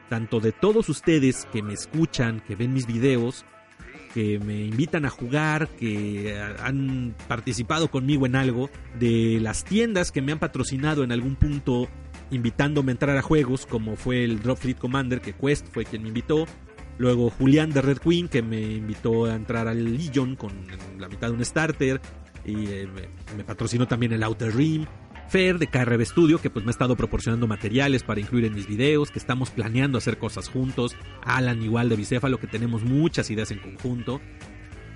tanto 0.09 0.41
de 0.41 0.51
todos 0.51 0.89
ustedes 0.89 1.47
que 1.53 1.63
me 1.63 1.75
escuchan, 1.75 2.41
que 2.41 2.57
ven 2.57 2.73
mis 2.73 2.87
videos, 2.87 3.45
que 4.15 4.39
me 4.39 4.65
invitan 4.65 5.05
a 5.05 5.11
jugar, 5.11 5.69
que 5.69 6.39
han 6.63 7.15
participado 7.29 7.91
conmigo 7.91 8.27
en 8.27 8.37
algo, 8.37 8.71
de 8.99 9.39
las 9.41 9.65
tiendas 9.65 10.13
que 10.13 10.23
me 10.23 10.33
han 10.33 10.39
patrocinado 10.39 11.05
en 11.05 11.13
algún 11.13 11.37
punto 11.37 11.89
invitándome 12.31 12.91
a 12.91 12.95
entrar 12.95 13.17
a 13.17 13.23
juegos, 13.23 13.67
como 13.67 13.97
fue 13.97 14.25
el 14.25 14.43
Drop 14.43 14.59
Fleet 14.59 14.79
Commander, 14.79 15.21
que 15.21 15.33
Quest 15.33 15.69
fue 15.73 15.85
quien 15.85 16.03
me 16.03 16.09
invitó, 16.09 16.47
Luego 16.99 17.31
Julián 17.31 17.71
de 17.71 17.83
Red 17.83 17.99
Queen, 17.99 18.29
que 18.29 18.43
me 18.43 18.61
invitó 18.61 19.27
a 19.27 19.35
entrar 19.35 19.69
al 19.69 19.97
Legion 19.97 20.35
con 20.35 20.53
la 20.99 21.09
mitad 21.09 21.29
de 21.29 21.35
un 21.35 21.45
starter. 21.45 22.01
Y 22.45 22.67
eh, 22.69 22.89
me, 23.37 23.45
patrocinó 23.45 23.87
también 23.87 24.13
el 24.13 24.23
Outer 24.23 24.55
Rim. 24.55 24.87
Fer 25.29 25.59
de 25.59 25.67
KRB 25.67 26.05
Studio, 26.05 26.41
que 26.41 26.51
pues 26.51 26.65
me 26.65 26.71
ha 26.71 26.73
estado 26.73 26.97
proporcionando 26.97 27.47
materiales 27.47 28.03
para 28.03 28.21
incluir 28.21 28.45
en 28.45 28.55
mis 28.55 28.67
videos, 28.67 29.11
que 29.11 29.19
estamos 29.19 29.51
planeando 29.51 29.99
hacer 29.99 30.19
cosas 30.19 30.49
juntos. 30.49 30.97
Alan 31.23 31.63
igual 31.63 31.89
de 31.89 31.97
Bicéfalo, 31.97 32.39
que 32.39 32.47
tenemos 32.47 32.85
muchas 32.85 33.31
ideas 33.31 33.51
en 33.51 33.59
conjunto. 33.59 34.21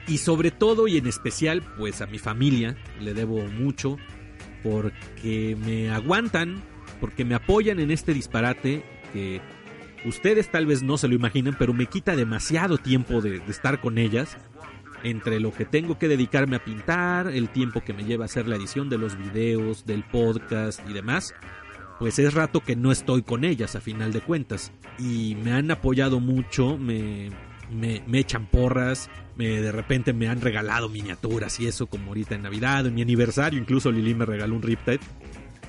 Y 0.07 0.19
sobre 0.19 0.51
todo 0.51 0.89
y 0.89 0.99
en 0.99 1.07
especial, 1.07 1.63
pues 1.77 2.01
a 2.01 2.07
mi 2.07 2.19
familia 2.19 2.77
le 3.01 3.15
debo 3.15 3.45
mucho 3.47 3.97
porque 4.63 5.57
me 5.65 5.91
aguantan, 5.91 6.63
porque 7.01 7.25
me 7.25 7.35
apoyan 7.35 7.81
en 7.81 7.91
este 7.91 8.15
disparate 8.15 8.83
que 9.13 9.41
ustedes 10.05 10.51
tal 10.51 10.67
vez 10.67 10.83
no 10.83 10.99
se 10.99 11.09
lo 11.09 11.15
imaginen, 11.15 11.55
pero 11.59 11.73
me 11.73 11.87
quita 11.87 12.17
demasiado 12.17 12.79
tiempo 12.79 13.21
de, 13.21 13.43
estar 13.49 13.81
con 13.81 13.99
ellas. 13.99 14.37
Entre 15.03 15.41
lo 15.41 15.53
que 15.53 15.65
tengo 15.65 15.99
que 15.99 16.09
dedicarme 16.09 16.57
a 16.57 16.65
pintar, 16.65 17.29
el 17.29 17.49
tiempo 17.49 17.83
que 17.83 17.95
me 17.95 18.05
lleva 18.05 18.25
a 18.25 18.27
hacer 18.27 18.47
la 18.47 18.57
edición 18.57 18.89
de 18.89 18.99
los 18.99 19.17
videos, 19.17 19.87
del 19.87 20.05
podcast 20.05 20.81
y 20.89 20.93
demás, 20.93 21.35
pues 21.99 22.19
es 22.19 22.35
rato 22.35 22.61
que 22.61 22.77
no 22.77 22.93
estoy 22.93 23.23
con 23.23 23.45
ellas 23.45 23.77
a 23.77 23.81
final 23.81 24.13
de 24.13 24.21
cuentas. 24.21 24.73
Y 24.99 25.37
me 25.43 25.53
han 25.53 25.71
apoyado 25.71 26.21
mucho, 26.21 26.77
me, 26.77 27.31
me, 27.71 28.03
echan 28.19 28.47
porras, 28.47 29.11
me, 29.37 29.61
de 29.61 29.73
repente 29.73 30.13
me 30.13 30.29
han 30.29 30.41
regalado 30.41 30.89
miniaturas 30.89 31.59
y 31.61 31.67
eso 31.67 31.87
como 31.87 32.09
ahorita 32.09 32.35
en 32.35 32.43
Navidad, 32.43 32.87
en 32.87 32.95
mi 32.95 33.03
aniversario, 33.03 33.61
incluso 33.61 33.91
Lili 33.91 34.15
me 34.15 34.27
regaló 34.27 34.55
un 34.55 34.63
Riptide. 34.63 35.01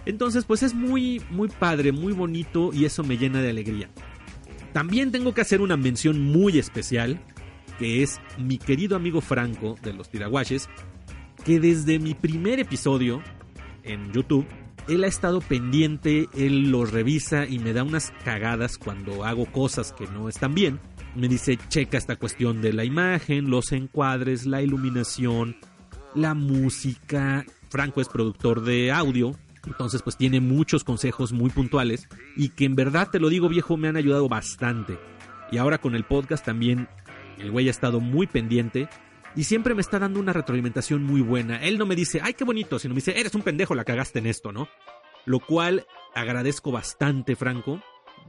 Entonces 0.06 0.46
pues 0.46 0.64
es 0.64 0.74
muy, 0.74 1.22
muy 1.30 1.48
padre, 1.48 1.92
muy 1.92 2.14
bonito 2.14 2.72
y 2.74 2.86
eso 2.86 3.04
me 3.04 3.18
llena 3.18 3.42
de 3.42 3.50
alegría. 3.50 3.90
También 4.74 5.12
tengo 5.12 5.34
que 5.34 5.42
hacer 5.42 5.62
una 5.62 5.78
mención 5.78 6.22
muy 6.22 6.58
especial, 6.58 7.20
que 7.82 8.04
es 8.04 8.22
mi 8.38 8.60
querido 8.60 8.96
amigo 8.96 9.22
Franco 9.22 9.76
de 9.82 9.92
los 9.92 10.08
Tiraguaches, 10.08 10.70
que 11.44 11.60
desde 11.60 11.98
mi 11.98 12.14
primer 12.14 12.60
episodio 12.60 13.24
en 13.82 14.14
YouTube, 14.14 14.46
él 14.88 15.04
ha 15.04 15.08
estado 15.08 15.42
pendiente, 15.42 16.30
él 16.36 16.70
los 16.70 16.92
revisa 16.92 17.48
y 17.48 17.58
me 17.58 17.74
da 17.74 17.82
unas 17.82 18.14
cagadas 18.24 18.78
cuando 18.78 19.26
hago 19.26 19.48
cosas 19.48 19.94
que 19.94 20.06
no 20.06 20.30
están 20.30 20.54
bien. 20.54 20.80
Me 21.16 21.28
dice, 21.28 21.58
checa 21.70 21.98
esta 21.98 22.18
cuestión 22.18 22.62
de 22.62 22.72
la 22.72 22.86
imagen, 22.86 23.50
los 23.50 23.72
encuadres, 23.72 24.46
la 24.46 24.62
iluminación, 24.62 25.58
la 26.14 26.36
música. 26.36 27.44
Franco 27.72 28.00
es 28.00 28.10
productor 28.10 28.62
de 28.64 28.92
audio, 28.92 29.36
entonces, 29.66 30.04
pues 30.04 30.18
tiene 30.18 30.40
muchos 30.40 30.84
consejos 30.84 31.34
muy 31.34 31.50
puntuales 31.50 32.08
y 32.38 32.50
que 32.50 32.66
en 32.66 32.76
verdad, 32.76 33.10
te 33.12 33.20
lo 33.20 33.30
digo 33.30 33.50
viejo, 33.50 33.76
me 33.76 33.88
han 33.88 33.98
ayudado 33.98 34.30
bastante. 34.30 35.00
Y 35.52 35.58
ahora 35.58 35.80
con 35.80 35.96
el 35.96 36.06
podcast 36.06 36.46
también, 36.46 36.88
el 37.42 37.52
güey 37.52 37.68
ha 37.68 37.72
estado 37.72 38.00
muy 38.00 38.28
pendiente 38.28 38.88
y 39.36 39.46
siempre 39.46 39.76
me 39.76 39.82
está 39.82 40.00
dando 40.00 40.20
una 40.20 40.34
retroalimentación 40.34 41.04
muy 41.04 41.22
buena. 41.22 41.64
Él 41.64 41.78
no 41.78 41.86
me 41.86 41.96
dice, 41.96 42.20
ay, 42.22 42.34
qué 42.34 42.44
bonito, 42.44 42.80
sino 42.80 42.94
me 42.94 43.00
dice, 43.00 43.20
eres 43.20 43.34
un 43.36 43.42
pendejo, 43.42 43.76
la 43.76 43.86
cagaste 43.86 44.20
en 44.20 44.28
esto, 44.28 44.52
¿no? 44.52 44.68
Lo 45.26 45.40
cual 45.40 45.86
agradezco 46.14 46.72
bastante, 46.72 47.36
Franco. 47.36 47.82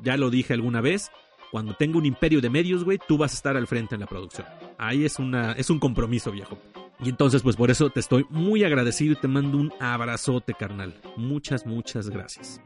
Ya 0.02 0.16
lo 0.16 0.30
dije 0.30 0.54
alguna 0.54 0.80
vez. 0.80 1.10
Cuando 1.50 1.74
tengo 1.74 1.98
un 1.98 2.06
imperio 2.06 2.40
de 2.40 2.48
medios, 2.48 2.84
güey, 2.84 2.98
tú 3.06 3.18
vas 3.18 3.32
a 3.32 3.36
estar 3.36 3.56
al 3.56 3.66
frente 3.66 3.94
en 3.94 4.00
la 4.00 4.06
producción. 4.06 4.46
Ahí 4.78 5.04
es, 5.04 5.18
una, 5.18 5.52
es 5.52 5.68
un 5.68 5.78
compromiso, 5.78 6.30
viejo. 6.32 6.58
Y 7.04 7.10
entonces, 7.10 7.42
pues 7.42 7.56
por 7.56 7.70
eso 7.70 7.90
te 7.90 8.00
estoy 8.00 8.24
muy 8.30 8.64
agradecido 8.64 9.12
y 9.12 9.16
te 9.16 9.28
mando 9.28 9.58
un 9.58 9.72
abrazote, 9.80 10.54
carnal. 10.54 10.94
Muchas, 11.16 11.66
muchas 11.66 12.08
gracias. 12.08 12.60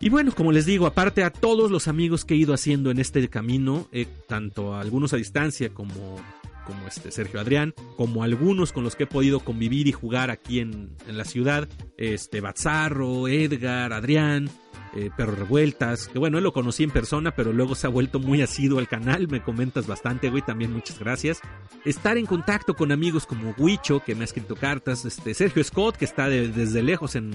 Y 0.00 0.10
bueno, 0.10 0.32
como 0.32 0.52
les 0.52 0.64
digo, 0.64 0.86
aparte 0.86 1.24
a 1.24 1.30
todos 1.30 1.70
los 1.70 1.88
amigos 1.88 2.24
que 2.24 2.34
he 2.34 2.36
ido 2.36 2.54
haciendo 2.54 2.90
en 2.90 2.98
este 2.98 3.26
camino, 3.28 3.88
eh, 3.90 4.06
tanto 4.28 4.74
a 4.74 4.80
algunos 4.80 5.12
a 5.12 5.16
distancia 5.16 5.70
como, 5.70 6.16
como 6.64 6.86
este 6.86 7.10
Sergio 7.10 7.40
Adrián, 7.40 7.74
como 7.96 8.22
algunos 8.22 8.72
con 8.72 8.84
los 8.84 8.94
que 8.94 9.04
he 9.04 9.06
podido 9.08 9.40
convivir 9.40 9.88
y 9.88 9.92
jugar 9.92 10.30
aquí 10.30 10.60
en, 10.60 10.90
en 11.08 11.18
la 11.18 11.24
ciudad, 11.24 11.68
este 11.96 12.40
Bazarro, 12.40 13.26
Edgar, 13.26 13.92
Adrián, 13.92 14.48
eh, 14.94 15.10
Perro 15.16 15.34
Revueltas, 15.34 16.08
que 16.08 16.18
bueno, 16.18 16.38
él 16.38 16.44
lo 16.44 16.52
conocí 16.52 16.84
en 16.84 16.90
persona, 16.90 17.32
pero 17.34 17.52
luego 17.52 17.74
se 17.74 17.86
ha 17.86 17.90
vuelto 17.90 18.18
muy 18.18 18.42
asiduo 18.42 18.78
al 18.78 18.88
canal, 18.88 19.28
me 19.28 19.42
comentas 19.42 19.86
bastante, 19.86 20.30
güey, 20.30 20.42
también 20.42 20.72
muchas 20.72 20.98
gracias. 20.98 21.40
Estar 21.84 22.16
en 22.16 22.26
contacto 22.26 22.74
con 22.74 22.92
amigos 22.92 23.26
como 23.26 23.54
Huicho, 23.58 24.02
que 24.04 24.14
me 24.14 24.22
ha 24.22 24.24
escrito 24.24 24.56
cartas, 24.56 25.04
este 25.04 25.34
Sergio 25.34 25.62
Scott, 25.64 25.96
que 25.96 26.04
está 26.04 26.28
desde 26.28 26.82
lejos 26.82 27.14
en, 27.14 27.32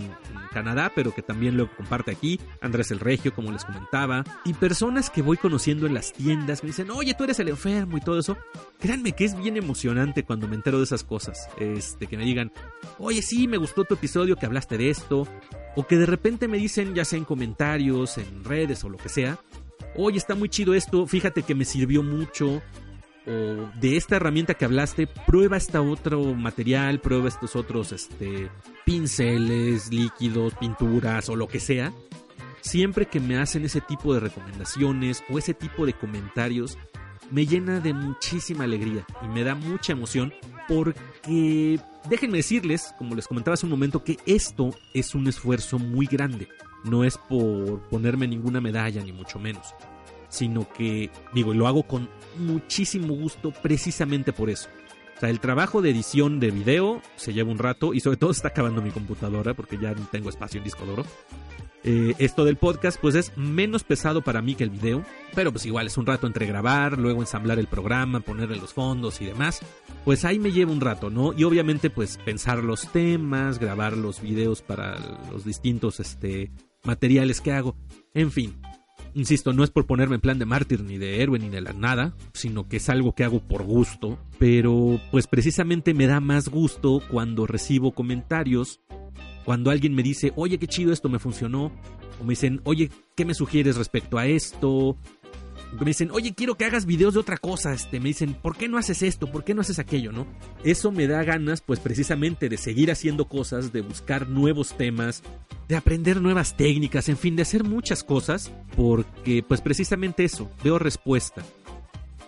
Canadá, 0.53 0.91
pero 0.93 1.13
que 1.13 1.23
también 1.23 1.58
lo 1.58 1.75
comparte 1.75 2.12
aquí, 2.12 2.39
Andrés 2.62 2.91
el 2.91 2.99
Regio, 2.99 3.34
como 3.34 3.51
les 3.51 3.65
comentaba, 3.65 4.23
y 4.45 4.53
personas 4.53 5.10
que 5.10 5.23
voy 5.23 5.38
conociendo 5.38 5.88
en 5.88 5.95
las 5.95 6.13
tiendas, 6.13 6.63
me 6.63 6.67
dicen, 6.67 6.91
oye, 6.91 7.15
tú 7.15 7.23
eres 7.23 7.39
el 7.39 7.49
enfermo 7.49 7.97
y 7.97 8.01
todo 8.01 8.19
eso. 8.19 8.38
Créanme 8.79 9.13
que 9.13 9.25
es 9.25 9.36
bien 9.36 9.58
emocionante 9.58 10.23
cuando 10.23 10.47
me 10.47 10.56
entero 10.56 10.77
de 10.77 10.84
esas 10.84 11.03
cosas, 11.03 11.49
este, 11.60 12.08
que 12.08 12.17
me 12.17 12.25
digan, 12.25 12.51
oye, 12.99 13.21
sí, 13.21 13.47
me 13.47 13.58
gustó 13.58 13.84
tu 13.84 13.95
episodio, 13.95 14.36
que 14.36 14.45
hablaste 14.45 14.77
de 14.77 14.89
esto, 14.91 15.27
o 15.75 15.88
que 15.88 15.97
de 15.97 16.06
repente 16.06 16.47
me 16.47 16.58
dicen, 16.58 16.93
ya 16.93 17.03
sea 17.03 17.17
en 17.17 17.25
comentarios, 17.34 18.19
en 18.19 18.43
redes 18.43 18.84
o 18.84 18.89
lo 18.89 18.98
que 19.00 19.10
sea, 19.10 19.39
oye, 19.96 20.17
está 20.17 20.36
muy 20.36 20.50
chido 20.50 20.76
esto, 20.76 21.08
fíjate 21.08 21.41
que 21.41 21.56
me 21.56 21.65
sirvió 21.65 22.04
mucho, 22.04 22.62
o 23.26 23.80
de 23.80 23.98
esta 23.98 24.17
herramienta 24.17 24.54
que 24.54 24.65
hablaste, 24.65 25.08
prueba 25.08 25.58
este 25.58 25.80
otro 25.80 26.22
material, 26.36 27.00
prueba 27.00 27.28
estos 27.28 27.56
otros 27.56 27.91
este, 27.91 28.52
pinceles, 28.86 29.91
líquidos, 29.91 30.54
pinturas 30.56 31.28
o 31.30 31.36
lo 31.36 31.48
que 31.48 31.60
sea. 31.60 31.91
Siempre 32.62 33.08
que 33.08 33.19
me 33.19 33.38
hacen 33.38 33.65
ese 33.65 33.82
tipo 33.82 34.13
de 34.13 34.19
recomendaciones 34.19 35.24
o 35.30 35.39
ese 35.39 35.56
tipo 35.56 35.88
de 35.88 35.93
comentarios, 35.93 36.78
me 37.32 37.48
llena 37.48 37.80
de 37.80 37.93
muchísima 37.93 38.65
alegría 38.65 39.06
y 39.24 39.28
me 39.28 39.43
da 39.43 39.56
mucha 39.56 39.93
emoción 39.93 40.32
porque 40.67 41.80
déjenme 42.10 42.38
decirles, 42.38 42.93
como 42.98 43.15
les 43.15 43.28
comentaba 43.28 43.56
hace 43.56 43.65
un 43.65 43.72
momento, 43.72 44.04
que 44.04 44.17
esto 44.26 44.69
es 44.93 45.15
un 45.15 45.28
esfuerzo 45.28 45.80
muy 45.80 46.06
grande. 46.06 46.48
No 46.84 47.04
es 47.04 47.17
por 47.17 47.82
ponerme 47.89 48.28
ninguna 48.28 48.62
medalla, 48.62 49.04
ni 49.04 49.12
mucho 49.12 49.39
menos. 49.39 49.74
Sino 50.30 50.67
que, 50.74 51.12
digo, 51.34 51.54
y 51.54 51.58
lo 51.58 51.67
hago 51.67 51.84
con 51.84 52.10
muchísimo 52.38 53.13
gusto 53.13 53.52
precisamente 53.52 54.34
por 54.34 54.50
eso. 54.50 54.69
O 55.15 55.19
sea, 55.19 55.30
el 55.30 55.39
trabajo 55.39 55.82
de 55.82 55.91
edición 55.91 56.39
de 56.39 56.52
video 56.52 57.02
se 57.15 57.34
lleva 57.34 57.52
un 57.52 57.60
rato 57.60 57.93
y 57.93 58.00
sobre 58.00 58.17
todo 58.17 58.32
está 58.32 58.50
acabando 58.50 58.82
mi 58.82 58.91
computadora 58.91 59.54
porque 59.54 59.78
ya 59.78 59.93
no 59.93 60.08
tengo 60.12 60.30
espacio 60.30 60.58
en 60.58 60.63
disco 60.63 60.86
duro. 60.86 61.06
Eh, 61.86 62.15
esto 62.17 62.46
del 62.46 62.56
podcast 62.56 62.98
pues 63.00 63.13
es 63.15 63.38
menos 63.38 63.84
pesado 63.84 64.22
para 64.22 64.41
mí 64.41 64.56
que 64.56 64.63
el 64.63 64.69
video, 64.69 65.04
pero 65.36 65.52
pues 65.52 65.65
igual 65.65 65.88
es 65.88 65.98
un 65.98 66.06
rato 66.06 66.28
entre 66.28 66.46
grabar, 66.46 66.98
luego 66.98 67.19
ensamblar 67.19 67.60
el 67.60 67.67
programa, 67.67 68.22
ponerle 68.22 68.56
los 68.56 68.74
fondos 68.74 69.19
y 69.19 69.26
demás, 69.26 69.60
pues 70.06 70.24
ahí 70.24 70.39
me 70.39 70.54
lleva 70.54 70.72
un 70.72 70.80
rato, 70.80 71.10
¿no? 71.10 71.34
Y 71.34 71.43
obviamente 71.43 71.89
pues 71.89 72.17
pensar 72.24 72.63
los 72.63 72.89
temas, 72.93 73.60
grabar 73.60 73.98
los 73.98 74.22
videos 74.22 74.62
para 74.62 74.98
los 75.30 75.43
distintos 75.43 76.00
este, 76.00 76.52
materiales 76.84 77.41
que 77.41 77.52
hago, 77.52 77.76
en 78.13 78.32
fin. 78.32 78.56
Insisto, 79.15 79.54
no 79.54 79.63
es 79.63 79.69
por 79.69 79.86
ponerme 79.86 80.15
en 80.15 80.22
plan 80.22 80.39
de 80.39 80.46
mártir 80.46 80.82
ni 80.84 80.98
de 80.98 81.22
héroe 81.22 81.38
ni 81.38 81.50
de 81.50 81.62
la 81.62 81.74
nada, 81.74 82.15
sino 82.34 82.67
que 82.67 82.78
es 82.78 82.89
algo 82.89 83.13
que 83.13 83.24
hago 83.24 83.39
por 83.39 83.63
gusto, 83.63 84.17
pero 84.39 85.00
pues 85.12 85.28
precisamente 85.28 85.93
me 85.93 86.08
da 86.08 86.19
más 86.19 86.50
gusto 86.50 87.00
cuando 87.12 87.46
recibo 87.46 87.91
comentarios 87.91 88.82
cuando 89.43 89.72
alguien 89.72 89.93
me 89.93 90.04
dice, 90.04 90.32
oye, 90.36 90.58
qué 90.58 90.67
chido 90.67 90.93
esto 90.93 91.10
me 91.10 91.19
funcionó, 91.19 91.72
o 92.19 92.24
me 92.24 92.32
dicen, 92.32 92.62
oye, 92.63 92.89
¿qué 93.15 93.26
me 93.26 93.34
sugieres 93.34 93.76
respecto 93.76 94.17
a 94.17 94.26
esto? 94.26 94.98
Me 95.80 95.86
dicen, 95.86 96.12
oye, 96.12 96.34
quiero 96.34 96.56
que 96.56 96.66
hagas 96.66 96.86
videos 96.86 97.14
de 97.14 97.20
otra 97.20 97.38
cosa, 97.38 97.74
este, 97.74 98.00
me 98.00 98.10
dicen, 98.10 98.34
¿por 98.34 98.56
qué 98.56 98.68
no 98.68 98.78
haces 98.78 99.02
esto? 99.02 99.32
¿Por 99.32 99.44
qué 99.44 99.54
no 99.54 99.62
haces 99.62 99.80
aquello? 99.80 100.12
¿No? 100.12 100.28
Eso 100.64 100.92
me 100.92 101.08
da 101.08 101.24
ganas, 101.24 101.62
pues 101.62 101.80
precisamente 101.80 102.50
de 102.50 102.58
seguir 102.58 102.92
haciendo 102.92 103.28
cosas, 103.28 103.74
de 103.74 103.82
buscar 103.82 104.30
nuevos 104.30 104.78
temas, 104.78 105.24
de 105.68 105.76
aprender 105.76 106.22
nuevas 106.22 106.56
técnicas, 106.56 107.10
en 107.10 107.18
fin, 107.18 107.36
de 107.36 107.42
hacer 107.42 107.64
muchas 107.64 108.04
cosas, 108.04 108.52
porque 108.76 109.44
pues 109.44 109.62
precisamente 109.62 110.24
eso, 110.24 110.50
veo 110.64 110.80
respuesta. 110.80 111.44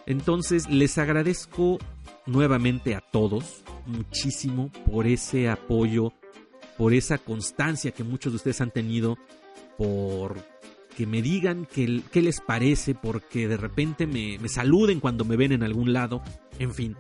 Entonces 0.06 0.70
les 0.70 0.98
agradezco 0.98 1.80
nuevamente 2.26 2.96
a 2.96 3.02
todos 3.02 3.64
muchísimo 3.86 4.72
por 4.86 5.06
ese 5.08 5.50
apoyo 5.50 6.12
por 6.78 6.94
esa 6.94 7.18
constancia 7.18 7.92
que 7.92 8.04
muchos 8.04 8.34
de 8.34 8.38
ustedes 8.38 8.62
han 8.62 8.72
tenido, 8.72 9.18
por 9.78 10.38
que 10.96 11.06
me 11.06 11.22
digan 11.22 11.68
qué, 11.72 12.22
les 12.22 12.42
parece, 12.42 12.96
porque 12.96 13.48
de 13.48 13.58
repente 13.58 14.08
me, 14.08 14.40
saluden 14.48 15.00
cuando 15.00 15.26
me 15.26 15.36
ven 15.36 15.52
en 15.52 15.64
algún 15.64 15.94
lado, 15.94 16.22
en 16.58 16.74
fin. 16.74 16.96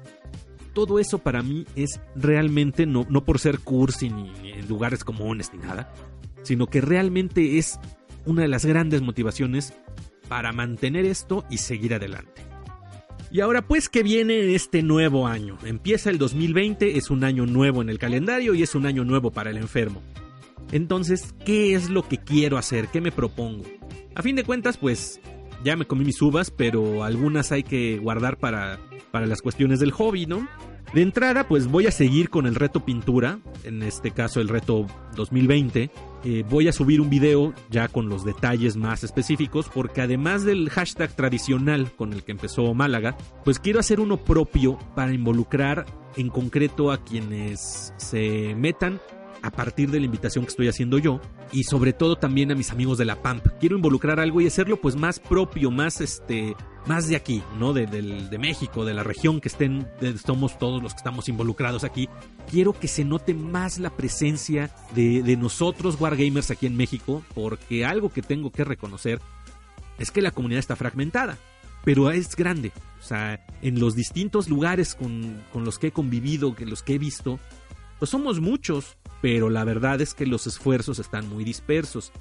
Todo 0.73 0.99
eso 0.99 1.19
para 1.19 1.41
mí 1.41 1.65
es 1.75 2.01
realmente, 2.15 2.85
no, 2.85 3.05
no 3.09 3.23
por 3.23 3.39
ser 3.39 3.59
cursi 3.59 4.09
ni, 4.09 4.31
en 4.51 4.67
lugares 4.67 5.03
comunes 5.03 5.51
ni 5.53 5.59
nada, 5.59 5.93
sino 6.43 6.67
que 6.67 6.81
realmente 6.81 7.57
es 7.57 7.79
una 8.25 8.41
de 8.41 8.49
las 8.49 8.65
grandes 8.65 9.01
motivaciones 9.01 9.73
para 10.27 10.51
mantener 10.51 11.05
esto 11.05 11.45
y 11.49 11.59
seguir 11.59 11.93
adelante. 11.93 12.41
Y 13.31 13.39
ahora 13.39 13.67
pues 13.67 13.89
que 13.89 14.03
viene 14.03 14.55
este 14.55 14.83
nuevo 14.83 15.27
año. 15.27 15.57
Empieza 15.65 16.09
el 16.09 16.17
2020, 16.17 16.97
es 16.97 17.09
un 17.09 17.23
año 17.23 17.45
nuevo 17.45 17.81
en 17.81 17.89
el 17.89 17.99
calendario 17.99 18.53
y 18.53 18.63
es 18.63 18.75
un 18.75 18.85
año 18.85 19.03
nuevo 19.03 19.31
para 19.31 19.49
el 19.49 19.57
enfermo. 19.57 20.01
Entonces, 20.71 21.33
¿qué 21.45 21.73
es 21.73 21.89
lo 21.89 22.07
que 22.07 22.17
quiero 22.17 22.57
hacer? 22.57 22.87
¿Qué 22.87 23.01
me 23.01 23.11
propongo? 23.11 23.63
A 24.15 24.21
fin 24.21 24.35
de 24.35 24.43
cuentas, 24.43 24.77
pues 24.77 25.19
ya 25.63 25.75
me 25.75 25.85
comí 25.85 26.05
mis 26.05 26.21
uvas, 26.21 26.51
pero 26.51 27.03
algunas 27.03 27.51
hay 27.51 27.63
que 27.63 27.97
guardar 27.97 28.37
para, 28.37 28.79
para 29.11 29.25
las 29.25 29.41
cuestiones 29.41 29.79
del 29.79 29.91
hobby, 29.91 30.25
¿no? 30.25 30.47
De 30.93 31.01
entrada, 31.01 31.47
pues 31.47 31.67
voy 31.67 31.87
a 31.87 31.91
seguir 31.91 32.29
con 32.29 32.45
el 32.45 32.55
reto 32.55 32.85
pintura, 32.85 33.39
en 33.65 33.83
este 33.83 34.11
caso 34.11 34.39
el 34.39 34.47
reto 34.47 34.87
2020. 35.17 35.89
Eh, 36.23 36.45
voy 36.49 36.69
a 36.69 36.71
subir 36.71 37.01
un 37.01 37.09
video 37.09 37.53
ya 37.69 37.89
con 37.89 38.07
los 38.07 38.23
detalles 38.23 38.77
más 38.77 39.03
específicos, 39.03 39.69
porque 39.73 40.01
además 40.01 40.45
del 40.45 40.69
hashtag 40.69 41.13
tradicional 41.13 41.91
con 41.91 42.13
el 42.13 42.23
que 42.23 42.31
empezó 42.31 42.73
Málaga, 42.73 43.17
pues 43.43 43.59
quiero 43.59 43.81
hacer 43.81 43.99
uno 43.99 44.15
propio 44.15 44.79
para 44.95 45.13
involucrar 45.13 45.85
en 46.15 46.29
concreto 46.29 46.91
a 46.91 47.03
quienes 47.03 47.93
se 47.97 48.55
metan 48.55 49.01
a 49.45 49.51
partir 49.51 49.91
de 49.91 49.99
la 49.99 50.07
invitación 50.07 50.43
que 50.43 50.49
estoy 50.49 50.67
haciendo 50.67 50.97
yo 50.97 51.21
y 51.51 51.65
sobre 51.65 51.93
todo 51.93 52.15
también 52.15 52.51
a 52.51 52.55
mis 52.55 52.71
amigos 52.71 52.97
de 52.97 53.05
la 53.05 53.21
PAMP. 53.21 53.45
Quiero 53.59 53.75
involucrar 53.75 54.19
algo 54.19 54.41
y 54.41 54.47
hacerlo 54.47 54.81
pues 54.81 54.95
más 54.95 55.19
propio, 55.19 55.69
más 55.69 56.01
este, 56.01 56.55
más 56.87 57.07
de 57.07 57.15
aquí, 57.15 57.43
¿no? 57.59 57.71
De, 57.71 57.85
de 57.85 58.37
México, 58.39 58.85
de 58.85 58.95
la 58.95 59.03
región 59.03 59.39
que 59.39 59.47
estén, 59.47 59.87
somos 60.25 60.57
todos 60.57 60.81
los 60.81 60.93
que 60.93 60.97
estamos 60.97 61.29
involucrados 61.29 61.83
aquí. 61.83 62.09
Quiero 62.49 62.73
que 62.73 62.87
se 62.87 63.05
note 63.05 63.35
más 63.35 63.77
la 63.77 63.91
presencia 63.91 64.71
de, 64.95 65.21
de 65.21 65.37
nosotros 65.37 65.95
Wargamers 65.99 66.49
aquí 66.49 66.65
en 66.65 66.75
México 66.75 67.21
porque 67.35 67.85
algo 67.85 68.09
que 68.09 68.23
tengo 68.23 68.51
que 68.51 68.63
reconocer 68.63 69.21
es 69.99 70.09
que 70.09 70.23
la 70.23 70.31
comunidad 70.31 70.59
está 70.59 70.75
fragmentada 70.75 71.37
pero 71.83 72.09
es 72.09 72.35
grande. 72.35 72.71
O 72.99 73.03
sea, 73.03 73.45
en 73.61 73.79
los 73.79 73.95
distintos 73.95 74.49
lugares 74.49 74.95
con, 74.95 75.39
con, 75.53 75.63
los 75.63 75.77
que 75.77 75.87
he 75.87 75.91
convivido, 75.91 76.55
que 76.55 76.65
los 76.65 76.81
que 76.81 76.95
he 76.95 76.97
visto, 76.97 77.39
pues 77.99 78.11
somos 78.11 78.39
muchos, 78.39 78.97
pero 79.21 79.49
la 79.49 79.63
verdad 79.63 80.01
es 80.01 80.13
que 80.13 80.25
los 80.25 80.47
esfuerzos 80.47 80.99
están 80.99 81.27
muy 81.29 81.43
dispersos. 81.43 82.11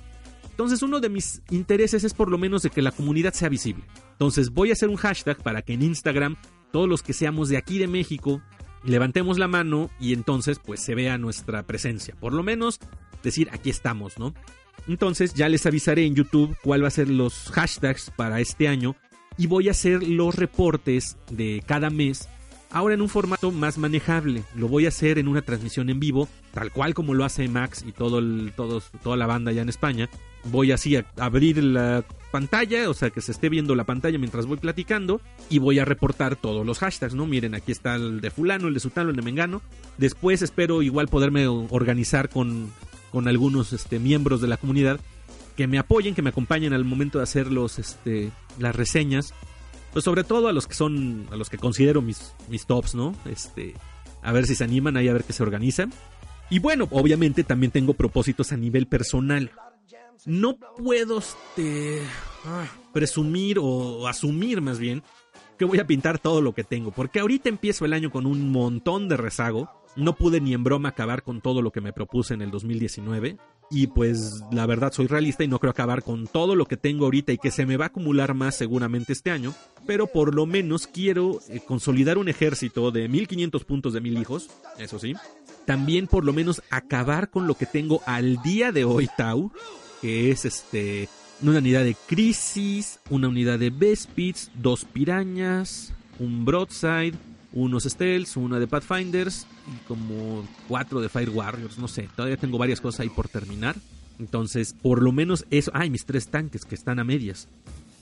Entonces 0.51 0.83
uno 0.83 1.01
de 1.01 1.09
mis 1.09 1.43
intereses 1.51 2.05
es 2.05 2.14
por 2.14 2.31
lo 2.31 2.39
menos 2.39 2.62
de 2.62 2.70
que 2.70 2.83
la 2.83 2.93
comunidad 2.93 3.33
sea 3.33 3.49
visible. 3.49 3.85
Entonces 4.12 4.51
voy 4.51 4.70
a 4.70 4.75
hacer 4.75 4.89
un 4.89 4.97
hashtag 4.97 5.43
para 5.43 5.62
que 5.62 5.72
en 5.72 5.83
Instagram 5.83 6.37
todos 6.70 6.89
los 6.89 7.03
que 7.03 7.12
seamos 7.12 7.49
de 7.49 7.57
aquí 7.57 7.79
de 7.79 7.89
México 7.89 8.41
levantemos 8.85 9.39
la 9.39 9.49
mano 9.49 9.91
y 9.99 10.12
entonces 10.12 10.61
pues 10.64 10.81
se 10.81 10.95
vea 10.95 11.18
nuestra 11.18 11.64
presencia. 11.64 12.14
Por 12.20 12.33
lo 12.33 12.43
menos 12.43 12.79
decir 13.22 13.49
aquí 13.53 13.70
estamos, 13.70 14.18
¿no? 14.18 14.33
Entonces 14.87 15.35
ya 15.35 15.49
les 15.49 15.66
avisaré 15.66 16.05
en 16.05 16.14
YouTube 16.14 16.57
cuál 16.62 16.85
va 16.85 16.89
a 16.89 16.93
ser 16.93 17.09
los 17.09 17.51
hashtags 17.51 18.11
para 18.11 18.41
este 18.41 18.68
año 18.68 18.95
y 19.37 19.47
voy 19.47 19.68
a 19.68 19.72
hacer 19.72 20.07
los 20.07 20.37
reportes 20.37 21.16
de 21.31 21.62
cada 21.66 21.91
mes 21.91 22.29
ahora 22.75 22.95
en 22.95 23.01
un 23.01 23.09
formato 23.09 23.53
más 23.53 23.79
manejable. 23.79 24.43
Lo 24.57 24.66
voy 24.66 24.85
a 24.85 24.89
hacer 24.89 25.18
en 25.18 25.29
una 25.29 25.43
transmisión 25.43 25.89
en 25.91 26.01
vivo, 26.01 26.29
tal 26.53 26.72
cual 26.72 26.93
como 26.93 27.14
lo 27.14 27.25
hace 27.25 27.49
Max 27.49 27.85
y 27.87 27.93
todo 27.93 28.18
el, 28.18 28.53
todos, 28.57 28.91
toda 29.03 29.16
la 29.16 29.27
banda 29.27 29.53
ya 29.53 29.62
en 29.62 29.68
España. 29.68 30.11
Voy 30.47 30.72
así 30.72 30.97
a 30.97 31.07
abrir 31.16 31.62
la 31.62 32.05
pantalla, 32.33 32.91
o 32.91 32.95
sea 32.95 33.11
que 33.11 33.20
se 33.20 33.31
esté 33.31 33.49
viendo 33.49 33.77
la 33.77 33.85
pantalla 33.85 34.18
mientras 34.18 34.47
voy 34.47 34.59
platicando 34.59 35.20
y 35.49 35.61
voy 35.61 35.79
a 35.79 35.85
reportar 35.85 36.35
todos 36.35 36.66
los 36.66 36.81
hashtags, 36.81 37.14
¿no? 37.14 37.27
Miren, 37.27 37.55
aquí 37.55 37.70
está 37.70 37.95
el 37.95 38.20
de 38.20 38.33
fulano, 38.33 38.66
el 38.66 38.75
de 38.75 38.81
sutano, 38.81 39.11
el 39.11 39.16
de 39.16 39.22
mengano. 39.22 39.62
Después 39.97 40.43
espero 40.43 40.83
igual 40.83 41.07
poderme 41.07 41.47
organizar 41.47 42.29
con, 42.29 42.72
con 43.12 43.29
algunos 43.29 43.72
este, 43.72 44.01
miembros 44.01 44.41
de 44.41 44.49
la 44.49 44.57
comunidad 44.57 44.99
que 45.57 45.68
me 45.68 45.79
apoyen, 45.79 46.16
que 46.16 46.22
me 46.22 46.31
acompañen 46.31 46.72
al 46.72 46.85
momento 46.85 47.18
de 47.18 47.25
hacer 47.25 47.53
los, 47.53 47.79
este, 47.79 48.33
las 48.59 48.75
reseñas 48.75 49.33
pues 49.95 50.05
sobre 50.05 50.24
todo 50.24 50.49
a 50.49 50.53
los 50.53 50.66
que 50.66 50.74
son, 50.74 51.28
a 51.30 51.36
los 51.36 51.49
que 51.49 51.57
considero 51.57 52.03
mis, 52.03 52.34
mis 52.49 52.66
tops, 52.66 52.97
¿no? 52.97 53.14
Este, 53.24 53.74
a 54.22 54.32
ver 54.32 54.45
si 54.47 54.57
se 54.57 54.64
animan 54.64 54.97
ahí 54.97 55.09
a 55.09 55.12
ver 55.12 55.22
qué 55.22 55.32
se 55.32 55.45
organizan. 55.45 55.92
Y 56.51 56.59
bueno, 56.59 56.88
obviamente 56.90 57.45
también 57.45 57.70
tengo 57.70 57.95
propósitos 57.95 58.51
a 58.51 58.57
nivel 58.57 58.88
personal. 58.88 59.53
No 60.26 60.57
puedo 60.57 61.18
este, 61.18 62.03
ah, 62.45 62.66
presumir 62.92 63.59
o 63.61 64.09
asumir 64.09 64.61
más 64.61 64.80
bien 64.80 65.03
que 65.57 65.64
voy 65.64 65.78
a 65.78 65.86
pintar 65.86 66.18
todo 66.18 66.40
lo 66.40 66.55
que 66.55 66.64
tengo, 66.64 66.90
porque 66.90 67.20
ahorita 67.20 67.49
empiezo 67.49 67.84
el 67.84 67.92
año 67.92 68.11
con 68.11 68.26
un 68.26 68.51
montón 68.51 69.09
de 69.09 69.16
rezago. 69.16 69.70
No 69.95 70.16
pude 70.16 70.40
ni 70.40 70.55
en 70.55 70.64
broma 70.64 70.88
acabar 70.88 71.22
con 71.22 71.40
todo 71.40 71.62
lo 71.62 71.70
que 71.70 71.80
me 71.80 71.92
propuse 71.92 72.34
en 72.34 72.42
el 72.42 72.51
2019. 72.51 73.38
Y 73.71 73.89
pues 73.89 74.43
la 74.53 74.67
verdad 74.67 74.93
soy 74.93 75.07
realista 75.07 75.43
y 75.43 75.49
no 75.49 75.59
creo 75.59 75.71
acabar 75.71 76.03
con 76.03 76.27
todo 76.27 76.55
lo 76.55 76.67
que 76.67 76.77
tengo 76.77 77.07
ahorita 77.07 77.33
y 77.33 77.39
que 77.39 77.51
se 77.51 77.67
me 77.67 77.77
va 77.77 77.87
a 77.87 77.89
acumular 77.89 78.35
más 78.35 78.55
seguramente 78.55 79.12
este 79.12 79.31
año. 79.31 79.55
Pero 79.87 80.07
por 80.07 80.35
lo 80.35 80.47
menos 80.47 80.87
quiero 80.87 81.41
eh, 81.49 81.61
consolidar 81.67 82.19
un 82.19 82.29
ejército 82.29 82.91
de 82.91 83.09
1500 83.09 83.65
puntos 83.65 83.93
de 83.93 84.01
mil 84.01 84.19
hijos, 84.19 84.49
eso 84.79 84.99
sí. 84.99 85.15
También 85.67 86.07
por 86.07 86.25
lo 86.25 86.33
menos 86.33 86.62
acabar 86.71 87.31
con 87.31 87.47
lo 87.47 87.55
que 87.55 87.67
tengo 87.67 88.03
al 88.07 88.43
día 88.43 88.71
de 88.71 88.85
hoy, 88.85 89.09
Tau, 89.17 89.51
que 90.01 90.31
es 90.31 90.45
este 90.45 91.09
una 91.43 91.59
unidad 91.59 91.85
de 91.85 91.97
crisis, 92.07 93.01
una 93.11 93.29
unidad 93.29 93.59
de 93.59 93.71
Bespids, 93.71 94.51
dos 94.55 94.85
pirañas, 94.85 95.93
un 96.19 96.45
broadside, 96.45 97.15
unos 97.55 97.84
stealths, 97.84 98.36
una 98.36 98.59
de 98.59 98.66
Pathfinders 98.66 99.46
y 99.72 99.86
como 99.86 100.46
cuatro 100.68 101.00
de 101.00 101.09
Fire 101.09 101.30
Warriors, 101.30 101.78
no 101.78 101.88
sé, 101.88 102.09
todavía 102.14 102.36
tengo 102.36 102.59
varias 102.59 102.80
cosas 102.80 103.00
ahí 103.00 103.09
por 103.09 103.28
terminar. 103.28 103.76
Entonces, 104.18 104.74
por 104.80 105.02
lo 105.02 105.12
menos 105.12 105.46
eso, 105.50 105.70
ay, 105.74 105.90
mis 105.90 106.05
tres 106.05 106.28
tanques 106.28 106.64
que 106.64 106.74
están 106.74 106.98
a 106.98 107.05
medias. 107.05 107.48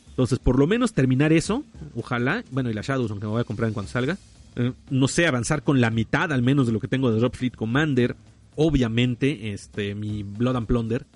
Entonces, 0.08 0.38
por 0.38 0.58
lo 0.58 0.66
menos 0.66 0.92
terminar 0.92 1.32
eso, 1.32 1.64
ojalá, 1.94 2.44
bueno, 2.50 2.70
y 2.70 2.74
las 2.74 2.86
Shadows, 2.86 3.10
aunque 3.10 3.26
me 3.26 3.32
voy 3.32 3.40
a 3.40 3.44
comprar 3.44 3.68
en 3.68 3.74
cuanto 3.74 3.92
salga. 3.92 4.18
Eh, 4.56 4.72
no 4.90 5.08
sé, 5.08 5.26
avanzar 5.26 5.62
con 5.62 5.80
la 5.80 5.90
mitad 5.90 6.32
al 6.32 6.42
menos 6.42 6.66
de 6.66 6.72
lo 6.72 6.80
que 6.80 6.88
tengo 6.88 7.10
de 7.10 7.18
Drop 7.18 7.34
Fleet 7.34 7.54
Commander. 7.54 8.16
Obviamente, 8.56 9.52
este, 9.52 9.94
mi 9.94 10.22
Blood 10.22 10.56
and 10.56 10.66
Plunder. 10.66 11.06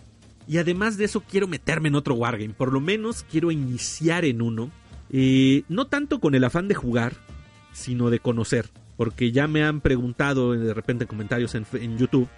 Y 0.49 0.59
además 0.59 0.97
de 0.97 1.05
eso, 1.05 1.21
quiero 1.21 1.47
meterme 1.47 1.89
en 1.89 1.95
otro 1.95 2.15
Wargame. 2.15 2.55
Por 2.55 2.73
lo 2.73 2.81
menos 2.81 3.25
quiero 3.31 3.51
iniciar 3.51 4.25
en 4.25 4.41
uno. 4.41 4.71
Eh, 5.11 5.65
no 5.69 5.87
tanto 5.87 6.19
con 6.19 6.35
el 6.35 6.45
afán 6.45 6.69
de 6.69 6.75
jugar, 6.75 7.15
sino 7.77 8.11
de 8.11 8.19
conocer. 8.21 8.71
Porque 8.97 9.31
ya 9.31 9.47
me 9.47 9.63
han 9.63 9.81
preguntado 9.81 10.53
de 10.53 10.73
repente 10.73 11.05
en 11.05 11.09
comentarios 11.09 11.55
en, 11.55 11.67
en 11.75 11.99
YouTube. 11.99 12.29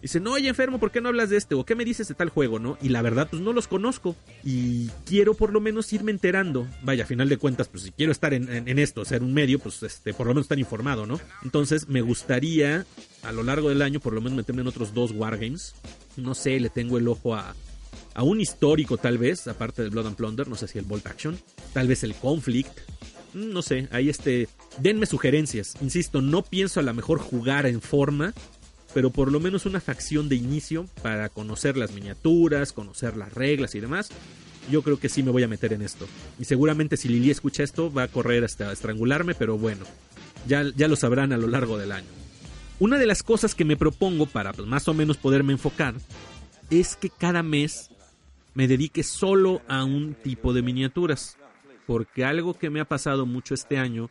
Dicen, 0.00 0.22
no, 0.22 0.32
oye 0.32 0.48
enfermo, 0.48 0.78
¿por 0.78 0.90
qué 0.90 1.00
no 1.00 1.08
hablas 1.08 1.30
de 1.30 1.38
este? 1.38 1.54
¿O 1.54 1.64
qué 1.64 1.74
me 1.74 1.84
dices 1.84 2.06
de 2.08 2.14
tal 2.14 2.28
juego, 2.28 2.58
no? 2.58 2.76
Y 2.82 2.90
la 2.90 3.00
verdad, 3.00 3.26
pues 3.30 3.40
no 3.40 3.54
los 3.54 3.68
conozco. 3.68 4.14
Y 4.44 4.88
quiero 5.06 5.32
por 5.32 5.50
lo 5.50 5.60
menos 5.60 5.90
irme 5.94 6.12
enterando. 6.12 6.68
Vaya, 6.82 7.04
a 7.04 7.06
final 7.06 7.30
de 7.30 7.38
cuentas, 7.38 7.68
pues 7.68 7.84
si 7.84 7.90
quiero 7.90 8.12
estar 8.12 8.34
en, 8.34 8.78
esto, 8.78 9.04
ser 9.06 9.22
un 9.22 9.32
medio, 9.32 9.58
pues 9.58 9.82
este, 9.82 10.12
por 10.12 10.26
lo 10.26 10.34
menos 10.34 10.44
estar 10.44 10.58
informado, 10.58 11.06
¿no? 11.06 11.18
Entonces 11.42 11.88
me 11.88 12.02
gustaría, 12.02 12.84
a 13.22 13.32
lo 13.32 13.42
largo 13.42 13.70
del 13.70 13.80
año, 13.80 13.98
por 13.98 14.12
lo 14.12 14.20
menos 14.20 14.36
meterme 14.36 14.60
en 14.60 14.68
otros 14.68 14.92
dos 14.92 15.10
wargames. 15.10 15.74
No 16.18 16.34
sé, 16.34 16.60
le 16.60 16.68
tengo 16.68 16.98
el 16.98 17.08
ojo 17.08 17.34
a, 17.34 17.54
a 18.14 18.22
un 18.22 18.42
histórico 18.42 18.98
tal 18.98 19.16
vez, 19.16 19.48
aparte 19.48 19.80
del 19.80 19.90
Blood 19.90 20.08
and 20.08 20.16
Plunder, 20.16 20.48
no 20.48 20.56
sé 20.56 20.68
si 20.68 20.78
el 20.78 20.84
Bolt 20.84 21.06
Action, 21.06 21.38
tal 21.72 21.88
vez 21.88 22.04
el 22.04 22.14
Conflict, 22.14 22.78
no 23.34 23.62
sé, 23.62 23.88
ahí 23.90 24.08
este, 24.08 24.48
denme 24.78 25.06
sugerencias. 25.06 25.74
Insisto, 25.80 26.22
no 26.22 26.42
pienso 26.42 26.80
a 26.80 26.82
lo 26.82 26.94
mejor 26.94 27.18
jugar 27.18 27.66
en 27.66 27.80
forma, 27.80 28.32
pero 28.94 29.10
por 29.10 29.30
lo 29.30 29.40
menos 29.40 29.66
una 29.66 29.80
facción 29.80 30.28
de 30.28 30.36
inicio 30.36 30.86
para 31.02 31.28
conocer 31.28 31.76
las 31.76 31.92
miniaturas, 31.92 32.72
conocer 32.72 33.16
las 33.16 33.32
reglas 33.34 33.74
y 33.74 33.80
demás. 33.80 34.10
Yo 34.70 34.82
creo 34.82 34.98
que 34.98 35.08
sí 35.08 35.22
me 35.22 35.30
voy 35.30 35.42
a 35.42 35.48
meter 35.48 35.72
en 35.72 35.82
esto. 35.82 36.06
Y 36.38 36.44
seguramente 36.44 36.96
si 36.96 37.08
Lili 37.08 37.30
escucha 37.30 37.62
esto 37.62 37.92
va 37.92 38.04
a 38.04 38.08
correr 38.08 38.44
hasta 38.44 38.72
estrangularme, 38.72 39.34
pero 39.34 39.58
bueno, 39.58 39.84
ya, 40.46 40.64
ya 40.74 40.88
lo 40.88 40.96
sabrán 40.96 41.32
a 41.32 41.36
lo 41.36 41.48
largo 41.48 41.76
del 41.76 41.92
año. 41.92 42.08
Una 42.78 42.98
de 42.98 43.06
las 43.06 43.22
cosas 43.22 43.54
que 43.54 43.64
me 43.64 43.76
propongo 43.76 44.26
para 44.26 44.52
pues, 44.52 44.66
más 44.66 44.88
o 44.88 44.94
menos 44.94 45.16
poderme 45.16 45.52
enfocar 45.52 45.94
es 46.70 46.96
que 46.96 47.10
cada 47.10 47.42
mes 47.42 47.90
me 48.54 48.68
dedique 48.68 49.02
solo 49.02 49.60
a 49.68 49.84
un 49.84 50.14
tipo 50.14 50.52
de 50.52 50.62
miniaturas 50.62 51.36
porque 51.86 52.24
algo 52.24 52.54
que 52.54 52.70
me 52.70 52.80
ha 52.80 52.84
pasado 52.84 53.26
mucho 53.26 53.54
este 53.54 53.78
año 53.78 54.10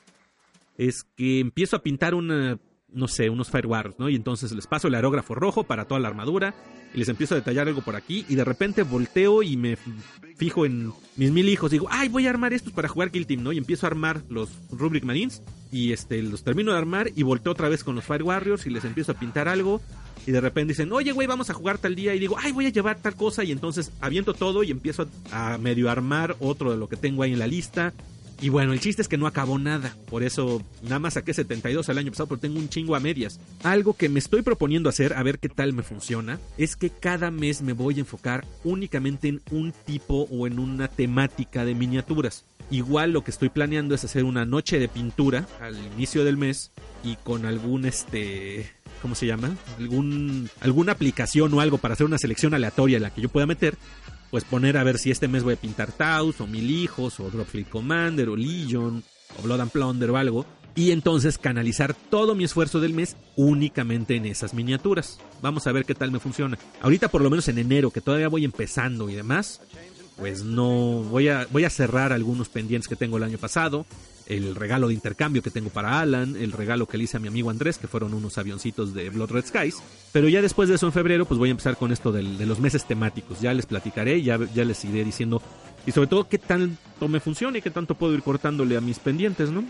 es 0.77 1.03
que 1.15 1.39
empiezo 1.39 1.75
a 1.75 1.83
pintar 1.83 2.15
una, 2.15 2.59
no 2.93 3.07
sé, 3.07 3.29
unos 3.29 3.49
Firewars, 3.49 3.97
¿no? 3.99 4.09
Y 4.09 4.15
entonces 4.15 4.51
les 4.51 4.67
paso 4.67 4.87
el 4.87 4.95
aerógrafo 4.95 5.35
rojo 5.35 5.63
para 5.63 5.85
toda 5.85 5.99
la 5.99 6.07
armadura 6.07 6.53
y 6.93 6.97
les 6.99 7.09
empiezo 7.09 7.35
a 7.35 7.37
detallar 7.37 7.67
algo 7.67 7.81
por 7.81 7.95
aquí 7.95 8.25
y 8.29 8.35
de 8.35 8.43
repente 8.43 8.83
volteo 8.83 9.43
y 9.43 9.57
me 9.57 9.77
fijo 10.37 10.65
en 10.65 10.93
mis 11.15 11.31
mil 11.31 11.49
hijos 11.49 11.71
y 11.71 11.75
digo, 11.75 11.87
ay, 11.89 12.09
voy 12.09 12.27
a 12.27 12.29
armar 12.29 12.53
estos 12.53 12.73
para 12.73 12.87
jugar 12.87 13.11
Kill 13.11 13.25
Team, 13.25 13.43
¿no? 13.43 13.51
Y 13.51 13.57
empiezo 13.57 13.85
a 13.85 13.89
armar 13.89 14.21
los 14.29 14.49
Rubric 14.71 15.03
Marines 15.03 15.41
y 15.71 15.91
este, 15.91 16.21
los 16.21 16.43
termino 16.43 16.71
de 16.71 16.77
armar 16.77 17.11
y 17.15 17.23
volteo 17.23 17.51
otra 17.51 17.69
vez 17.69 17.83
con 17.83 17.95
los 17.95 18.03
Fire 18.03 18.23
Warriors 18.23 18.65
y 18.65 18.69
les 18.69 18.85
empiezo 18.85 19.11
a 19.11 19.15
pintar 19.15 19.47
algo 19.47 19.81
y 20.25 20.31
de 20.31 20.41
repente 20.41 20.71
dicen, 20.71 20.91
oye, 20.91 21.11
güey, 21.11 21.27
vamos 21.27 21.49
a 21.49 21.53
jugar 21.53 21.77
tal 21.77 21.95
día. 21.95 22.15
Y 22.15 22.19
digo, 22.19 22.37
ay, 22.39 22.51
voy 22.51 22.65
a 22.65 22.69
llevar 22.69 22.97
tal 22.99 23.15
cosa. 23.15 23.43
Y 23.43 23.51
entonces 23.51 23.91
aviento 23.99 24.33
todo 24.33 24.63
y 24.63 24.71
empiezo 24.71 25.07
a, 25.31 25.57
medio 25.57 25.89
armar 25.89 26.35
otro 26.39 26.71
de 26.71 26.77
lo 26.77 26.87
que 26.87 26.95
tengo 26.95 27.23
ahí 27.23 27.33
en 27.33 27.39
la 27.39 27.47
lista. 27.47 27.93
Y 28.43 28.49
bueno, 28.49 28.73
el 28.73 28.81
chiste 28.81 29.01
es 29.01 29.07
que 29.07 29.17
no 29.17 29.25
acabó 29.25 29.57
nada. 29.57 29.95
Por 30.09 30.21
eso 30.21 30.61
nada 30.81 30.99
más 30.99 31.13
saqué 31.13 31.33
72 31.33 31.87
el 31.87 31.97
año 31.97 32.11
pasado, 32.11 32.27
pero 32.27 32.41
tengo 32.41 32.59
un 32.59 32.67
chingo 32.67 32.93
a 32.93 32.99
medias. 32.99 33.39
Algo 33.63 33.93
que 33.93 34.09
me 34.09 34.19
estoy 34.19 34.41
proponiendo 34.41 34.89
hacer, 34.89 35.13
a 35.13 35.23
ver 35.23 35.39
qué 35.39 35.47
tal 35.47 35.71
me 35.71 35.81
funciona, 35.81 36.41
es 36.57 36.75
que 36.75 36.89
cada 36.89 37.31
mes 37.31 37.61
me 37.61 37.71
voy 37.71 37.95
a 37.95 37.99
enfocar 37.99 38.45
únicamente 38.65 39.29
en 39.29 39.41
un 39.51 39.71
tipo 39.71 40.27
o 40.29 40.45
en 40.45 40.59
una 40.59 40.89
temática 40.89 41.63
de 41.63 41.73
miniaturas. 41.73 42.43
Igual 42.69 43.13
lo 43.13 43.23
que 43.23 43.31
estoy 43.31 43.47
planeando 43.47 43.95
es 43.95 44.03
hacer 44.03 44.25
una 44.25 44.43
noche 44.43 44.77
de 44.77 44.89
pintura 44.89 45.47
al 45.61 45.77
inicio 45.95 46.25
del 46.25 46.35
mes 46.35 46.71
y 47.01 47.15
con 47.15 47.45
algún 47.45 47.85
este 47.85 48.69
¿cómo 49.03 49.15
se 49.15 49.25
llama? 49.25 49.55
Algún, 49.77 50.49
alguna 50.61 50.93
aplicación 50.93 51.53
o 51.53 51.59
algo 51.59 51.77
para 51.77 51.93
hacer 51.93 52.05
una 52.05 52.17
selección 52.17 52.53
aleatoria 52.53 52.95
en 52.95 53.03
la 53.03 53.13
que 53.13 53.21
yo 53.21 53.27
pueda 53.27 53.45
meter. 53.45 53.75
Pues 54.33 54.45
poner 54.45 54.77
a 54.77 54.83
ver 54.83 54.97
si 54.97 55.11
este 55.11 55.27
mes 55.27 55.43
voy 55.43 55.53
a 55.53 55.57
pintar 55.57 55.91
Taos 55.91 56.41
o 56.41 56.47
Mil 56.47 56.71
Hijos 56.71 57.19
o 57.19 57.29
Dropfleet 57.29 57.69
Commander 57.69 58.29
o 58.29 58.35
Legion 58.35 59.03
o 59.37 59.43
Blood 59.43 59.61
and 59.61 59.71
Plunder 59.71 60.09
o 60.09 60.17
algo. 60.17 60.47
Y 60.73 60.89
entonces 60.89 61.37
canalizar 61.37 61.93
todo 61.93 62.33
mi 62.33 62.43
esfuerzo 62.43 62.79
del 62.79 62.95
mes 62.95 63.15
únicamente 63.35 64.15
en 64.15 64.25
esas 64.25 64.55
miniaturas. 64.55 65.19
Vamos 65.43 65.67
a 65.67 65.71
ver 65.71 65.85
qué 65.85 65.93
tal 65.93 66.11
me 66.11 66.19
funciona. 66.19 66.57
Ahorita 66.81 67.09
por 67.09 67.21
lo 67.21 67.29
menos 67.29 67.47
en 67.47 67.59
enero, 67.59 67.91
que 67.91 68.01
todavía 68.01 68.27
voy 68.27 68.43
empezando 68.43 69.07
y 69.07 69.13
demás, 69.13 69.61
pues 70.17 70.43
no 70.43 71.03
voy 71.03 71.29
a, 71.29 71.47
voy 71.51 71.65
a 71.65 71.69
cerrar 71.69 72.13
algunos 72.13 72.49
pendientes 72.49 72.87
que 72.87 72.95
tengo 72.95 73.17
el 73.17 73.23
año 73.23 73.37
pasado 73.37 73.85
el 74.25 74.55
regalo 74.55 74.87
de 74.87 74.93
intercambio 74.93 75.41
que 75.41 75.51
tengo 75.51 75.69
para 75.69 75.99
Alan, 75.99 76.35
el 76.35 76.51
regalo 76.51 76.87
que 76.87 76.97
le 76.97 77.05
hice 77.05 77.17
a 77.17 77.19
mi 77.19 77.27
amigo 77.27 77.49
Andrés, 77.49 77.77
que 77.77 77.87
fueron 77.87 78.13
unos 78.13 78.37
avioncitos 78.37 78.93
de 78.93 79.09
Blood 79.09 79.31
Red 79.31 79.45
Skies. 79.45 79.75
Pero 80.11 80.29
ya 80.29 80.41
después 80.41 80.69
de 80.69 80.75
eso 80.75 80.85
en 80.85 80.93
febrero, 80.93 81.25
pues 81.25 81.37
voy 81.37 81.49
a 81.49 81.51
empezar 81.51 81.77
con 81.77 81.91
esto 81.91 82.11
de 82.11 82.45
los 82.45 82.59
meses 82.59 82.85
temáticos. 82.85 83.41
Ya 83.41 83.53
les 83.53 83.65
platicaré, 83.65 84.21
ya, 84.21 84.39
ya 84.53 84.63
les 84.63 84.83
iré 84.85 85.03
diciendo. 85.03 85.41
Y 85.85 85.91
sobre 85.91 86.07
todo 86.07 86.27
qué 86.27 86.37
tanto 86.37 87.07
me 87.07 87.19
funciona 87.19 87.57
y 87.57 87.61
qué 87.61 87.71
tanto 87.71 87.95
puedo 87.95 88.13
ir 88.13 88.23
cortándole 88.23 88.77
a 88.77 88.81
mis 88.81 88.99
pendientes, 88.99 89.49
¿no? 89.51 89.63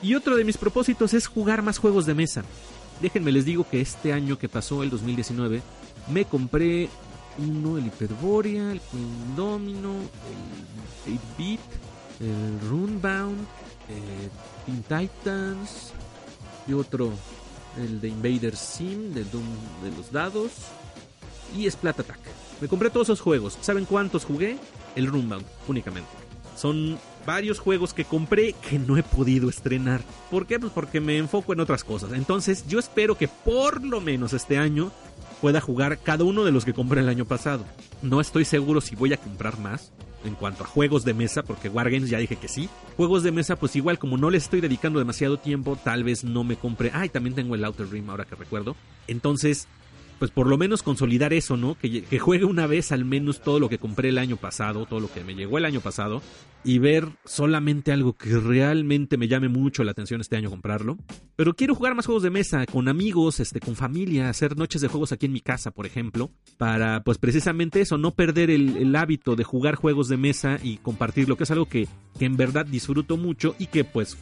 Y 0.00 0.14
otro 0.14 0.36
de 0.36 0.44
mis 0.44 0.56
propósitos 0.56 1.12
es 1.14 1.26
jugar 1.26 1.62
más 1.62 1.78
juegos 1.78 2.06
de 2.06 2.14
mesa. 2.14 2.44
Déjenme 3.02 3.32
les 3.32 3.44
digo 3.44 3.66
que 3.68 3.80
este 3.80 4.12
año 4.12 4.38
que 4.38 4.48
pasó, 4.48 4.84
el 4.84 4.90
2019, 4.90 5.60
me 6.12 6.24
compré 6.24 6.88
uno, 7.38 7.78
el 7.78 7.86
Hyperborea, 7.86 8.72
el 8.72 8.80
Queen 8.80 9.36
Domino, 9.36 9.94
el 11.06 11.14
8-Bit, 11.14 11.60
el 12.20 12.68
Runebound, 12.68 13.40
eh, 13.88 14.28
Teen 14.66 14.82
Titans 14.82 15.92
y 16.66 16.72
otro, 16.72 17.12
el 17.76 18.00
de 18.00 18.08
Invader 18.08 18.56
Sim, 18.56 19.14
de 19.14 19.24
Doom 19.24 19.46
de 19.82 19.96
los 19.96 20.10
dados 20.10 20.52
y 21.56 21.70
Splat 21.70 22.00
Attack. 22.00 22.20
Me 22.60 22.68
compré 22.68 22.90
todos 22.90 23.06
esos 23.06 23.20
juegos. 23.20 23.56
¿Saben 23.60 23.84
cuántos 23.84 24.24
jugué? 24.24 24.58
El 24.96 25.06
Runbound, 25.06 25.46
únicamente. 25.68 26.10
Son 26.56 26.98
varios 27.24 27.60
juegos 27.60 27.94
que 27.94 28.04
compré 28.04 28.54
que 28.54 28.78
no 28.78 28.96
he 28.96 29.02
podido 29.02 29.48
estrenar. 29.48 30.02
¿Por 30.30 30.46
qué? 30.46 30.58
Pues 30.58 30.72
porque 30.72 31.00
me 31.00 31.18
enfoco 31.18 31.52
en 31.52 31.60
otras 31.60 31.84
cosas. 31.84 32.12
Entonces 32.12 32.66
yo 32.66 32.78
espero 32.78 33.16
que 33.16 33.28
por 33.28 33.84
lo 33.84 34.00
menos 34.00 34.32
este 34.32 34.58
año 34.58 34.90
pueda 35.40 35.60
jugar 35.60 35.98
cada 35.98 36.24
uno 36.24 36.44
de 36.44 36.52
los 36.52 36.64
que 36.64 36.74
compré 36.74 37.00
el 37.00 37.08
año 37.08 37.24
pasado. 37.24 37.64
No 38.02 38.20
estoy 38.20 38.44
seguro 38.44 38.80
si 38.80 38.96
voy 38.96 39.12
a 39.12 39.16
comprar 39.16 39.58
más, 39.58 39.92
en 40.24 40.34
cuanto 40.34 40.64
a 40.64 40.66
juegos 40.66 41.04
de 41.04 41.14
mesa, 41.14 41.42
porque 41.42 41.68
Wargames 41.68 42.10
ya 42.10 42.18
dije 42.18 42.36
que 42.36 42.48
sí. 42.48 42.68
Juegos 42.96 43.22
de 43.22 43.32
mesa, 43.32 43.56
pues 43.56 43.76
igual 43.76 43.98
como 43.98 44.16
no 44.16 44.30
le 44.30 44.38
estoy 44.38 44.60
dedicando 44.60 44.98
demasiado 44.98 45.38
tiempo, 45.38 45.78
tal 45.82 46.04
vez 46.04 46.24
no 46.24 46.44
me 46.44 46.56
compre. 46.56 46.90
Ay, 46.92 47.08
también 47.08 47.34
tengo 47.34 47.54
el 47.54 47.64
Outer 47.64 47.88
Rim 47.88 48.10
ahora 48.10 48.24
que 48.24 48.34
recuerdo. 48.34 48.76
Entonces, 49.06 49.68
pues 50.18 50.30
por 50.30 50.46
lo 50.46 50.58
menos 50.58 50.82
consolidar 50.82 51.32
eso, 51.32 51.56
¿no? 51.56 51.76
Que, 51.76 52.02
que, 52.02 52.18
juegue 52.18 52.44
una 52.44 52.66
vez 52.66 52.92
al 52.92 53.04
menos 53.04 53.40
todo 53.40 53.60
lo 53.60 53.68
que 53.68 53.78
compré 53.78 54.08
el 54.08 54.18
año 54.18 54.36
pasado, 54.36 54.86
todo 54.86 55.00
lo 55.00 55.12
que 55.12 55.24
me 55.24 55.34
llegó 55.34 55.58
el 55.58 55.64
año 55.64 55.80
pasado, 55.80 56.22
y 56.64 56.78
ver 56.78 57.08
solamente 57.24 57.92
algo 57.92 58.14
que 58.14 58.36
realmente 58.38 59.16
me 59.16 59.28
llame 59.28 59.48
mucho 59.48 59.84
la 59.84 59.92
atención 59.92 60.20
este 60.20 60.36
año 60.36 60.50
comprarlo. 60.50 60.98
Pero 61.36 61.54
quiero 61.54 61.74
jugar 61.74 61.94
más 61.94 62.06
juegos 62.06 62.22
de 62.22 62.30
mesa, 62.30 62.66
con 62.66 62.88
amigos, 62.88 63.40
este, 63.40 63.60
con 63.60 63.76
familia, 63.76 64.28
hacer 64.28 64.56
noches 64.56 64.80
de 64.82 64.88
juegos 64.88 65.12
aquí 65.12 65.26
en 65.26 65.32
mi 65.32 65.40
casa, 65.40 65.70
por 65.70 65.86
ejemplo, 65.86 66.30
para 66.56 67.02
pues 67.04 67.18
precisamente 67.18 67.80
eso, 67.80 67.96
no 67.96 68.14
perder 68.14 68.50
el, 68.50 68.76
el 68.76 68.94
hábito 68.96 69.36
de 69.36 69.44
jugar 69.44 69.76
juegos 69.76 70.08
de 70.08 70.16
mesa 70.16 70.58
y 70.62 70.78
compartirlo, 70.78 71.36
que 71.36 71.44
es 71.44 71.50
algo 71.50 71.66
que, 71.66 71.86
que 72.18 72.24
en 72.24 72.36
verdad 72.36 72.66
disfruto 72.66 73.16
mucho 73.16 73.54
y 73.58 73.66
que 73.66 73.84
pues 73.84 74.16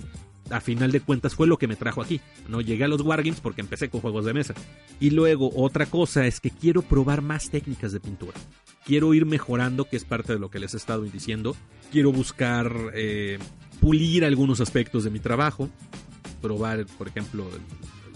a 0.51 0.61
final 0.61 0.92
de 0.92 1.01
cuentas 1.01 1.34
fue 1.34 1.47
lo 1.47 1.59
que 1.59 1.66
me 1.66 1.76
trajo 1.76 2.03
aquí. 2.03 2.20
No 2.49 2.61
llegué 2.61 2.84
a 2.84 2.88
los 2.88 3.01
Wargames 3.01 3.40
porque 3.40 3.61
empecé 3.61 3.88
con 3.88 4.01
juegos 4.01 4.24
de 4.24 4.34
mesa. 4.34 4.55
Y 5.01 5.11
luego 5.11 5.51
otra 5.55 5.86
cosa 5.86 6.26
es 6.26 6.40
que 6.40 6.51
quiero 6.51 6.82
probar 6.82 7.22
más 7.22 7.51
técnicas 7.51 7.92
de 7.92 8.01
pintura. 8.01 8.38
Quiero 8.84 9.12
ir 9.14 9.26
mejorando, 9.26 9.84
que 9.84 9.97
es 9.97 10.05
parte 10.05 10.32
de 10.32 10.38
lo 10.38 10.51
que 10.51 10.59
les 10.59 10.74
he 10.74 10.76
estado 10.76 11.03
diciendo. 11.03 11.57
Quiero 11.90 12.12
buscar 12.12 12.72
eh, 12.94 13.38
pulir 13.80 14.24
algunos 14.24 14.61
aspectos 14.61 15.05
de 15.05 15.11
mi 15.11 15.18
trabajo. 15.18 15.68
Probar, 16.40 16.86
por 16.99 17.09
ejemplo, 17.09 17.49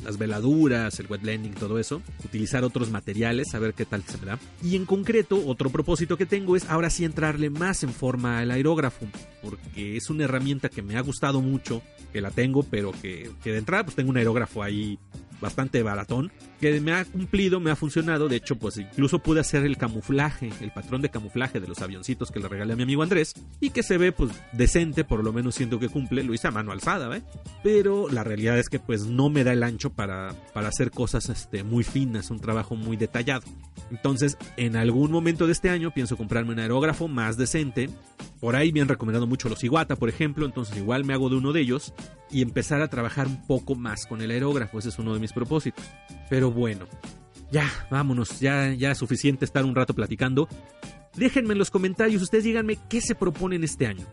las 0.05 0.19
veladuras, 0.19 0.99
el 1.01 1.07
wet 1.07 1.23
blending, 1.23 1.55
todo 1.55 1.79
eso, 1.79 2.03
utilizar 2.25 2.65
otros 2.65 2.91
materiales, 2.91 3.55
a 3.55 3.59
ver 3.59 3.75
qué 3.75 3.85
tal 3.85 4.03
se 4.05 4.19
me 4.19 4.27
da. 4.27 4.39
Y 4.63 4.77
en 4.77 4.87
concreto, 4.87 5.45
otro 5.47 5.71
propósito 5.71 6.17
que 6.17 6.27
tengo 6.27 6.57
es 6.57 6.69
ahora 6.69 6.91
sí 6.91 7.05
entrarle 7.05 7.51
más 7.51 7.83
en 7.83 7.93
forma 7.93 8.39
al 8.39 8.51
aerógrafo, 8.51 9.07
porque 9.43 9.97
es 9.97 10.11
una 10.11 10.25
herramienta 10.25 10.69
que 10.69 10.83
me 10.83 10.97
ha 10.97 11.01
gustado 11.01 11.41
mucho, 11.41 11.83
que 12.13 12.21
la 12.21 12.31
tengo, 12.31 12.63
pero 12.63 12.93
que, 12.93 13.31
que 13.43 13.53
de 13.53 13.59
entrada 13.59 13.85
pues 13.85 13.97
tengo 13.97 14.11
un 14.11 14.17
aerógrafo 14.17 14.63
ahí 14.63 14.99
bastante 15.41 15.83
baratón, 15.83 16.31
que 16.61 16.81
me 16.81 16.93
ha 16.93 17.05
cumplido, 17.05 17.59
me 17.59 17.71
ha 17.71 17.77
funcionado. 17.77 18.29
De 18.29 18.37
hecho, 18.37 18.57
pues 18.57 18.77
incluso 18.77 19.19
pude 19.19 19.41
hacer 19.41 19.65
el 19.65 19.77
camuflaje, 19.77 20.51
el 20.61 20.71
patrón 20.71 21.03
de 21.03 21.09
camuflaje 21.09 21.59
de 21.59 21.67
los 21.67 21.81
avioncitos 21.81 22.31
que 22.31 22.39
le 22.39 22.49
regalé 22.49 22.75
a 22.75 22.77
mi 22.77 22.83
amigo 22.83 23.03
Andrés 23.03 23.35
y 23.61 23.71
que 23.71 23.83
se 23.83 23.99
ve 23.99 24.13
pues 24.13 24.31
decente, 24.53 25.05
por 25.05 25.25
lo 25.25 25.33
menos 25.33 25.55
siento 25.55 25.79
que 25.79 25.89
cumple. 25.89 26.23
Lo 26.23 26.35
hice 26.35 26.49
a 26.49 26.51
mano 26.51 26.73
alzada, 26.73 27.17
¿eh? 27.17 27.23
Pero 27.63 28.09
la 28.09 28.23
realidad 28.25 28.59
es 28.59 28.69
que 28.69 28.79
pues 28.79 29.07
no 29.07 29.31
me 29.31 29.43
da 29.43 29.53
el 29.53 29.63
ancho 29.63 29.91
para, 29.91 30.35
para 30.53 30.69
hacer 30.69 30.91
cosas 30.91 31.29
este, 31.31 31.65
muy 31.65 31.83
finas, 31.83 32.31
un 32.31 32.41
trabajo 32.41 32.77
muy 32.77 32.97
detallado. 32.97 33.45
Entonces, 33.91 34.37
en 34.57 34.77
algún 34.77 35.11
momento 35.11 35.47
de 35.47 35.53
este 35.53 35.71
año 35.71 35.91
pienso 35.91 36.17
comprarme 36.17 36.53
un 36.53 36.61
aerógrafo 36.61 37.09
más 37.09 37.37
decente. 37.37 37.91
Por 38.39 38.55
ahí 38.55 38.73
me 38.73 38.81
han 38.81 38.89
recomendado 38.89 39.27
mucho 39.27 39.49
los 39.49 39.65
Iguata, 39.65 39.97
por 39.97 40.09
ejemplo, 40.09 40.47
entonces 40.47 40.77
igual 40.77 41.05
me 41.05 41.13
hago 41.13 41.29
de 41.29 41.37
uno 41.37 41.53
de 41.53 41.61
ellos 41.61 41.93
y 42.31 42.43
empezar 42.43 42.81
a 42.83 42.89
trabajar 42.89 43.27
un 43.27 43.47
poco 43.47 43.75
más 43.75 44.07
con 44.07 44.23
el 44.23 44.31
aerógrafo. 44.31 44.79
Ese 44.79 44.91
es 44.91 44.99
uno 44.99 45.13
de 45.15 45.21
mis 45.21 45.33
propósitos. 45.33 45.85
Pero 46.31 46.51
bueno, 46.51 46.87
ya, 47.51 47.69
vámonos, 47.91 48.41
ya, 48.41 48.73
ya 48.73 48.93
es 48.93 48.99
suficiente 48.99 49.45
estar 49.45 49.65
un 49.65 49.75
rato 49.75 49.93
platicando. 49.93 50.49
Déjenme 51.17 51.53
en 51.53 51.59
los 51.59 51.71
comentarios, 51.71 52.23
ustedes 52.23 52.45
díganme 52.45 52.79
qué 52.89 53.01
se 53.01 53.17
proponen 53.17 53.65
este 53.65 53.87
año. 53.87 54.07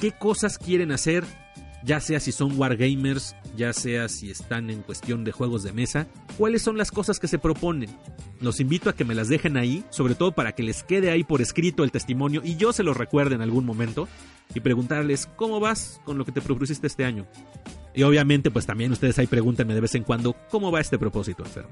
¿Qué 0.00 0.12
cosas 0.12 0.58
quieren 0.58 0.92
hacer? 0.92 1.24
Ya 1.86 2.00
sea 2.00 2.18
si 2.18 2.32
son 2.32 2.58
wargamers, 2.58 3.36
ya 3.56 3.72
sea 3.72 4.08
si 4.08 4.28
están 4.28 4.70
en 4.70 4.82
cuestión 4.82 5.22
de 5.22 5.30
juegos 5.30 5.62
de 5.62 5.72
mesa. 5.72 6.08
¿Cuáles 6.36 6.62
son 6.62 6.76
las 6.76 6.90
cosas 6.90 7.20
que 7.20 7.28
se 7.28 7.38
proponen? 7.38 7.88
Los 8.40 8.58
invito 8.58 8.90
a 8.90 8.92
que 8.92 9.04
me 9.04 9.14
las 9.14 9.28
dejen 9.28 9.56
ahí, 9.56 9.84
sobre 9.90 10.16
todo 10.16 10.32
para 10.32 10.50
que 10.50 10.64
les 10.64 10.82
quede 10.82 11.12
ahí 11.12 11.22
por 11.22 11.40
escrito 11.40 11.84
el 11.84 11.92
testimonio 11.92 12.42
y 12.44 12.56
yo 12.56 12.72
se 12.72 12.82
los 12.82 12.96
recuerde 12.96 13.36
en 13.36 13.40
algún 13.40 13.64
momento 13.64 14.08
y 14.52 14.58
preguntarles 14.58 15.28
cómo 15.36 15.60
vas 15.60 16.00
con 16.04 16.18
lo 16.18 16.24
que 16.24 16.32
te 16.32 16.42
propusiste 16.42 16.88
este 16.88 17.04
año. 17.04 17.24
Y 17.94 18.02
obviamente, 18.02 18.50
pues 18.50 18.66
también 18.66 18.90
ustedes 18.90 19.20
ahí 19.20 19.28
pregúntenme 19.28 19.72
de 19.72 19.80
vez 19.80 19.94
en 19.94 20.02
cuando 20.02 20.34
cómo 20.50 20.72
va 20.72 20.80
este 20.80 20.98
propósito 20.98 21.44
enfermo. 21.44 21.70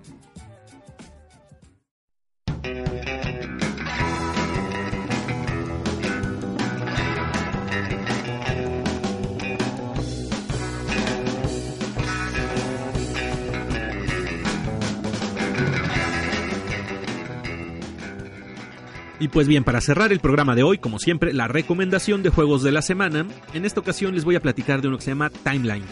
Y 19.20 19.28
pues 19.28 19.46
bien, 19.46 19.62
para 19.62 19.80
cerrar 19.80 20.12
el 20.12 20.20
programa 20.20 20.56
de 20.56 20.64
hoy, 20.64 20.78
como 20.78 20.98
siempre, 20.98 21.32
la 21.32 21.46
recomendación 21.46 22.22
de 22.22 22.30
juegos 22.30 22.62
de 22.62 22.72
la 22.72 22.82
semana. 22.82 23.26
En 23.52 23.64
esta 23.64 23.80
ocasión 23.80 24.14
les 24.14 24.24
voy 24.24 24.34
a 24.34 24.40
platicar 24.40 24.82
de 24.82 24.88
uno 24.88 24.98
que 24.98 25.04
se 25.04 25.10
llama 25.12 25.30
Timeline. 25.30 25.84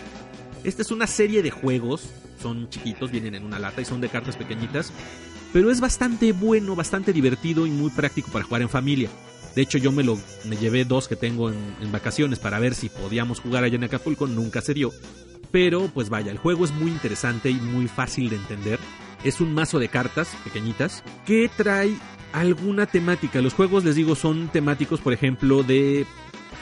Esta 0.64 0.82
es 0.82 0.90
una 0.90 1.06
serie 1.06 1.42
de 1.42 1.50
juegos, 1.50 2.10
son 2.40 2.68
chiquitos, 2.68 3.10
vienen 3.10 3.34
en 3.34 3.44
una 3.44 3.58
lata 3.58 3.80
y 3.80 3.84
son 3.84 4.00
de 4.00 4.08
cartas 4.08 4.36
pequeñitas, 4.36 4.92
pero 5.52 5.70
es 5.70 5.80
bastante 5.80 6.32
bueno, 6.32 6.74
bastante 6.74 7.12
divertido 7.12 7.66
y 7.66 7.70
muy 7.70 7.90
práctico 7.90 8.30
para 8.30 8.44
jugar 8.44 8.62
en 8.62 8.68
familia. 8.68 9.08
De 9.54 9.62
hecho, 9.62 9.78
yo 9.78 9.92
me 9.92 10.02
lo 10.02 10.18
me 10.44 10.56
llevé 10.56 10.84
dos 10.84 11.08
que 11.08 11.16
tengo 11.16 11.50
en, 11.50 11.58
en 11.80 11.92
vacaciones 11.92 12.38
para 12.38 12.58
ver 12.58 12.74
si 12.74 12.88
podíamos 12.88 13.40
jugar 13.40 13.64
allá 13.64 13.76
en 13.76 13.84
Acapulco, 13.84 14.26
nunca 14.26 14.60
se 14.60 14.74
dio. 14.74 14.92
Pero 15.50 15.90
pues 15.92 16.08
vaya, 16.08 16.32
el 16.32 16.38
juego 16.38 16.64
es 16.64 16.72
muy 16.72 16.90
interesante 16.90 17.50
y 17.50 17.54
muy 17.54 17.86
fácil 17.86 18.30
de 18.30 18.36
entender. 18.36 18.78
Es 19.22 19.40
un 19.40 19.52
mazo 19.52 19.78
de 19.78 19.88
cartas 19.88 20.34
pequeñitas 20.44 21.04
que 21.26 21.50
trae 21.56 21.94
alguna 22.32 22.86
temática. 22.86 23.40
Los 23.40 23.54
juegos, 23.54 23.84
les 23.84 23.94
digo, 23.94 24.14
son 24.14 24.48
temáticos, 24.48 25.00
por 25.00 25.12
ejemplo, 25.12 25.62
de 25.62 26.06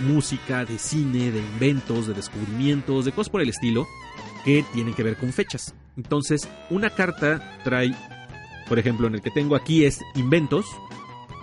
música, 0.00 0.64
de 0.64 0.78
cine, 0.78 1.30
de 1.30 1.40
inventos, 1.40 2.06
de 2.06 2.14
descubrimientos, 2.14 3.04
de 3.04 3.12
cosas 3.12 3.30
por 3.30 3.40
el 3.40 3.48
estilo, 3.48 3.86
que 4.44 4.64
tienen 4.72 4.94
que 4.94 5.02
ver 5.02 5.16
con 5.16 5.32
fechas. 5.32 5.74
Entonces, 5.96 6.48
una 6.70 6.90
carta 6.90 7.60
trae, 7.64 7.94
por 8.68 8.78
ejemplo, 8.78 9.06
en 9.06 9.14
el 9.14 9.22
que 9.22 9.30
tengo 9.30 9.56
aquí 9.56 9.84
es 9.84 10.00
inventos 10.14 10.66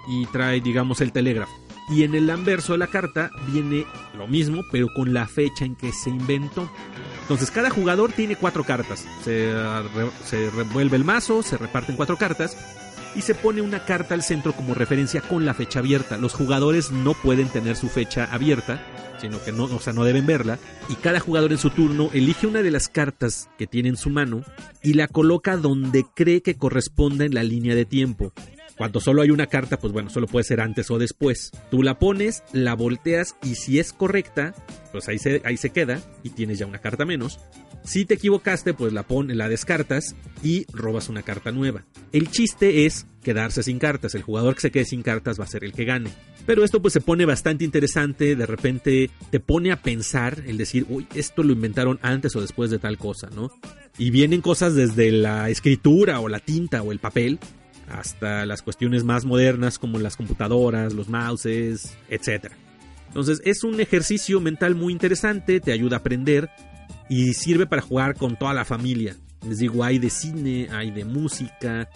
y 0.08 0.26
trae, 0.28 0.62
digamos, 0.62 1.02
el 1.02 1.12
telégrafo. 1.12 1.54
Y 1.90 2.04
en 2.04 2.16
el 2.16 2.30
anverso 2.30 2.74
de 2.74 2.80
la 2.80 2.88
carta 2.88 3.30
viene 3.52 3.86
lo 4.18 4.28
mismo, 4.28 4.62
pero 4.72 4.88
con 4.94 5.14
la 5.14 5.26
fecha 5.26 5.64
en 5.64 5.76
que 5.76 5.94
se 5.94 6.10
inventó. 6.10 6.70
Entonces 7.22 7.50
cada 7.50 7.70
jugador 7.70 8.12
tiene 8.12 8.36
cuatro 8.36 8.66
cartas. 8.66 9.08
Se, 9.24 9.54
se 10.26 10.50
revuelve 10.50 10.98
el 10.98 11.06
mazo, 11.06 11.44
se 11.44 11.58
reparten 11.58 11.96
cuatro 11.96 12.18
cartas 12.18 12.58
y 13.18 13.24
se 13.24 13.34
pone 13.34 13.62
una 13.62 13.84
carta 13.84 14.14
al 14.14 14.22
centro 14.22 14.54
como 14.54 14.76
referencia 14.76 15.22
con 15.22 15.44
la 15.44 15.56
fecha 15.56 15.80
abierta. 15.80 16.18
Los 16.18 16.36
jugadores 16.36 16.92
no 16.92 17.16
pueden 17.16 17.50
tener 17.50 17.76
su 17.76 17.90
fecha 17.90 18.26
abierta, 18.32 18.80
sino 19.20 19.44
que 19.44 19.52
no, 19.52 19.64
o 19.64 19.80
sea, 19.80 19.92
no 19.92 20.04
deben 20.04 20.28
verla. 20.28 20.60
Y 20.88 20.94
cada 20.96 21.20
jugador 21.20 21.52
en 21.52 21.58
su 21.58 21.72
turno 21.72 22.12
elige 22.14 22.46
una 22.46 22.62
de 22.62 22.70
las 22.70 22.90
cartas 22.90 23.50
que 23.58 23.66
tiene 23.66 23.90
en 23.90 23.98
su 23.98 24.12
mano 24.12 24.44
y 24.84 24.94
la 24.94 25.08
coloca 25.08 25.58
donde 25.58 26.06
cree 26.16 26.44
que 26.44 26.58
corresponda 26.58 27.26
en 27.26 27.34
la 27.34 27.44
línea 27.44 27.74
de 27.74 27.86
tiempo. 27.86 28.34
Cuando 28.78 29.00
solo 29.00 29.24
hay 29.24 29.32
una 29.32 29.48
carta, 29.48 29.78
pues 29.78 29.92
bueno, 29.92 30.12
solo 30.12 30.28
puede 30.28 30.44
ser 30.44 30.62
antes 30.62 30.92
o 30.92 31.00
después. 31.00 31.52
Tú 31.72 31.82
la 31.82 31.98
pones, 31.98 32.44
la 32.54 32.76
volteas 32.76 33.36
y 33.42 33.56
si 33.56 33.80
es 33.80 33.92
correcta, 33.92 34.54
pues 34.92 35.08
ahí 35.08 35.18
se, 35.18 35.42
ahí 35.44 35.58
se 35.58 35.72
queda 35.72 36.00
y 36.22 36.30
tienes 36.30 36.60
ya 36.60 36.68
una 36.68 36.78
carta 36.78 37.04
menos. 37.04 37.40
Si 37.88 38.04
te 38.04 38.16
equivocaste, 38.16 38.74
pues 38.74 38.92
la, 38.92 39.04
pon, 39.04 39.36
la 39.38 39.48
descartas 39.48 40.14
y 40.44 40.66
robas 40.74 41.08
una 41.08 41.22
carta 41.22 41.54
nueva. 41.54 41.86
El 42.12 42.30
chiste 42.30 42.86
es 42.86 43.08
quedarse 43.24 43.64
sin 43.64 43.80
cartas. 43.80 44.14
El 44.14 44.24
jugador 44.24 44.56
que 44.56 44.62
se 44.62 44.72
quede 44.72 44.84
sin 44.84 45.04
cartas 45.04 45.40
va 45.40 45.46
a 45.46 45.48
ser 45.48 45.64
el 45.64 45.72
que 45.72 45.86
gane. 45.86 46.10
Pero 46.46 46.66
esto 46.66 46.82
pues 46.82 46.94
se 46.94 47.00
pone 47.00 47.26
bastante 47.26 47.64
interesante. 47.64 48.36
De 48.36 48.46
repente 48.46 49.10
te 49.32 49.40
pone 49.40 49.72
a 49.72 49.82
pensar 49.82 50.44
el 50.46 50.58
decir, 50.58 50.86
uy, 50.90 51.08
esto 51.16 51.44
lo 51.44 51.54
inventaron 51.54 51.98
antes 52.02 52.36
o 52.36 52.42
después 52.42 52.72
de 52.72 52.78
tal 52.78 52.98
cosa, 52.98 53.30
¿no? 53.34 53.52
Y 53.98 54.12
vienen 54.12 54.42
cosas 54.42 54.76
desde 54.76 55.10
la 55.14 55.50
escritura 55.50 56.20
o 56.20 56.28
la 56.28 56.40
tinta 56.40 56.82
o 56.82 56.92
el 56.92 57.00
papel 57.00 57.40
hasta 57.88 58.46
las 58.46 58.64
cuestiones 58.64 59.06
más 59.06 59.24
modernas 59.24 59.80
como 59.80 59.98
las 59.98 60.18
computadoras, 60.18 60.92
los 60.92 61.08
mouses, 61.08 61.96
etc. 62.10 62.52
Entonces 63.08 63.42
es 63.46 63.64
un 63.64 63.80
ejercicio 63.80 64.42
mental 64.42 64.76
muy 64.76 64.92
interesante, 64.92 65.62
te 65.62 65.72
ayuda 65.72 65.96
a 65.96 66.00
aprender 66.00 66.50
y 67.10 67.34
sirve 67.34 67.66
para 67.68 67.82
jugar 67.82 68.16
con 68.16 68.36
toda 68.36 68.54
la 68.54 68.66
familia. 68.66 69.16
Les 69.48 69.60
digo, 69.60 69.84
hay 69.84 70.00
de 70.00 70.10
cine, 70.10 70.68
hay 70.72 70.92
de 70.92 71.06
música, 71.06 71.90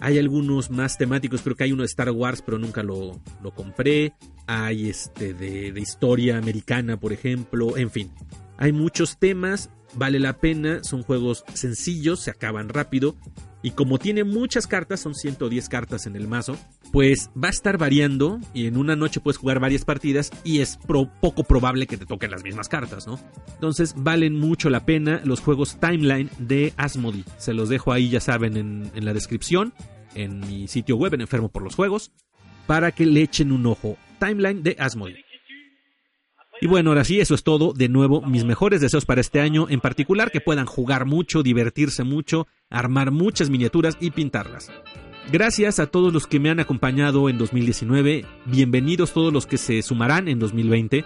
hay 0.00 0.18
algunos 0.18 0.70
más 0.70 0.98
temáticos, 0.98 1.42
creo 1.42 1.56
que 1.56 1.64
hay 1.64 1.72
uno 1.72 1.82
de 1.82 1.86
Star 1.86 2.10
Wars, 2.10 2.42
pero 2.42 2.58
nunca 2.58 2.82
lo, 2.82 3.20
lo 3.42 3.54
compré. 3.54 4.14
Hay 4.46 4.88
este 4.88 5.34
de, 5.34 5.72
de 5.72 5.80
historia 5.80 6.38
americana, 6.38 6.98
por 6.98 7.12
ejemplo, 7.12 7.76
en 7.76 7.90
fin. 7.90 8.10
Hay 8.56 8.72
muchos 8.72 9.18
temas, 9.18 9.70
vale 9.94 10.18
la 10.18 10.38
pena, 10.38 10.82
son 10.82 11.02
juegos 11.02 11.44
sencillos, 11.54 12.20
se 12.20 12.30
acaban 12.30 12.68
rápido 12.68 13.16
y 13.62 13.72
como 13.72 13.98
tiene 13.98 14.24
muchas 14.24 14.66
cartas, 14.66 15.00
son 15.00 15.14
110 15.14 15.68
cartas 15.68 16.06
en 16.06 16.16
el 16.16 16.26
mazo, 16.28 16.56
pues 16.92 17.30
va 17.36 17.48
a 17.48 17.50
estar 17.50 17.78
variando 17.78 18.40
y 18.54 18.66
en 18.66 18.76
una 18.76 18.96
noche 18.96 19.20
puedes 19.20 19.36
jugar 19.36 19.60
varias 19.60 19.84
partidas 19.84 20.30
y 20.44 20.60
es 20.60 20.78
poco 21.20 21.44
probable 21.44 21.86
que 21.86 21.96
te 21.96 22.06
toquen 22.06 22.30
las 22.30 22.42
mismas 22.42 22.68
cartas, 22.68 23.06
¿no? 23.06 23.18
Entonces 23.54 23.94
valen 23.96 24.34
mucho 24.34 24.70
la 24.70 24.86
pena 24.86 25.20
los 25.24 25.40
juegos 25.40 25.78
Timeline 25.78 26.30
de 26.38 26.72
Asmodee. 26.76 27.24
Se 27.38 27.54
los 27.54 27.68
dejo 27.68 27.92
ahí, 27.92 28.08
ya 28.08 28.20
saben, 28.20 28.56
en, 28.56 28.90
en 28.94 29.04
la 29.04 29.12
descripción, 29.12 29.72
en 30.14 30.40
mi 30.40 30.68
sitio 30.68 30.96
web 30.96 31.14
en 31.14 31.20
Enfermo 31.20 31.48
por 31.48 31.62
los 31.62 31.74
Juegos, 31.74 32.12
para 32.66 32.92
que 32.92 33.06
le 33.06 33.22
echen 33.22 33.52
un 33.52 33.66
ojo. 33.66 33.96
Timeline 34.18 34.62
de 34.62 34.76
Asmodee. 34.78 35.29
Y 36.60 36.66
bueno, 36.66 36.90
ahora 36.90 37.04
sí, 37.04 37.20
eso 37.20 37.34
es 37.34 37.42
todo. 37.42 37.72
De 37.72 37.88
nuevo, 37.88 38.20
mis 38.20 38.44
mejores 38.44 38.80
deseos 38.80 39.06
para 39.06 39.20
este 39.20 39.40
año, 39.40 39.66
en 39.70 39.80
particular 39.80 40.30
que 40.30 40.40
puedan 40.40 40.66
jugar 40.66 41.06
mucho, 41.06 41.42
divertirse 41.42 42.04
mucho, 42.04 42.46
armar 42.68 43.10
muchas 43.10 43.48
miniaturas 43.48 43.96
y 43.98 44.10
pintarlas. 44.10 44.70
Gracias 45.32 45.78
a 45.78 45.86
todos 45.86 46.12
los 46.12 46.26
que 46.26 46.40
me 46.40 46.50
han 46.50 46.60
acompañado 46.60 47.28
en 47.28 47.38
2019, 47.38 48.24
bienvenidos 48.46 49.12
todos 49.12 49.32
los 49.32 49.46
que 49.46 49.58
se 49.58 49.80
sumarán 49.82 50.28
en 50.28 50.38
2020. 50.38 51.04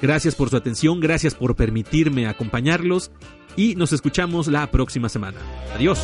Gracias 0.00 0.34
por 0.34 0.48
su 0.50 0.56
atención, 0.56 0.98
gracias 1.00 1.34
por 1.34 1.56
permitirme 1.56 2.26
acompañarlos 2.26 3.10
y 3.54 3.74
nos 3.74 3.92
escuchamos 3.92 4.46
la 4.46 4.70
próxima 4.70 5.08
semana. 5.08 5.38
Adiós. 5.74 5.98